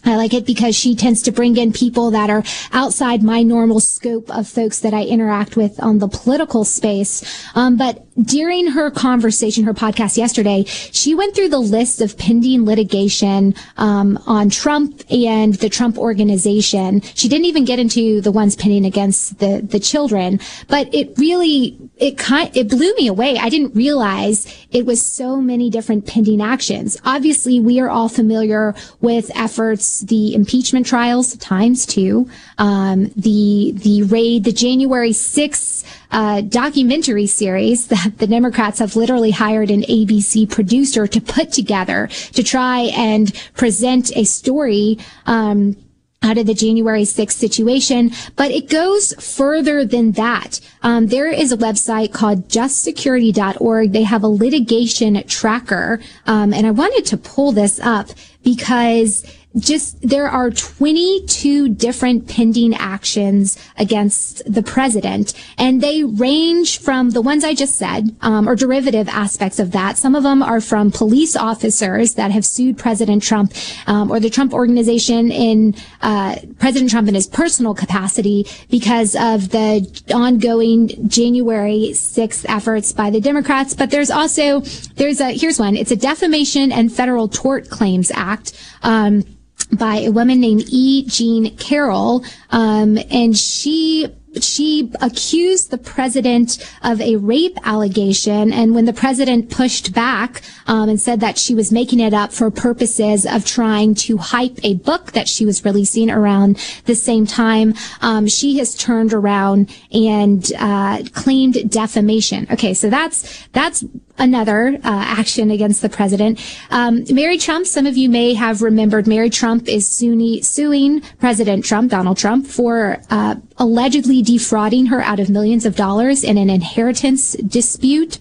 [0.04, 2.42] I like it because she tends to bring in people that are
[2.72, 7.22] outside my normal scope of folks that I interact with on the political space.
[7.54, 12.64] Um, but during her conversation, her podcast yesterday, she went through the list of pending
[12.64, 17.00] litigation um, on Trump and the Trump organization.
[17.00, 21.78] She didn't even get into the ones pending against the the children, but it really
[21.96, 23.38] it kind it blew me away.
[23.38, 26.96] I didn't realize it was so many different pending actions.
[27.04, 32.28] Obviously, we are all familiar with efforts, the impeachment trials times two,
[32.58, 39.30] um, the the raid, the January sixth uh, documentary series that the Democrats have literally
[39.30, 44.98] hired an ABC producer to put together to try and present a story.
[45.26, 45.76] Um,
[46.22, 50.60] out of the January 6th situation, but it goes further than that.
[50.82, 53.92] Um, there is a website called justsecurity.org.
[53.92, 58.10] They have a litigation tracker, um, and I wanted to pull this up
[58.42, 59.24] because
[59.58, 67.20] just there are 22 different pending actions against the president, and they range from the
[67.20, 69.98] ones I just said, um, or derivative aspects of that.
[69.98, 73.52] Some of them are from police officers that have sued President Trump
[73.86, 79.50] um, or the Trump organization in uh, President Trump in his personal capacity because of
[79.50, 83.74] the ongoing January 6th efforts by the Democrats.
[83.74, 84.60] But there's also
[84.96, 85.76] there's a here's one.
[85.76, 88.52] It's a Defamation and Federal Tort Claims Act.
[88.82, 89.24] Um,
[89.72, 91.04] by a woman named E.
[91.06, 98.52] Jean Carroll, um, and she she accused the president of a rape allegation.
[98.52, 102.32] And when the president pushed back um, and said that she was making it up
[102.32, 107.26] for purposes of trying to hype a book that she was releasing around the same
[107.26, 112.46] time, um, she has turned around and uh, claimed defamation.
[112.50, 113.84] Okay, so that's that's
[114.18, 116.40] another uh, action against the president.
[116.70, 121.90] Um, Mary Trump, some of you may have remembered, Mary Trump is suing, President Trump,
[121.90, 127.32] Donald Trump, for uh, allegedly defrauding her out of millions of dollars in an inheritance
[127.32, 128.18] dispute.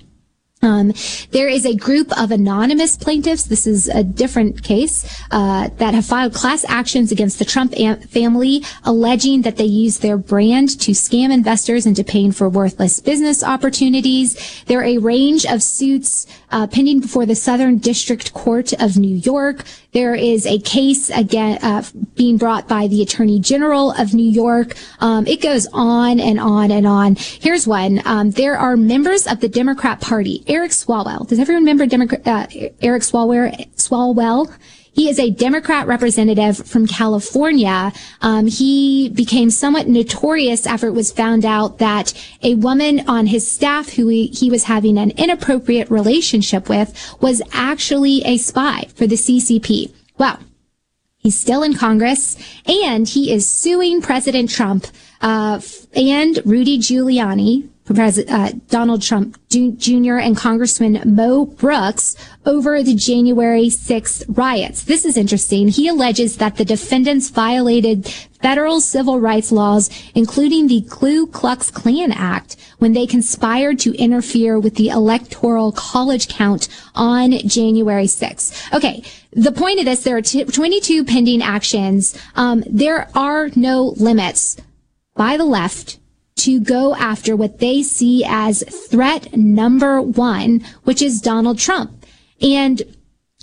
[0.62, 0.94] Um,
[1.32, 3.44] there is a group of anonymous plaintiffs.
[3.44, 7.74] This is a different case uh, that have filed class actions against the Trump
[8.10, 13.44] family, alleging that they used their brand to scam investors into paying for worthless business
[13.44, 14.64] opportunities.
[14.66, 19.16] There are a range of suits uh, pending before the Southern District Court of New
[19.16, 19.64] York.
[19.94, 21.84] There is a case again uh,
[22.16, 24.76] being brought by the Attorney General of New York.
[25.00, 27.16] Um, it goes on and on and on.
[27.18, 28.02] Here's one.
[28.06, 30.46] Um, there are members of the Democrat Party.
[30.48, 31.28] Eric Swalwell.
[31.28, 32.48] Does everyone remember Democrat, uh,
[32.82, 33.70] Eric Swalwell?
[33.76, 34.50] Swalwell.
[34.94, 37.94] He is a Democrat representative from California.
[38.22, 42.14] Um, he became somewhat notorious after it was found out that
[42.44, 47.42] a woman on his staff who he, he was having an inappropriate relationship with was
[47.54, 49.94] actually a spy for the CCP.
[50.18, 50.40] Well,
[51.18, 52.36] he's still in Congress
[52.68, 54.88] and he is suing President Trump
[55.22, 55.62] uh,
[55.96, 60.16] and Rudy Giuliani uh, Donald Trump Jr.
[60.16, 62.16] and Congressman Mo Brooks
[62.46, 64.84] over the January 6th riots.
[64.84, 65.68] This is interesting.
[65.68, 68.08] He alleges that the defendants violated
[68.42, 74.60] federal civil rights laws, including the Ku Klux Klan Act, when they conspired to interfere
[74.60, 78.74] with the electoral college count on January 6th.
[78.74, 79.04] Okay.
[79.34, 82.18] The point of this, there are t- 22 pending actions.
[82.36, 84.58] Um, there are no limits
[85.16, 86.00] by the left
[86.42, 92.06] to go after what they see as threat number one, which is Donald Trump.
[92.42, 92.82] And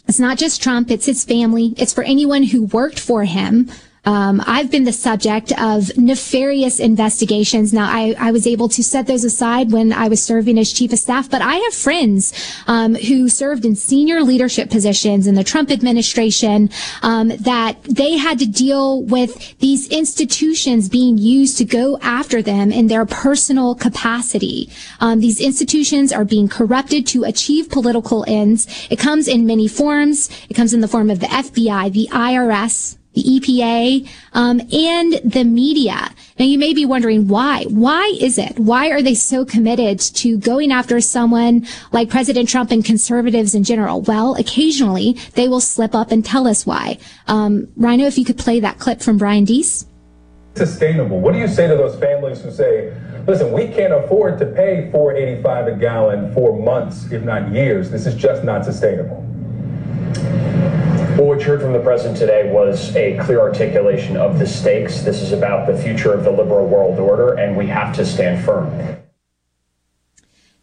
[0.09, 1.75] it's not just Trump, it's his family.
[1.77, 3.71] It's for anyone who worked for him.
[4.09, 7.75] Um, I've been the subject of nefarious investigations.
[7.75, 10.95] Now, I, I, was able to set those aside when I was serving as chief
[10.95, 12.33] of staff, but I have friends
[12.67, 16.71] um, who served in senior leadership positions in the Trump administration
[17.03, 22.73] um, that they had to deal with these institutions being used to go after them
[22.73, 24.71] in their personal capacity.
[25.01, 28.89] Um, these institutions are being corrupted to achieve political ends.
[28.89, 30.31] It comes in many forms.
[30.49, 35.45] It comes in the form of the FBI, the IRS, the EPA, um, and the
[35.45, 36.11] media.
[36.39, 37.65] Now you may be wondering why.
[37.65, 38.59] Why is it?
[38.59, 43.65] Why are they so committed to going after someone like President Trump and conservatives in
[43.65, 44.03] general?
[44.03, 46.99] Well, occasionally they will slip up and tell us why.
[47.27, 49.87] Um, Rhino, if you could play that clip from Brian Deese.
[50.55, 51.21] Sustainable.
[51.21, 52.93] What do you say to those families who say,
[53.27, 57.91] listen, we can't afford to pay 485 a gallon for months, if not years.
[57.91, 59.28] This is just not sustainable.
[61.19, 65.01] Well, what you heard from the president today was a clear articulation of the stakes.
[65.01, 68.45] This is about the future of the liberal world order, and we have to stand
[68.45, 68.71] firm.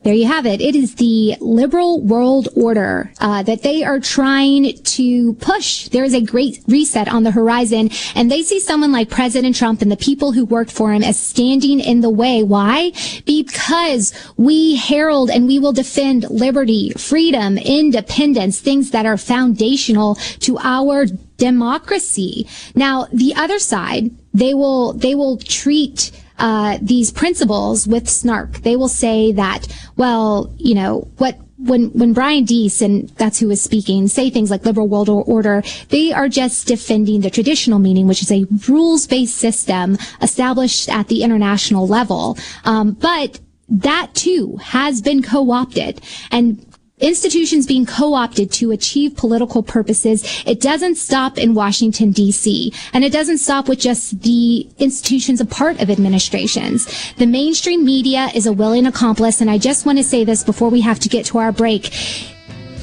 [0.06, 0.62] There you have it.
[0.62, 5.88] It is the liberal world order uh, that they are trying to push.
[5.88, 9.82] There is a great reset on the horizon, and they see someone like President Trump
[9.82, 12.44] and the people who worked for him as standing in the way.
[12.44, 12.92] Why?
[13.26, 20.60] Because we herald and we will defend liberty, freedom, independence, things that are foundational to
[20.60, 21.08] our
[21.38, 22.48] democracy.
[22.76, 28.58] Now, the other side, they will they will treat uh, these principles with snark.
[28.60, 33.50] They will say that, well, you know, what when when Brian Deese and that's who
[33.50, 38.08] is speaking say things like liberal world order, they are just defending the traditional meaning,
[38.08, 42.38] which is a rules based system established at the international level.
[42.66, 43.40] Um, but
[43.70, 46.02] that too has been co-opted
[46.32, 46.64] and
[47.00, 50.24] institutions being co-opted to achieve political purposes.
[50.46, 52.74] It doesn't stop in Washington, D.C.
[52.94, 57.14] And it doesn't stop with just the institutions a part of administrations.
[57.18, 59.42] The mainstream media is a willing accomplice.
[59.42, 61.94] And I just want to say this before we have to get to our break.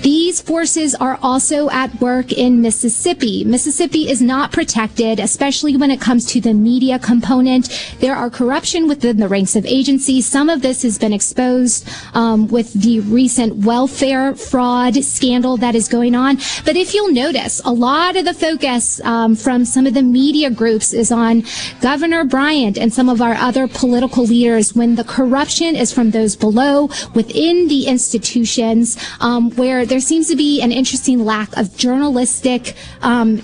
[0.02, 3.44] These forces are also at work in Mississippi.
[3.44, 7.68] Mississippi is not protected, especially when it comes to the media component.
[8.00, 10.26] There are corruption within the ranks of agencies.
[10.26, 15.86] Some of this has been exposed um, with the recent welfare fraud scandal that is
[15.86, 16.36] going on.
[16.64, 20.50] But if you'll notice, a lot of the focus um, from some of the media
[20.50, 21.44] groups is on
[21.80, 26.34] Governor Bryant and some of our other political leaders when the corruption is from those
[26.34, 32.74] below within the institutions um, where there seems to be an interesting lack of journalistic
[33.02, 33.42] um,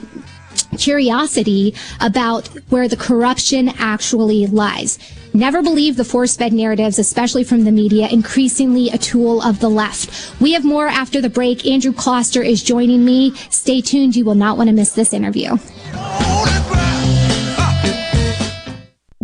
[0.78, 4.98] curiosity about where the corruption actually lies.
[5.34, 10.40] Never believe the force-fed narratives, especially from the media, increasingly a tool of the left.
[10.40, 11.66] We have more after the break.
[11.66, 13.34] Andrew Kloster is joining me.
[13.50, 14.16] Stay tuned.
[14.16, 15.50] You will not want to miss this interview.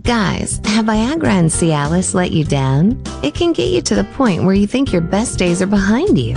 [0.03, 3.03] Guys, have Viagra and Cialis let you down?
[3.23, 6.19] It can get you to the point where you think your best days are behind
[6.19, 6.37] you.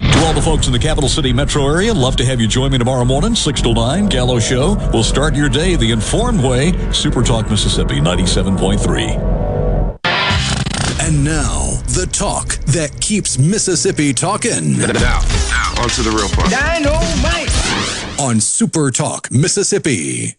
[0.00, 2.72] To all the folks in the capital city metro area, love to have you join
[2.72, 4.74] me tomorrow morning, 6 to 9, Gallo Show.
[4.92, 6.72] We'll start your day the informed way.
[6.92, 10.00] Super Talk Mississippi 97.3.
[11.00, 14.78] And now, the talk that keeps Mississippi talking.
[14.78, 16.50] Now, now, on to the real part.
[16.50, 18.20] Dynamite!
[18.20, 20.36] On Super Talk Mississippi.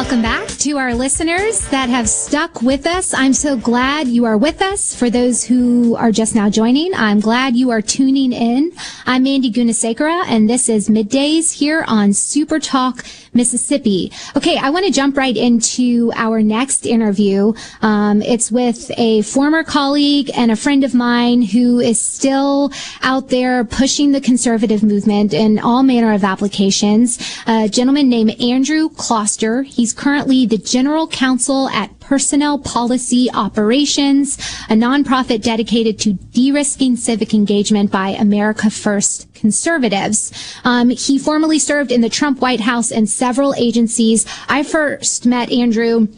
[0.00, 3.12] Welcome back to our listeners that have stuck with us.
[3.12, 4.94] I'm so glad you are with us.
[4.94, 8.72] For those who are just now joining, I'm glad you are tuning in.
[9.04, 14.12] I'm Mandy Gunasekara, and this is Middays here on Super Talk Mississippi.
[14.36, 17.52] Okay, I want to jump right into our next interview.
[17.80, 23.28] Um, it's with a former colleague and a friend of mine who is still out
[23.28, 27.18] there pushing the conservative movement in all manner of applications.
[27.46, 29.64] A gentleman named Andrew Kloster.
[29.64, 34.36] He's currently the general counsel at Personnel Policy Operations,
[34.68, 40.32] a nonprofit dedicated to de-risking civic engagement by America First conservatives.
[40.64, 44.26] Um, he formerly served in the Trump White House and several agencies.
[44.48, 46.08] I first met Andrew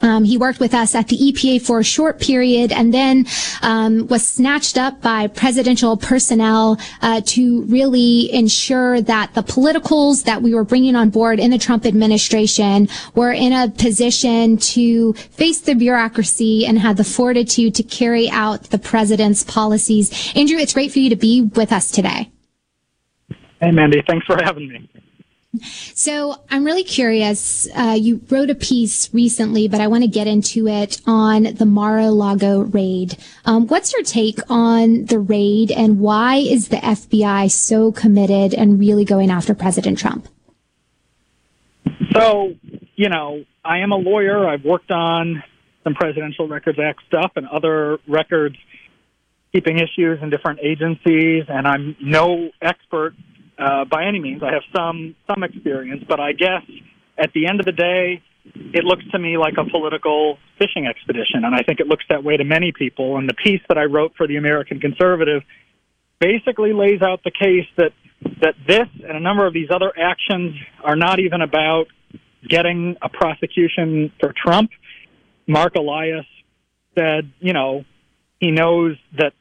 [0.00, 3.26] um, he worked with us at the EPA for a short period and then
[3.62, 10.40] um, was snatched up by presidential personnel uh, to really ensure that the politicals that
[10.40, 15.60] we were bringing on board in the Trump administration were in a position to face
[15.60, 20.32] the bureaucracy and had the fortitude to carry out the president's policies.
[20.36, 22.30] Andrew, it's great for you to be with us today.
[23.60, 24.02] Hey, Mandy.
[24.06, 24.88] Thanks for having me.
[25.94, 27.66] So I'm really curious.
[27.74, 31.64] Uh, you wrote a piece recently, but I want to get into it on the
[31.64, 33.16] Mar-a-Lago raid.
[33.46, 38.78] Um, what's your take on the raid, and why is the FBI so committed and
[38.78, 40.28] really going after President Trump?
[42.12, 42.54] So,
[42.96, 44.46] you know, I am a lawyer.
[44.46, 45.42] I've worked on
[45.82, 48.56] some Presidential Records Act stuff and other records
[49.52, 53.14] keeping issues in different agencies, and I'm no expert
[53.58, 54.42] uh, by any means.
[54.42, 56.62] I have some some experience, but I guess
[57.16, 58.22] at the end of the day,
[58.72, 62.24] it looks to me like a political fishing expedition, and I think it looks that
[62.24, 63.18] way to many people.
[63.18, 65.42] And the piece that I wrote for the American Conservative
[66.20, 67.92] basically lays out the case that
[68.40, 71.86] that this and a number of these other actions are not even about
[72.46, 74.70] getting a prosecution for Trump.
[75.46, 76.26] Mark Elias
[76.96, 77.84] said, you know,
[78.40, 79.32] he knows that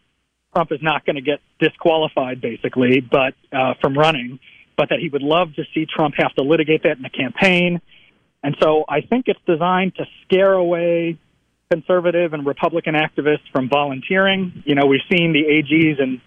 [0.54, 4.40] Trump is not going to get disqualified, basically, but uh, from running,
[4.76, 7.82] but that he would love to see Trump have to litigate that in the campaign.
[8.44, 11.18] And so I think it's designed to scare away
[11.70, 14.64] conservative and Republican activists from volunteering.
[14.66, 16.22] You know, we've seen the AGs and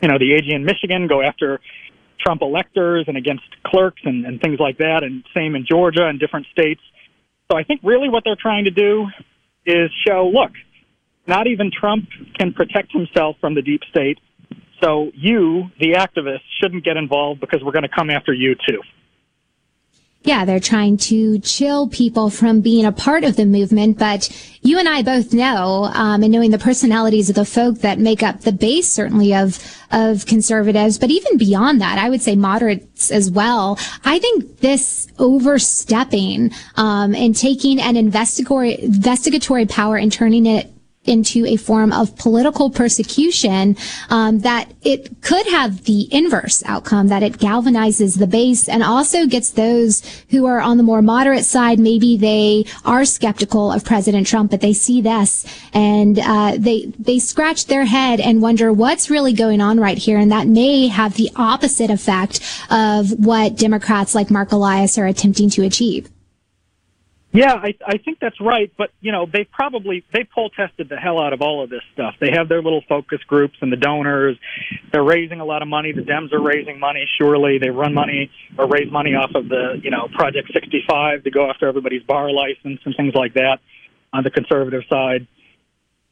[0.00, 1.60] you know the AG in Michigan go after
[2.24, 6.20] Trump electors and against clerks and, and things like that, and same in Georgia and
[6.20, 6.80] different states.
[7.50, 9.06] So I think really what they're trying to do
[9.66, 10.52] is show, look,
[11.26, 14.18] not even Trump can protect himself from the deep state.
[14.82, 18.80] So you, the activists, shouldn't get involved because we're going to come after you too.
[20.26, 23.98] Yeah, they're trying to chill people from being a part of the movement.
[23.98, 24.30] But
[24.62, 28.22] you and I both know, um, and knowing the personalities of the folk that make
[28.22, 29.58] up the base, certainly of
[29.92, 33.78] of conservatives, but even beyond that, I would say moderates as well.
[34.06, 40.73] I think this overstepping um, and taking an investigatory investigatory power and turning it
[41.04, 43.76] into a form of political persecution
[44.10, 49.26] um, that it could have the inverse outcome that it galvanizes the base and also
[49.26, 51.78] gets those who are on the more moderate side.
[51.78, 57.18] Maybe they are skeptical of president trump but they see this and uh, they they
[57.18, 60.18] scratch their head and wonder what's really going on right here.
[60.18, 65.50] And that may have the opposite effect of what democrats like mark elias are attempting
[65.50, 66.08] to achieve
[67.34, 68.72] yeah, I, I think that's right.
[68.78, 71.82] But you know, they probably they poll tested the hell out of all of this
[71.92, 72.14] stuff.
[72.20, 74.38] They have their little focus groups and the donors.
[74.92, 75.90] They're raising a lot of money.
[75.90, 77.08] The Dems are raising money.
[77.18, 81.30] Surely they run money or raise money off of the you know Project 65 to
[81.32, 83.58] go after everybody's bar license and things like that
[84.12, 85.26] on the conservative side.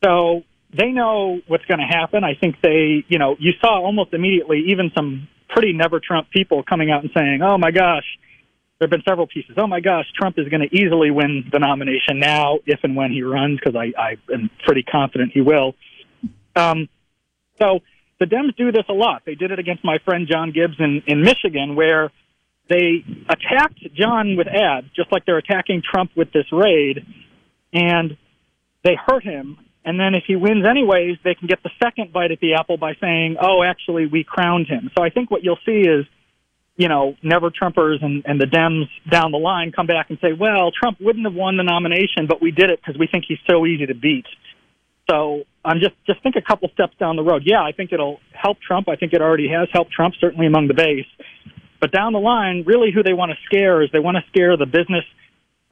[0.03, 0.43] So
[0.77, 2.25] they know what's going to happen.
[2.25, 6.65] I think they you know you saw almost immediately even some pretty never Trump people
[6.65, 8.07] coming out and saying, "Oh my gosh."
[8.83, 9.53] There have been several pieces.
[9.59, 13.13] Oh my gosh, Trump is going to easily win the nomination now, if and when
[13.13, 15.77] he runs, because I, I am pretty confident he will.
[16.57, 16.89] Um,
[17.61, 17.79] so
[18.19, 19.23] the Dems do this a lot.
[19.25, 22.11] They did it against my friend John Gibbs in, in Michigan, where
[22.69, 27.07] they attacked John with ads, just like they're attacking Trump with this raid,
[27.73, 28.17] and
[28.83, 29.59] they hurt him.
[29.85, 32.79] And then if he wins anyways, they can get the second bite at the apple
[32.79, 34.91] by saying, oh, actually, we crowned him.
[34.99, 36.05] So I think what you'll see is
[36.77, 40.33] you know, never Trumpers and, and the Dems down the line come back and say,
[40.33, 43.39] well, Trump wouldn't have won the nomination, but we did it because we think he's
[43.49, 44.27] so easy to beat.
[45.11, 47.43] So I'm just just think a couple steps down the road.
[47.45, 48.89] Yeah, I think it'll help Trump.
[48.89, 51.07] I think it already has helped Trump, certainly among the base.
[51.81, 54.57] But down the line, really, who they want to scare is they want to scare
[54.57, 55.05] the business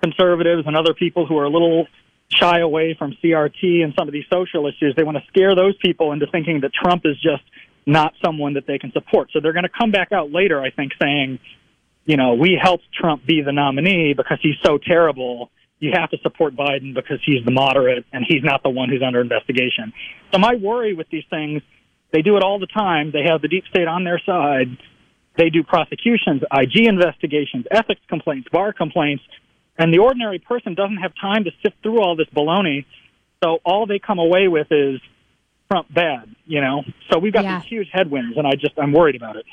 [0.03, 1.87] conservatives and other people who are a little
[2.29, 4.95] shy away from CRT and some of these social issues.
[4.97, 7.43] They want to scare those people into thinking that Trump is just
[7.87, 9.31] not someone that they can support.
[9.33, 11.39] So they're going to come back out later, I think, saying,
[12.05, 15.51] you know, we helped Trump be the nominee because he's so terrible.
[15.79, 19.03] You have to support Biden because he's the moderate and he's not the one who's
[19.07, 19.93] under investigation.
[20.33, 21.63] So my worry with these things,
[22.13, 23.13] they do it all the time.
[23.13, 24.67] They have the deep state on their side.
[25.37, 29.23] They do prosecutions, IG investigations, ethics complaints, bar complaints,
[29.79, 32.85] and the ordinary person doesn't have time to sift through all this baloney.
[33.43, 35.01] So all they come away with is
[35.71, 36.83] Trump bad, you know?
[37.11, 37.61] So we've got Yeah.
[37.61, 39.47] these huge headwinds, and I just, I'm worried about it.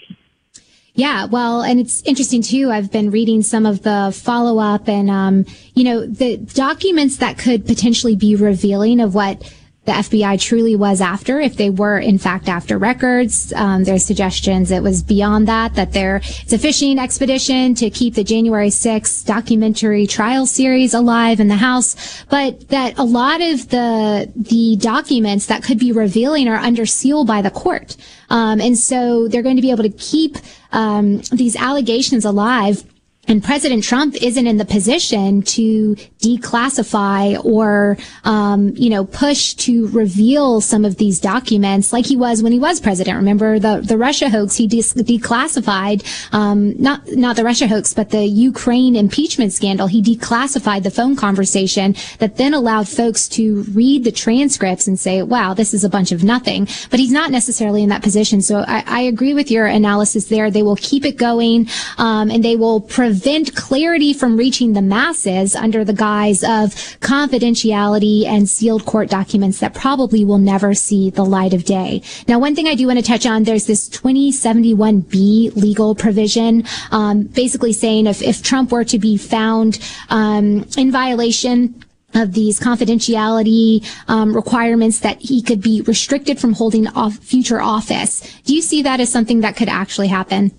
[0.95, 2.71] Yeah, well, and it's interesting too.
[2.71, 7.37] I've been reading some of the follow up and, um, you know, the documents that
[7.37, 9.43] could potentially be revealing of what
[9.87, 13.53] the FBI truly was after, if they were in fact after records.
[13.53, 18.13] Um, there's suggestions it was beyond that, that there it's a fishing expedition to keep
[18.13, 23.69] the January 6th documentary trial series alive in the House, but that a lot of
[23.69, 27.95] the the documents that could be revealing are under seal by the court,
[28.29, 30.37] um, and so they're going to be able to keep
[30.73, 32.83] um, these allegations alive.
[33.27, 39.87] And President Trump isn't in the position to declassify or, um, you know, push to
[39.89, 43.17] reveal some of these documents like he was when he was president.
[43.17, 44.55] Remember the the Russia hoax?
[44.55, 49.87] He de- declassified, um, not not the Russia hoax, but the Ukraine impeachment scandal.
[49.87, 55.21] He declassified the phone conversation that then allowed folks to read the transcripts and say,
[55.21, 58.41] "Wow, this is a bunch of nothing." But he's not necessarily in that position.
[58.41, 60.49] So I, I agree with your analysis there.
[60.49, 63.16] They will keep it going, um, and they will prevent
[63.55, 69.73] clarity from reaching the masses under the guise of confidentiality and sealed court documents that
[69.73, 72.01] probably will never see the light of day.
[72.27, 77.23] Now, one thing I do want to touch on, there's this 2071B legal provision, um,
[77.23, 79.79] basically saying if, if Trump were to be found
[80.09, 86.87] um, in violation of these confidentiality um, requirements that he could be restricted from holding
[86.87, 88.21] off future office.
[88.43, 90.51] Do you see that as something that could actually happen?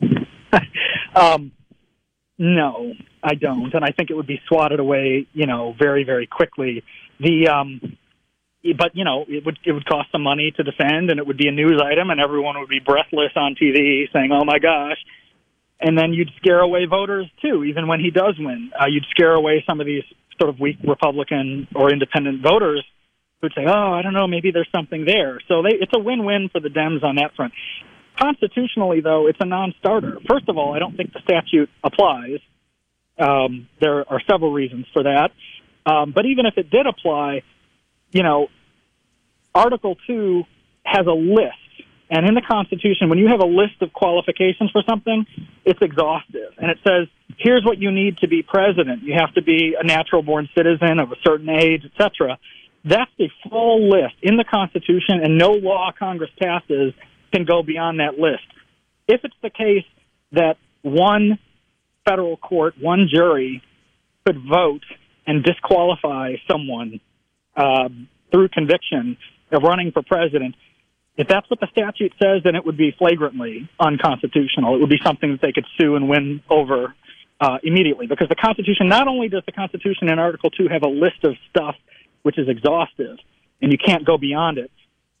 [1.14, 1.50] Um,
[2.38, 2.92] no,
[3.22, 6.84] I don't, and I think it would be swatted away, you know, very, very quickly.
[7.18, 7.80] The um,
[8.76, 11.36] but you know, it would it would cost some money to defend, and it would
[11.36, 14.98] be a news item, and everyone would be breathless on TV saying, "Oh my gosh."
[15.80, 18.72] And then you'd scare away voters too, even when he does win.
[18.78, 20.02] Uh, you'd scare away some of these
[20.40, 22.84] sort of weak Republican or independent voters
[23.40, 26.50] who'd say, "Oh, I don't know, maybe there's something there." So they, it's a win-win
[26.52, 27.52] for the Dems on that front.
[28.20, 30.18] Constitutionally, though, it's a non-starter.
[30.28, 32.40] First of all, I don't think the statute applies.
[33.18, 35.30] Um, there are several reasons for that.
[35.86, 37.42] Um, but even if it did apply,
[38.10, 38.48] you know,
[39.54, 40.42] Article 2
[40.84, 41.54] has a list.
[42.10, 45.26] And in the Constitution, when you have a list of qualifications for something,
[45.64, 46.54] it's exhaustive.
[46.56, 49.02] And it says, here's what you need to be president.
[49.02, 52.38] You have to be a natural born citizen of a certain age, etc.
[52.84, 56.94] That's the full list in the Constitution, and no law Congress passes
[57.32, 58.46] can go beyond that list.
[59.06, 59.84] If it's the case
[60.32, 61.38] that one
[62.06, 63.62] federal court, one jury,
[64.26, 64.82] could vote
[65.26, 67.00] and disqualify someone
[67.56, 67.88] uh,
[68.30, 69.16] through conviction
[69.52, 70.54] of running for president,
[71.16, 74.76] if that's what the statute says, then it would be flagrantly unconstitutional.
[74.76, 76.94] It would be something that they could sue and win over
[77.40, 78.06] uh, immediately.
[78.06, 81.34] Because the Constitution, not only does the Constitution in Article 2 have a list of
[81.50, 81.74] stuff
[82.22, 83.16] which is exhaustive,
[83.60, 84.70] and you can't go beyond it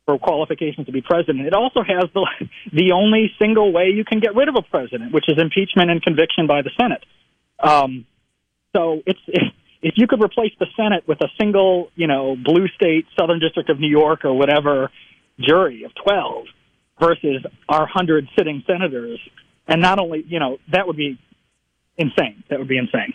[0.08, 2.26] for qualifications to be president, it also has the,
[2.72, 6.00] the only single way you can get rid of a president, which is impeachment and
[6.02, 7.04] conviction by the Senate.
[7.62, 8.06] Um,
[8.74, 9.20] so it's.
[9.82, 13.68] if you could replace the Senate with a single, you know, blue state, Southern District
[13.70, 14.90] of New York or whatever
[15.38, 16.46] jury of 12
[16.98, 19.20] versus our 100 sitting senators,
[19.68, 21.16] and not only, you know, that would be
[21.96, 22.42] insane.
[22.50, 23.14] That would be insane.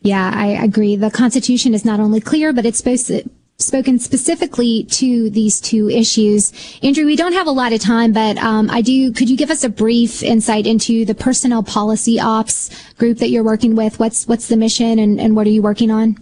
[0.00, 0.96] Yeah, I agree.
[0.96, 3.28] The Constitution is not only clear, but it's supposed to
[3.58, 6.52] spoken specifically to these two issues.
[6.82, 9.12] Andrew, we don't have a lot of time, but um, I do.
[9.12, 13.44] Could you give us a brief insight into the personnel policy ops group that you're
[13.44, 13.98] working with?
[13.98, 16.16] What's what's the mission, and, and what are you working on?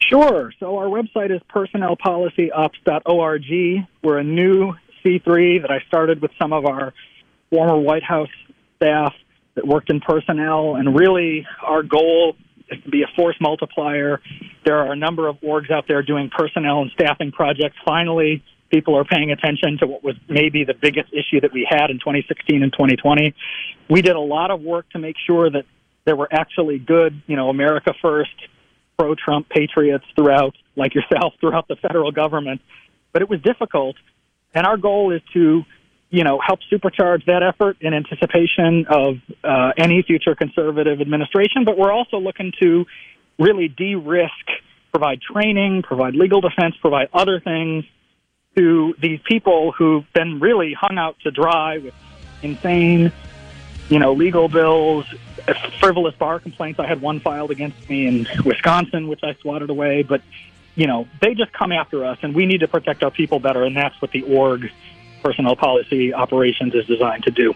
[0.00, 0.52] Sure.
[0.58, 3.86] So our website is personnelpolicyops.org.
[4.02, 6.92] We're a new C3 that I started with some of our
[7.50, 8.28] former White House
[8.76, 9.14] staff
[9.54, 12.36] that worked in personnel, and really our goal
[12.72, 14.20] is to be a force multiplier.
[14.64, 17.76] There are a number of orgs out there doing personnel and staffing projects.
[17.84, 21.90] Finally, people are paying attention to what was maybe the biggest issue that we had
[21.90, 23.34] in 2016 and 2020.
[23.90, 25.64] We did a lot of work to make sure that
[26.04, 28.34] there were actually good, you know, America First,
[28.98, 32.60] pro Trump patriots throughout, like yourself, throughout the federal government.
[33.12, 33.96] But it was difficult.
[34.54, 35.62] And our goal is to,
[36.12, 41.64] you know, help supercharge that effort in anticipation of uh, any future conservative administration.
[41.64, 42.84] But we're also looking to
[43.38, 44.46] really de risk,
[44.92, 47.86] provide training, provide legal defense, provide other things
[48.56, 51.94] to these people who've been really hung out to dry with
[52.42, 53.10] insane,
[53.88, 55.06] you know, legal bills,
[55.80, 56.78] frivolous bar complaints.
[56.78, 60.02] I had one filed against me in Wisconsin, which I swatted away.
[60.02, 60.20] But,
[60.74, 63.64] you know, they just come after us, and we need to protect our people better,
[63.64, 64.70] and that's what the org
[65.22, 67.54] personnel policy operations is designed to do.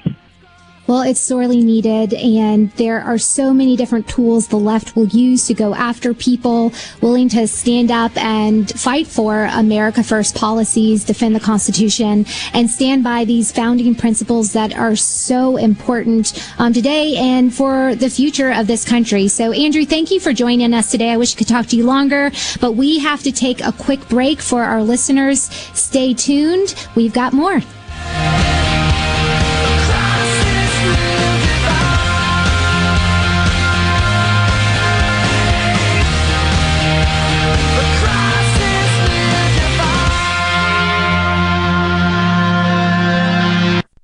[0.86, 5.44] Well, it's sorely needed, and there are so many different tools the left will use
[5.48, 11.34] to go after people willing to stand up and fight for America First policies, defend
[11.34, 17.52] the Constitution, and stand by these founding principles that are so important um, today and
[17.52, 19.26] for the future of this country.
[19.26, 21.10] So, Andrew, thank you for joining us today.
[21.10, 24.08] I wish I could talk to you longer, but we have to take a quick
[24.08, 25.42] break for our listeners.
[25.74, 26.76] Stay tuned.
[26.94, 27.60] We've got more.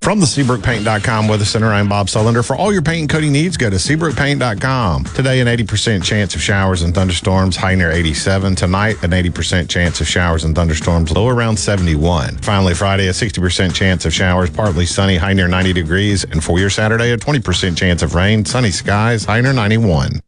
[0.02, 2.44] From the SeabrookPaint.com Weather Center, I'm Bob Sullender.
[2.44, 5.04] For all your paint and coating needs, go to SeabrookPaint.com.
[5.04, 8.56] Today, an 80% chance of showers and thunderstorms, high near 87.
[8.56, 12.36] Tonight, an 80% chance of showers and thunderstorms, low around 71.
[12.38, 16.24] Finally, Friday, a 60% chance of showers, partly sunny, high near 90 degrees.
[16.24, 20.20] And for your Saturday, a 20% chance of rain, sunny skies, high near 91.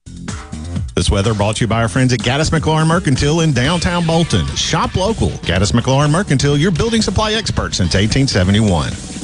[0.94, 4.47] This weather brought to you by our friends at Gaddis McLaurin Mercantile in downtown Bolton.
[4.55, 5.31] Shop local.
[5.43, 9.24] Gaddis McLaurin Mercantile, your building supply expert since 1871.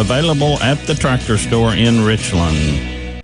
[0.00, 3.01] available at the tractor store in Richland.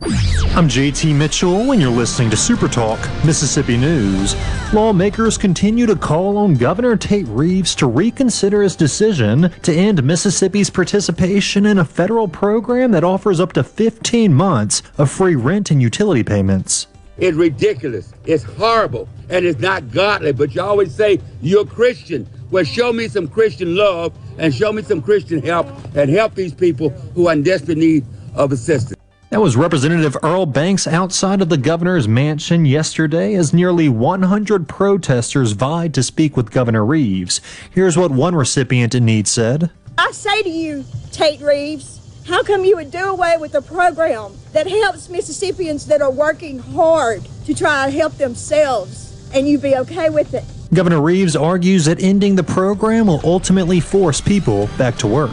[0.00, 4.34] I'm JT Mitchell, and you're listening to Super Talk Mississippi News.
[4.72, 10.70] Lawmakers continue to call on Governor Tate Reeves to reconsider his decision to end Mississippi's
[10.70, 15.80] participation in a federal program that offers up to 15 months of free rent and
[15.80, 16.88] utility payments.
[17.16, 18.12] It's ridiculous.
[18.26, 19.08] It's horrible.
[19.30, 20.32] And it's not godly.
[20.32, 22.28] But you always say, you're Christian.
[22.50, 26.52] Well, show me some Christian love and show me some Christian help and help these
[26.52, 29.00] people who are in desperate need of assistance.
[29.34, 35.50] That was Representative Earl Banks outside of the governor's mansion yesterday as nearly 100 protesters
[35.50, 37.40] vied to speak with Governor Reeves.
[37.68, 39.72] Here's what one recipient in need said.
[39.98, 44.34] I say to you, Tate Reeves, how come you would do away with a program
[44.52, 49.74] that helps Mississippians that are working hard to try to help themselves and you be
[49.78, 50.44] okay with it?
[50.72, 55.32] Governor Reeves argues that ending the program will ultimately force people back to work.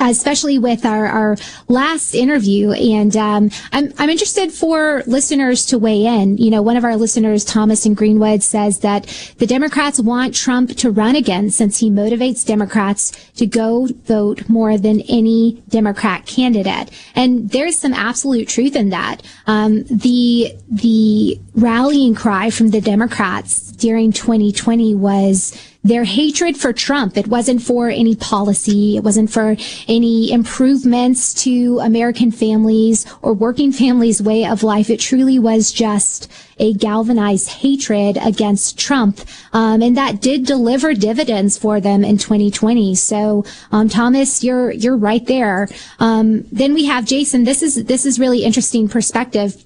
[0.00, 1.36] especially with our, our
[1.68, 2.72] last interview.
[2.72, 6.38] And um, I'm, I'm interested for listeners to weigh in.
[6.38, 9.06] You know, one of our listeners, Thomas in Greenwood, says that
[9.38, 14.78] the Democrats want Trump to run again since he motivates Democrats to go vote more
[14.78, 16.90] than any Democrat candidate.
[17.14, 19.22] And there's some absolute truth in that.
[19.46, 25.56] Um, the the rallying cry from the Democrats during 2020 was
[25.88, 27.16] their hatred for Trump.
[27.16, 28.96] It wasn't for any policy.
[28.96, 34.90] It wasn't for any improvements to American families or working families' way of life.
[34.90, 39.20] It truly was just a galvanized hatred against Trump.
[39.52, 42.94] Um, and that did deliver dividends for them in 2020.
[42.94, 45.68] So, um, Thomas, you're, you're right there.
[46.00, 47.44] Um, then we have Jason.
[47.44, 49.64] This is, this is really interesting perspective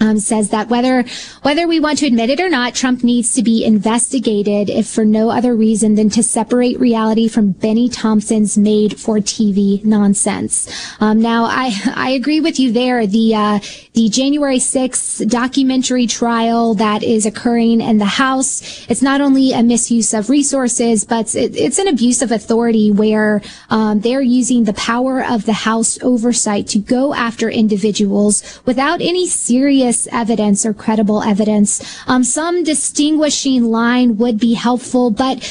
[0.00, 1.04] um, says that whether
[1.42, 5.04] whether we want to admit it or not, Trump needs to be investigated, if for
[5.04, 10.68] no other reason than to separate reality from Bennie Thompson's made-for-TV nonsense.
[11.00, 13.06] Um, now, I I agree with you there.
[13.06, 13.58] The uh,
[13.94, 19.62] the January 6th documentary trial that is occurring in the House, it's not only a
[19.62, 24.72] misuse of resources, but it, it's an abuse of authority where um, they're using the
[24.74, 31.22] power of the House oversight to go after individuals without any serious evidence or credible
[31.22, 31.98] evidence.
[32.06, 35.42] Um, some distinguishing line would be helpful, but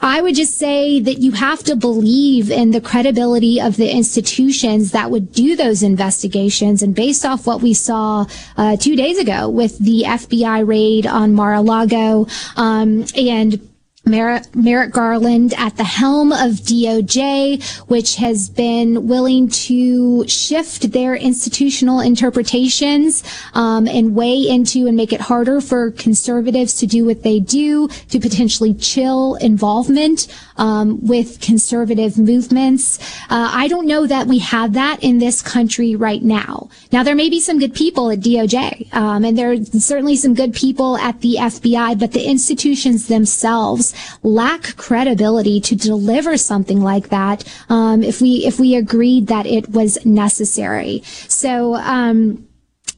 [0.00, 4.90] I would just say that you have to believe in the credibility of the institutions
[4.90, 6.82] that would do those investigations.
[6.82, 11.34] And based off what we saw uh, two days ago with the FBI raid on
[11.34, 13.60] Mar-a-Lago um, and
[14.04, 21.14] Merrick, Merrick Garland at the helm of DOJ, which has been willing to shift their
[21.14, 23.22] institutional interpretations
[23.54, 27.86] um, and weigh into and make it harder for conservatives to do what they do
[28.08, 32.98] to potentially chill involvement um, with conservative movements.
[33.30, 36.68] Uh, I don't know that we have that in this country right now.
[36.90, 40.34] Now there may be some good people at DOJ, um, and there are certainly some
[40.34, 43.91] good people at the FBI, but the institutions themselves
[44.22, 47.44] lack credibility to deliver something like that.
[47.68, 52.46] Um, if we if we agreed that it was necessary, so um,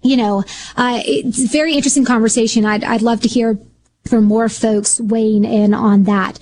[0.03, 0.45] you know,
[0.77, 2.65] uh, it's a very interesting conversation.
[2.65, 3.59] I'd I'd love to hear
[4.07, 6.39] from more folks weighing in on that.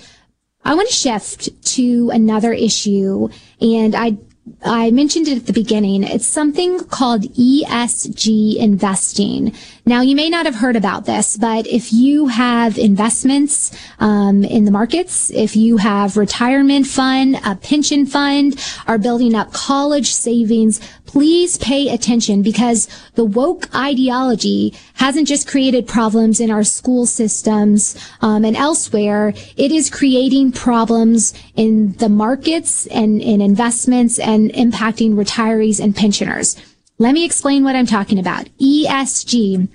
[0.65, 4.17] I want to shift to another issue, and I
[4.65, 6.03] I mentioned it at the beginning.
[6.03, 9.53] It's something called ESG investing.
[9.85, 14.63] Now, you may not have heard about this, but if you have investments um, in
[14.63, 20.79] the markets, if you have retirement fund, a pension fund, are building up college savings,
[21.05, 27.97] please pay attention because the woke ideology hasn't just created problems in our school systems
[28.21, 29.33] um, and elsewhere.
[29.57, 36.55] It is creating problems in the markets and in investments and impacting retirees and pensioners.
[37.03, 38.47] Let me explain what I'm talking about.
[38.61, 39.67] ESG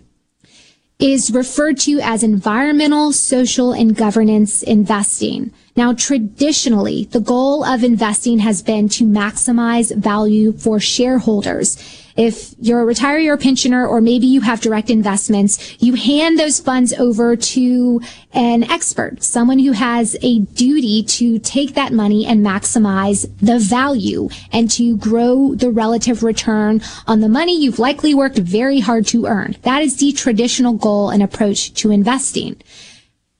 [0.98, 5.52] is referred to as environmental, social, and governance investing.
[5.76, 11.76] Now, traditionally, the goal of investing has been to maximize value for shareholders.
[12.18, 16.58] If you're a retiree or pensioner, or maybe you have direct investments, you hand those
[16.58, 18.00] funds over to
[18.32, 24.28] an expert, someone who has a duty to take that money and maximize the value
[24.50, 29.26] and to grow the relative return on the money you've likely worked very hard to
[29.26, 29.54] earn.
[29.62, 32.60] That is the traditional goal and approach to investing.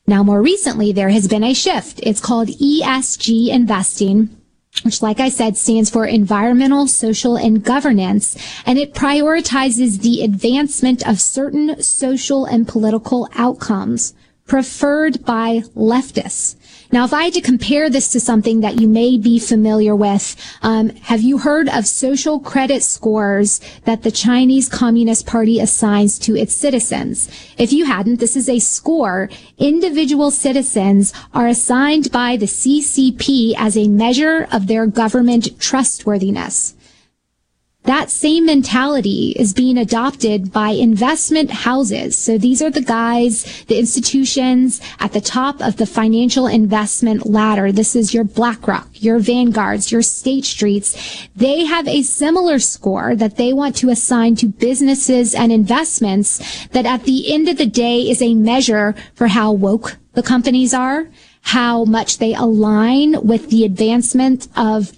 [0.07, 1.99] Now, more recently, there has been a shift.
[2.05, 4.38] It's called ESG investing
[4.85, 11.07] which, like I said, stands for environmental, social, and governance, and it prioritizes the advancement
[11.07, 14.15] of certain social and political outcomes
[14.47, 16.57] preferred by leftists.
[16.91, 20.35] Now, if I had to compare this to something that you may be familiar with,
[20.63, 26.35] um, have you heard of social credit scores that the Chinese Communist Party assigns to
[26.35, 27.29] its citizens?
[27.59, 29.29] If you hadn't, this is a score.
[29.59, 36.75] Individual citizens are assigned by the CCP as a measure of their government trustworthiness.
[37.85, 42.19] That same mentality is being adopted by investment houses.
[42.19, 47.73] So these are the guys, the institutions at the top of the financial investment ladder.
[47.73, 51.29] This is your BlackRock, your Vanguards, your State Streets.
[51.35, 56.85] They have a similar score that they want to assign to businesses and investments that
[56.85, 61.09] at the end of the day is a measure for how woke the companies are,
[61.43, 64.98] how much they align with the advancement of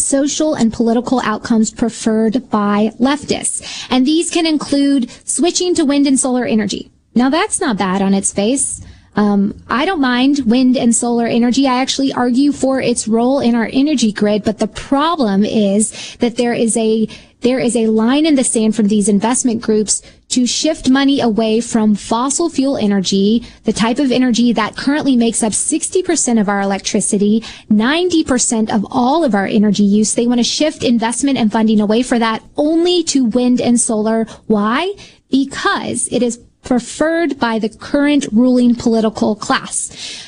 [0.00, 3.86] social and political outcomes preferred by leftists.
[3.90, 6.90] And these can include switching to wind and solar energy.
[7.14, 8.85] Now that's not bad on its face.
[9.16, 11.66] Um, I don't mind wind and solar energy.
[11.66, 16.36] I actually argue for its role in our energy grid, but the problem is that
[16.36, 17.08] there is a
[17.40, 21.60] there is a line in the sand from these investment groups to shift money away
[21.60, 26.60] from fossil fuel energy, the type of energy that currently makes up 60% of our
[26.60, 30.14] electricity, 90% of all of our energy use.
[30.14, 34.24] They want to shift investment and funding away for that only to wind and solar.
[34.46, 34.94] Why?
[35.30, 40.24] Because it is preferred by the current ruling political class.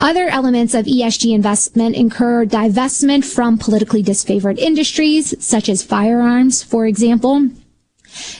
[0.00, 6.86] Other elements of ESG investment incur divestment from politically disfavored industries, such as firearms, for
[6.86, 7.48] example.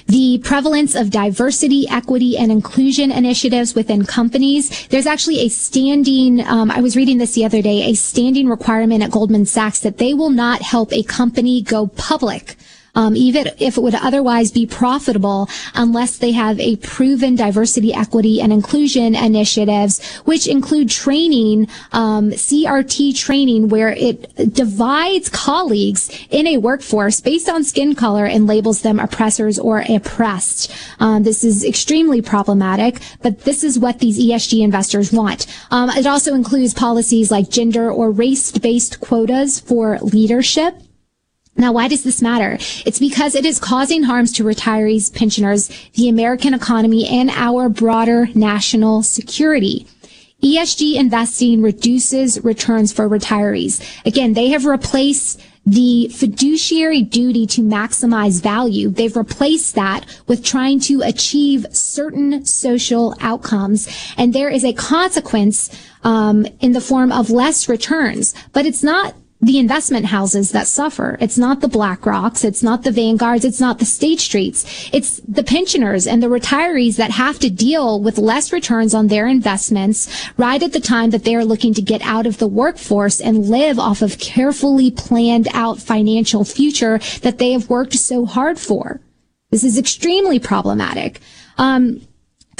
[0.06, 4.88] The prevalence of diversity, equity, and inclusion initiatives within companies.
[4.88, 9.02] There's actually a standing, um, I was reading this the other day, a standing requirement
[9.02, 12.56] at Goldman Sachs that they will not help a company go public
[12.94, 18.40] um, even if it would otherwise be profitable unless they have a proven diversity, equity,
[18.40, 26.58] and inclusion initiatives, which include training, um, CRT training, where it divides colleagues in a
[26.58, 30.72] workforce based on skin color and labels them oppressors or oppressed.
[31.00, 35.46] Um, this is extremely problematic, but this is what these ESG investors want.
[35.70, 40.74] Um, it also includes policies like gender or race-based quotas for leadership.
[41.56, 42.56] Now, why does this matter?
[42.86, 48.28] It's because it is causing harms to retirees, pensioners, the American economy, and our broader
[48.34, 49.86] national security.
[50.42, 53.80] ESG investing reduces returns for retirees.
[54.04, 58.88] Again, they have replaced the fiduciary duty to maximize value.
[58.88, 63.88] They've replaced that with trying to achieve certain social outcomes.
[64.16, 65.70] And there is a consequence
[66.02, 68.34] um, in the form of less returns.
[68.52, 71.18] But it's not the investment houses that suffer.
[71.20, 72.44] It's not the BlackRocks.
[72.44, 73.44] It's not the Vanguards.
[73.44, 74.88] It's not the State Streets.
[74.92, 79.26] It's the pensioners and the retirees that have to deal with less returns on their
[79.26, 83.48] investments right at the time that they're looking to get out of the workforce and
[83.48, 89.00] live off of carefully planned out financial future that they have worked so hard for.
[89.50, 91.20] This is extremely problematic.
[91.58, 92.00] Um,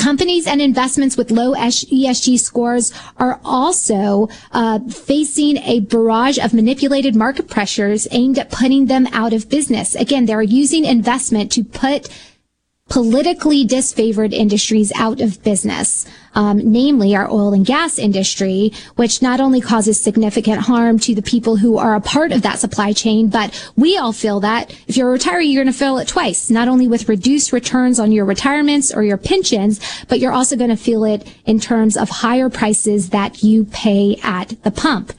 [0.02, 7.14] Companies and investments with low ESG scores are also uh, facing a barrage of manipulated
[7.14, 9.94] market pressures aimed at putting them out of business.
[9.94, 12.08] Again, they're using investment to put
[12.92, 16.04] politically disfavored industries out of business,
[16.34, 21.22] um, namely our oil and gas industry, which not only causes significant harm to the
[21.22, 24.94] people who are a part of that supply chain, but we all feel that if
[24.98, 28.12] you're a retiree, you're going to feel it twice, not only with reduced returns on
[28.12, 32.10] your retirements or your pensions, but you're also going to feel it in terms of
[32.10, 35.14] higher prices that you pay at the pump.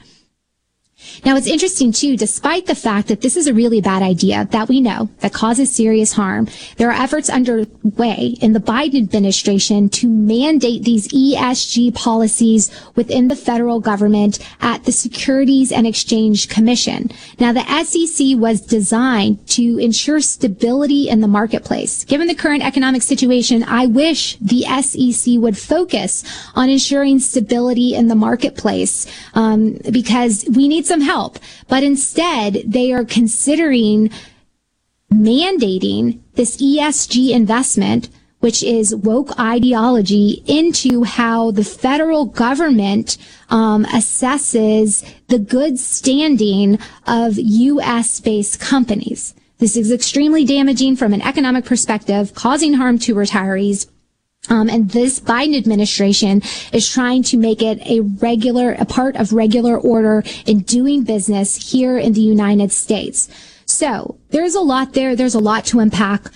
[1.24, 4.68] Now it's interesting too, despite the fact that this is a really bad idea that
[4.68, 10.08] we know that causes serious harm, there are efforts underway in the Biden administration to
[10.08, 17.10] mandate these ESG policies within the federal government at the Securities and Exchange Commission.
[17.38, 22.04] Now the SEC was designed to ensure stability in the marketplace.
[22.04, 28.08] Given the current economic situation, I wish the SEC would focus on ensuring stability in
[28.08, 31.38] the marketplace um, because we need some help.
[31.68, 34.10] But instead, they are considering
[35.12, 38.08] mandating this ESG investment,
[38.40, 43.16] which is woke ideology, into how the federal government
[43.50, 48.20] um, assesses the good standing of U.S.
[48.20, 49.34] based companies.
[49.58, 53.86] This is extremely damaging from an economic perspective, causing harm to retirees
[54.50, 56.42] Um, and this Biden administration
[56.72, 61.72] is trying to make it a regular, a part of regular order in doing business
[61.72, 63.28] here in the United States.
[63.64, 65.16] So there's a lot there.
[65.16, 66.26] There's a lot to unpack.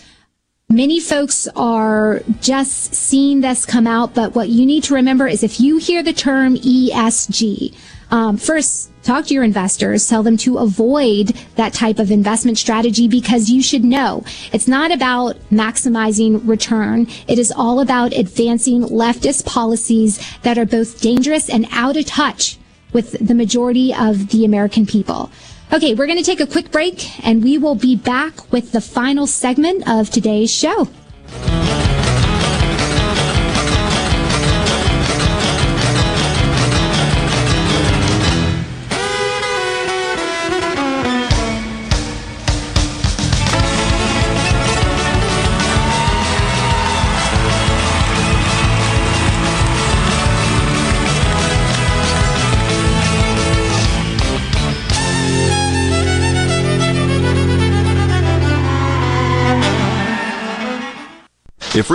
[0.70, 5.42] Many folks are just seeing this come out, but what you need to remember is
[5.42, 7.74] if you hear the term ESG,
[8.10, 13.08] um, first talk to your investors, tell them to avoid that type of investment strategy
[13.08, 17.06] because you should know it's not about maximizing return.
[17.26, 22.58] It is all about advancing leftist policies that are both dangerous and out of touch
[22.92, 25.30] with the majority of the American people.
[25.72, 28.80] Okay, we're going to take a quick break and we will be back with the
[28.80, 30.88] final segment of today's show.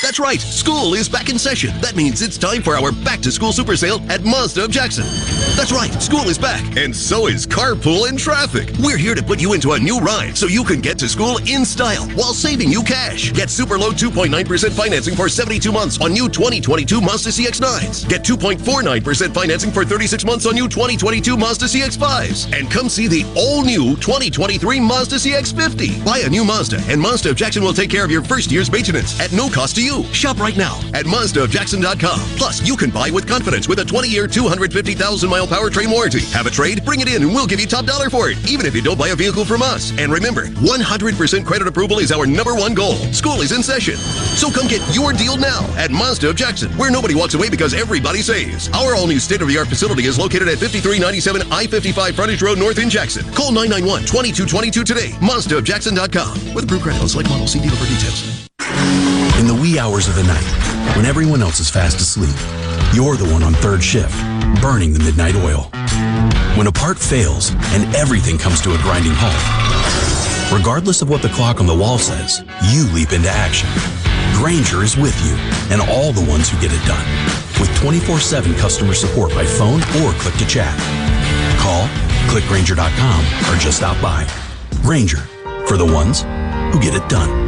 [0.00, 1.70] That's right, school is back in session.
[1.80, 5.02] That means it's time for our back to school super sale at Mazda of Jackson.
[5.56, 8.70] That's right, school is back, and so is carpool and traffic.
[8.78, 11.38] We're here to put you into a new ride so you can get to school
[11.48, 13.32] in style while saving you cash.
[13.32, 18.08] Get super low 2.9% financing for 72 months on new 2022 Mazda CX-9s.
[18.08, 22.56] Get 2.49% financing for 36 months on new 2022 Mazda CX-5s.
[22.56, 26.04] And come see the all new 2023 Mazda CX-50.
[26.04, 28.70] Buy a new Mazda, and Mazda of Jackson will take care of your first year's
[28.70, 29.87] maintenance at no cost to you.
[29.88, 32.20] Shop right now at MazdaofJackson.com.
[32.36, 36.20] Plus, you can buy with confidence with a 20-year, 250,000-mile powertrain warranty.
[36.32, 36.84] Have a trade?
[36.84, 38.98] Bring it in and we'll give you top dollar for it, even if you don't
[38.98, 39.96] buy a vehicle from us.
[39.98, 42.96] And remember, 100% credit approval is our number one goal.
[43.12, 43.96] School is in session.
[43.96, 47.72] So come get your deal now at Mazda of Jackson, where nobody walks away because
[47.72, 48.68] everybody saves.
[48.70, 53.24] Our all-new state-of-the-art facility is located at 5397 I-55 Frontage Road North in Jackson.
[53.32, 55.10] Call 991-2222 today.
[55.20, 56.54] MazdaofJackson.com.
[56.54, 57.46] With approved credit on select model.
[57.46, 58.48] See dealer for details.
[59.38, 62.34] In the wee hours of the night, when everyone else is fast asleep,
[62.92, 64.12] you're the one on third shift,
[64.60, 65.70] burning the midnight oil.
[66.58, 69.38] When a part fails and everything comes to a grinding halt,
[70.50, 72.42] regardless of what the clock on the wall says,
[72.72, 73.68] you leap into action.
[74.34, 75.38] Grainger is with you
[75.70, 77.06] and all the ones who get it done.
[77.60, 80.74] With 24 7 customer support by phone or click to chat.
[81.60, 81.86] Call,
[82.26, 84.26] clickgrainger.com, or just stop by.
[84.82, 85.22] Grainger,
[85.68, 86.22] for the ones
[86.74, 87.47] who get it done.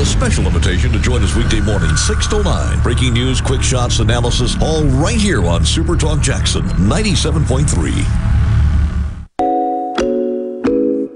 [0.00, 2.82] A special invitation to join us weekday morning, 6 to 9.
[2.84, 7.90] Breaking news, quick shots, analysis, all right here on Super Talk Jackson 97.3.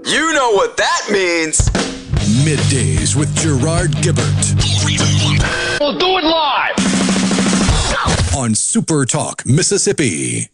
[0.04, 1.60] You know what that means.
[2.44, 4.58] Middays with Gerard Gibert.
[5.78, 6.74] We'll do it live.
[8.36, 10.48] On Super Talk, Mississippi.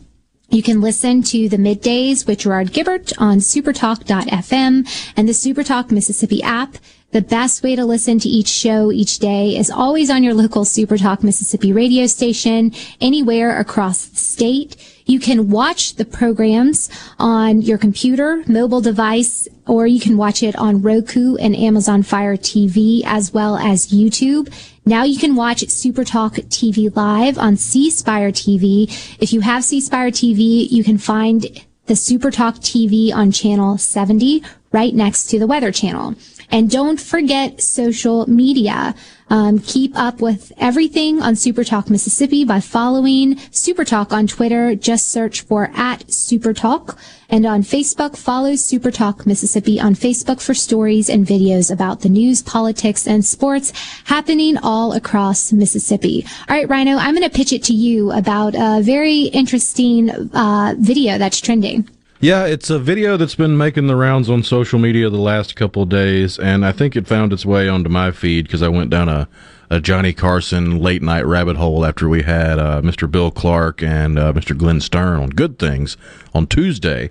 [0.48, 6.42] You can listen to the middays with Gerard Gibert on supertalk.fm and the Supertalk Mississippi
[6.42, 6.76] app.
[7.12, 10.64] The best way to listen to each show each day is always on your local
[10.64, 14.76] Supertalk Mississippi radio station, anywhere across the state.
[15.10, 20.54] You can watch the programs on your computer, mobile device, or you can watch it
[20.54, 24.54] on Roku and Amazon Fire TV as well as YouTube.
[24.86, 28.86] Now you can watch Supertalk TV live on C Spire TV.
[29.18, 31.42] If you have C Spire TV, you can find
[31.86, 36.14] the Supertalk TV on channel 70 right next to the Weather Channel.
[36.52, 38.94] And don't forget social media.
[39.30, 44.74] Um, keep up with everything on Supertalk Mississippi by following Supertalk on Twitter.
[44.74, 46.98] Just search for at Supertalk.
[47.28, 52.42] And on Facebook, follow Supertalk Mississippi on Facebook for stories and videos about the news,
[52.42, 53.72] politics, and sports
[54.06, 56.26] happening all across Mississippi.
[56.48, 60.74] All right, Rhino, I'm going to pitch it to you about a very interesting uh,
[60.76, 61.88] video that's trending.
[62.22, 65.86] Yeah, it's a video that's been making the rounds on social media the last couple
[65.86, 69.08] days, and I think it found its way onto my feed because I went down
[69.08, 69.26] a,
[69.70, 73.10] a Johnny Carson late night rabbit hole after we had uh, Mr.
[73.10, 74.54] Bill Clark and uh, Mr.
[74.54, 75.96] Glenn Stern on Good Things
[76.34, 77.10] on Tuesday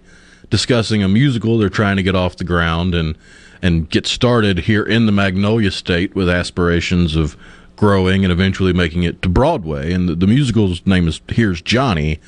[0.51, 3.17] discussing a musical they're trying to get off the ground and
[3.63, 7.35] and get started here in the Magnolia State with aspirations of
[7.75, 9.91] growing and eventually making it to Broadway.
[9.91, 12.19] And the, the musical's name is Here's Johnny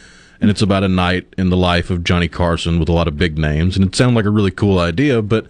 [0.42, 3.16] and it's about a night in the life of Johnny Carson with a lot of
[3.16, 3.78] big names.
[3.78, 5.46] And it sounded like a really cool idea, but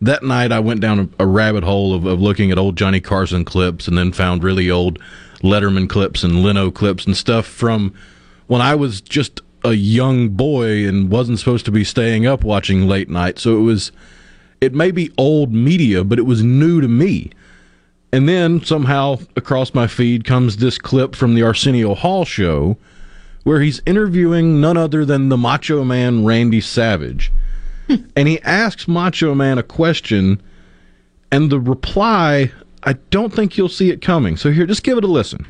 [0.00, 3.44] that night I went down a, rabbit hole of, of looking at old Johnny Carson
[3.44, 4.98] clips and then found really old
[5.42, 7.94] Letterman clips and Leno clips and stuff from
[8.48, 12.88] when I was just a young boy and wasn't supposed to be staying up watching
[12.88, 13.38] late night.
[13.38, 13.92] So it was,
[14.60, 17.30] it may be old media, but it was new to me.
[18.12, 22.76] And then somehow across my feed comes this clip from the Arsenio Hall show
[23.44, 27.30] where he's interviewing none other than the Macho Man Randy Savage.
[28.16, 30.42] and he asks Macho Man a question,
[31.30, 32.50] and the reply,
[32.82, 34.36] I don't think you'll see it coming.
[34.36, 35.46] So here, just give it a listen.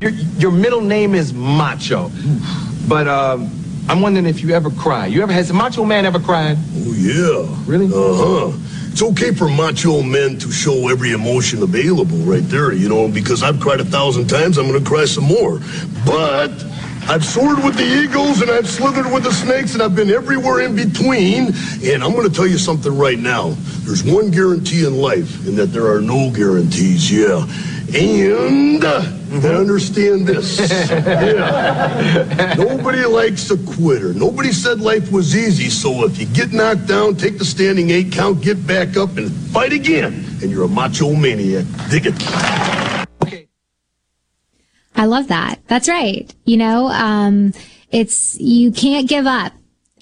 [0.00, 2.10] Your, your middle name is Macho,
[2.88, 3.50] but um,
[3.88, 5.06] I'm wondering if you ever cry.
[5.06, 6.56] You ever has Macho Man ever cried?
[6.74, 7.56] Oh yeah.
[7.66, 7.86] Really?
[7.86, 8.58] Uh huh.
[8.92, 13.42] It's okay for macho men to show every emotion available right there, you know, because
[13.42, 15.60] I've cried a thousand times, I'm going to cry some more.
[16.04, 16.50] But
[17.08, 20.60] I've soared with the eagles and I've slithered with the snakes and I've been everywhere
[20.60, 21.52] in between.
[21.84, 23.54] And I'm going to tell you something right now.
[23.84, 27.44] There's one guarantee in life, and that there are no guarantees, yeah.
[27.94, 29.02] And uh,
[29.44, 30.58] understand this.
[30.90, 32.54] yeah.
[32.56, 34.14] Nobody likes a quitter.
[34.14, 38.12] Nobody said life was easy, so if you get knocked down, take the standing eight
[38.12, 40.24] count, get back up, and fight again.
[40.40, 41.66] And you're a macho maniac.
[41.90, 42.91] Dig it.
[44.94, 45.60] I love that.
[45.68, 46.32] That's right.
[46.44, 47.52] You know, um,
[47.90, 49.52] it's, you can't give up.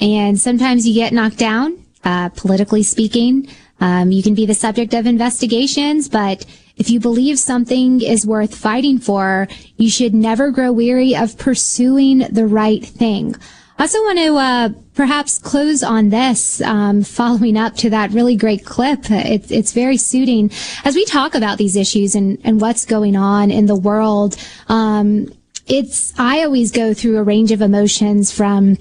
[0.00, 3.48] And sometimes you get knocked down, uh, politically speaking.
[3.80, 6.44] Um, you can be the subject of investigations, but
[6.76, 12.18] if you believe something is worth fighting for, you should never grow weary of pursuing
[12.30, 13.36] the right thing.
[13.80, 18.36] I also want to uh, perhaps close on this, um, following up to that really
[18.36, 19.10] great clip.
[19.10, 20.50] It's, it's very suiting
[20.84, 24.36] as we talk about these issues and, and what's going on in the world.
[24.68, 25.32] Um,
[25.66, 28.76] it's I always go through a range of emotions from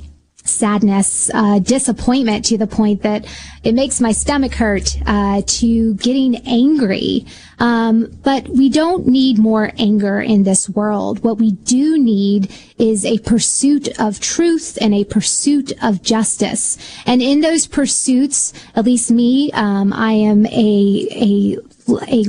[0.50, 3.26] sadness, uh, disappointment to the point that
[3.64, 7.26] it makes my stomach hurt, uh, to getting angry.
[7.60, 11.24] Um, but we don't need more anger in this world.
[11.24, 16.78] What we do need is a pursuit of truth and a pursuit of justice.
[17.06, 21.58] And in those pursuits, at least me, um, I am a, a,
[22.08, 22.26] a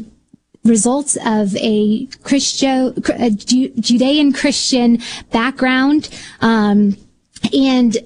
[0.64, 4.98] results of a Christo, a Judean Christian
[5.30, 6.08] background.
[6.40, 6.96] Um,
[7.52, 7.96] and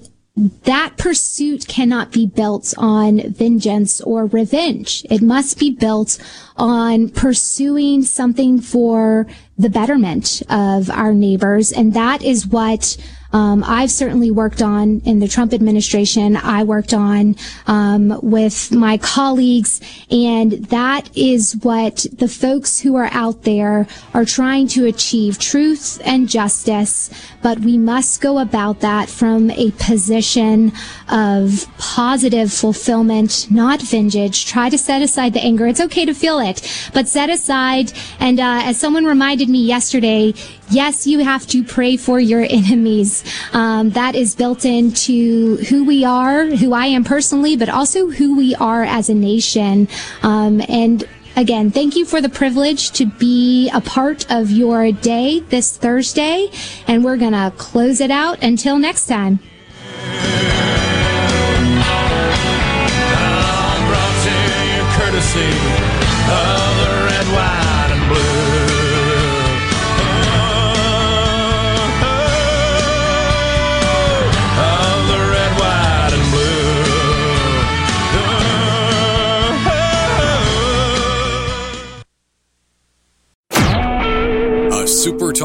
[0.63, 5.05] that pursuit cannot be built on vengeance or revenge.
[5.09, 6.17] It must be built
[6.57, 11.71] on pursuing something for the betterment of our neighbors.
[11.71, 12.97] And that is what
[13.35, 16.37] um, I've certainly worked on in the Trump administration.
[16.37, 17.35] I worked on
[17.67, 24.23] um, with my colleagues, and that is what the folks who are out there are
[24.23, 27.09] trying to achieve: truth and justice.
[27.41, 30.71] But we must go about that from a position
[31.09, 34.41] of positive fulfillment, not vengeance.
[34.41, 35.67] Try to set aside the anger.
[35.67, 36.61] It's okay to feel it,
[36.93, 37.91] but set aside.
[38.21, 40.33] And uh, as someone reminded me yesterday,
[40.69, 43.23] yes, you have to pray for your enemies.
[43.53, 48.35] Um, that is built into who we are, who I am personally, but also who
[48.37, 49.87] we are as a nation.
[50.23, 55.41] Um, and Again, thank you for the privilege to be a part of your day
[55.41, 56.49] this Thursday,
[56.87, 59.39] and we're going to close it out until next time.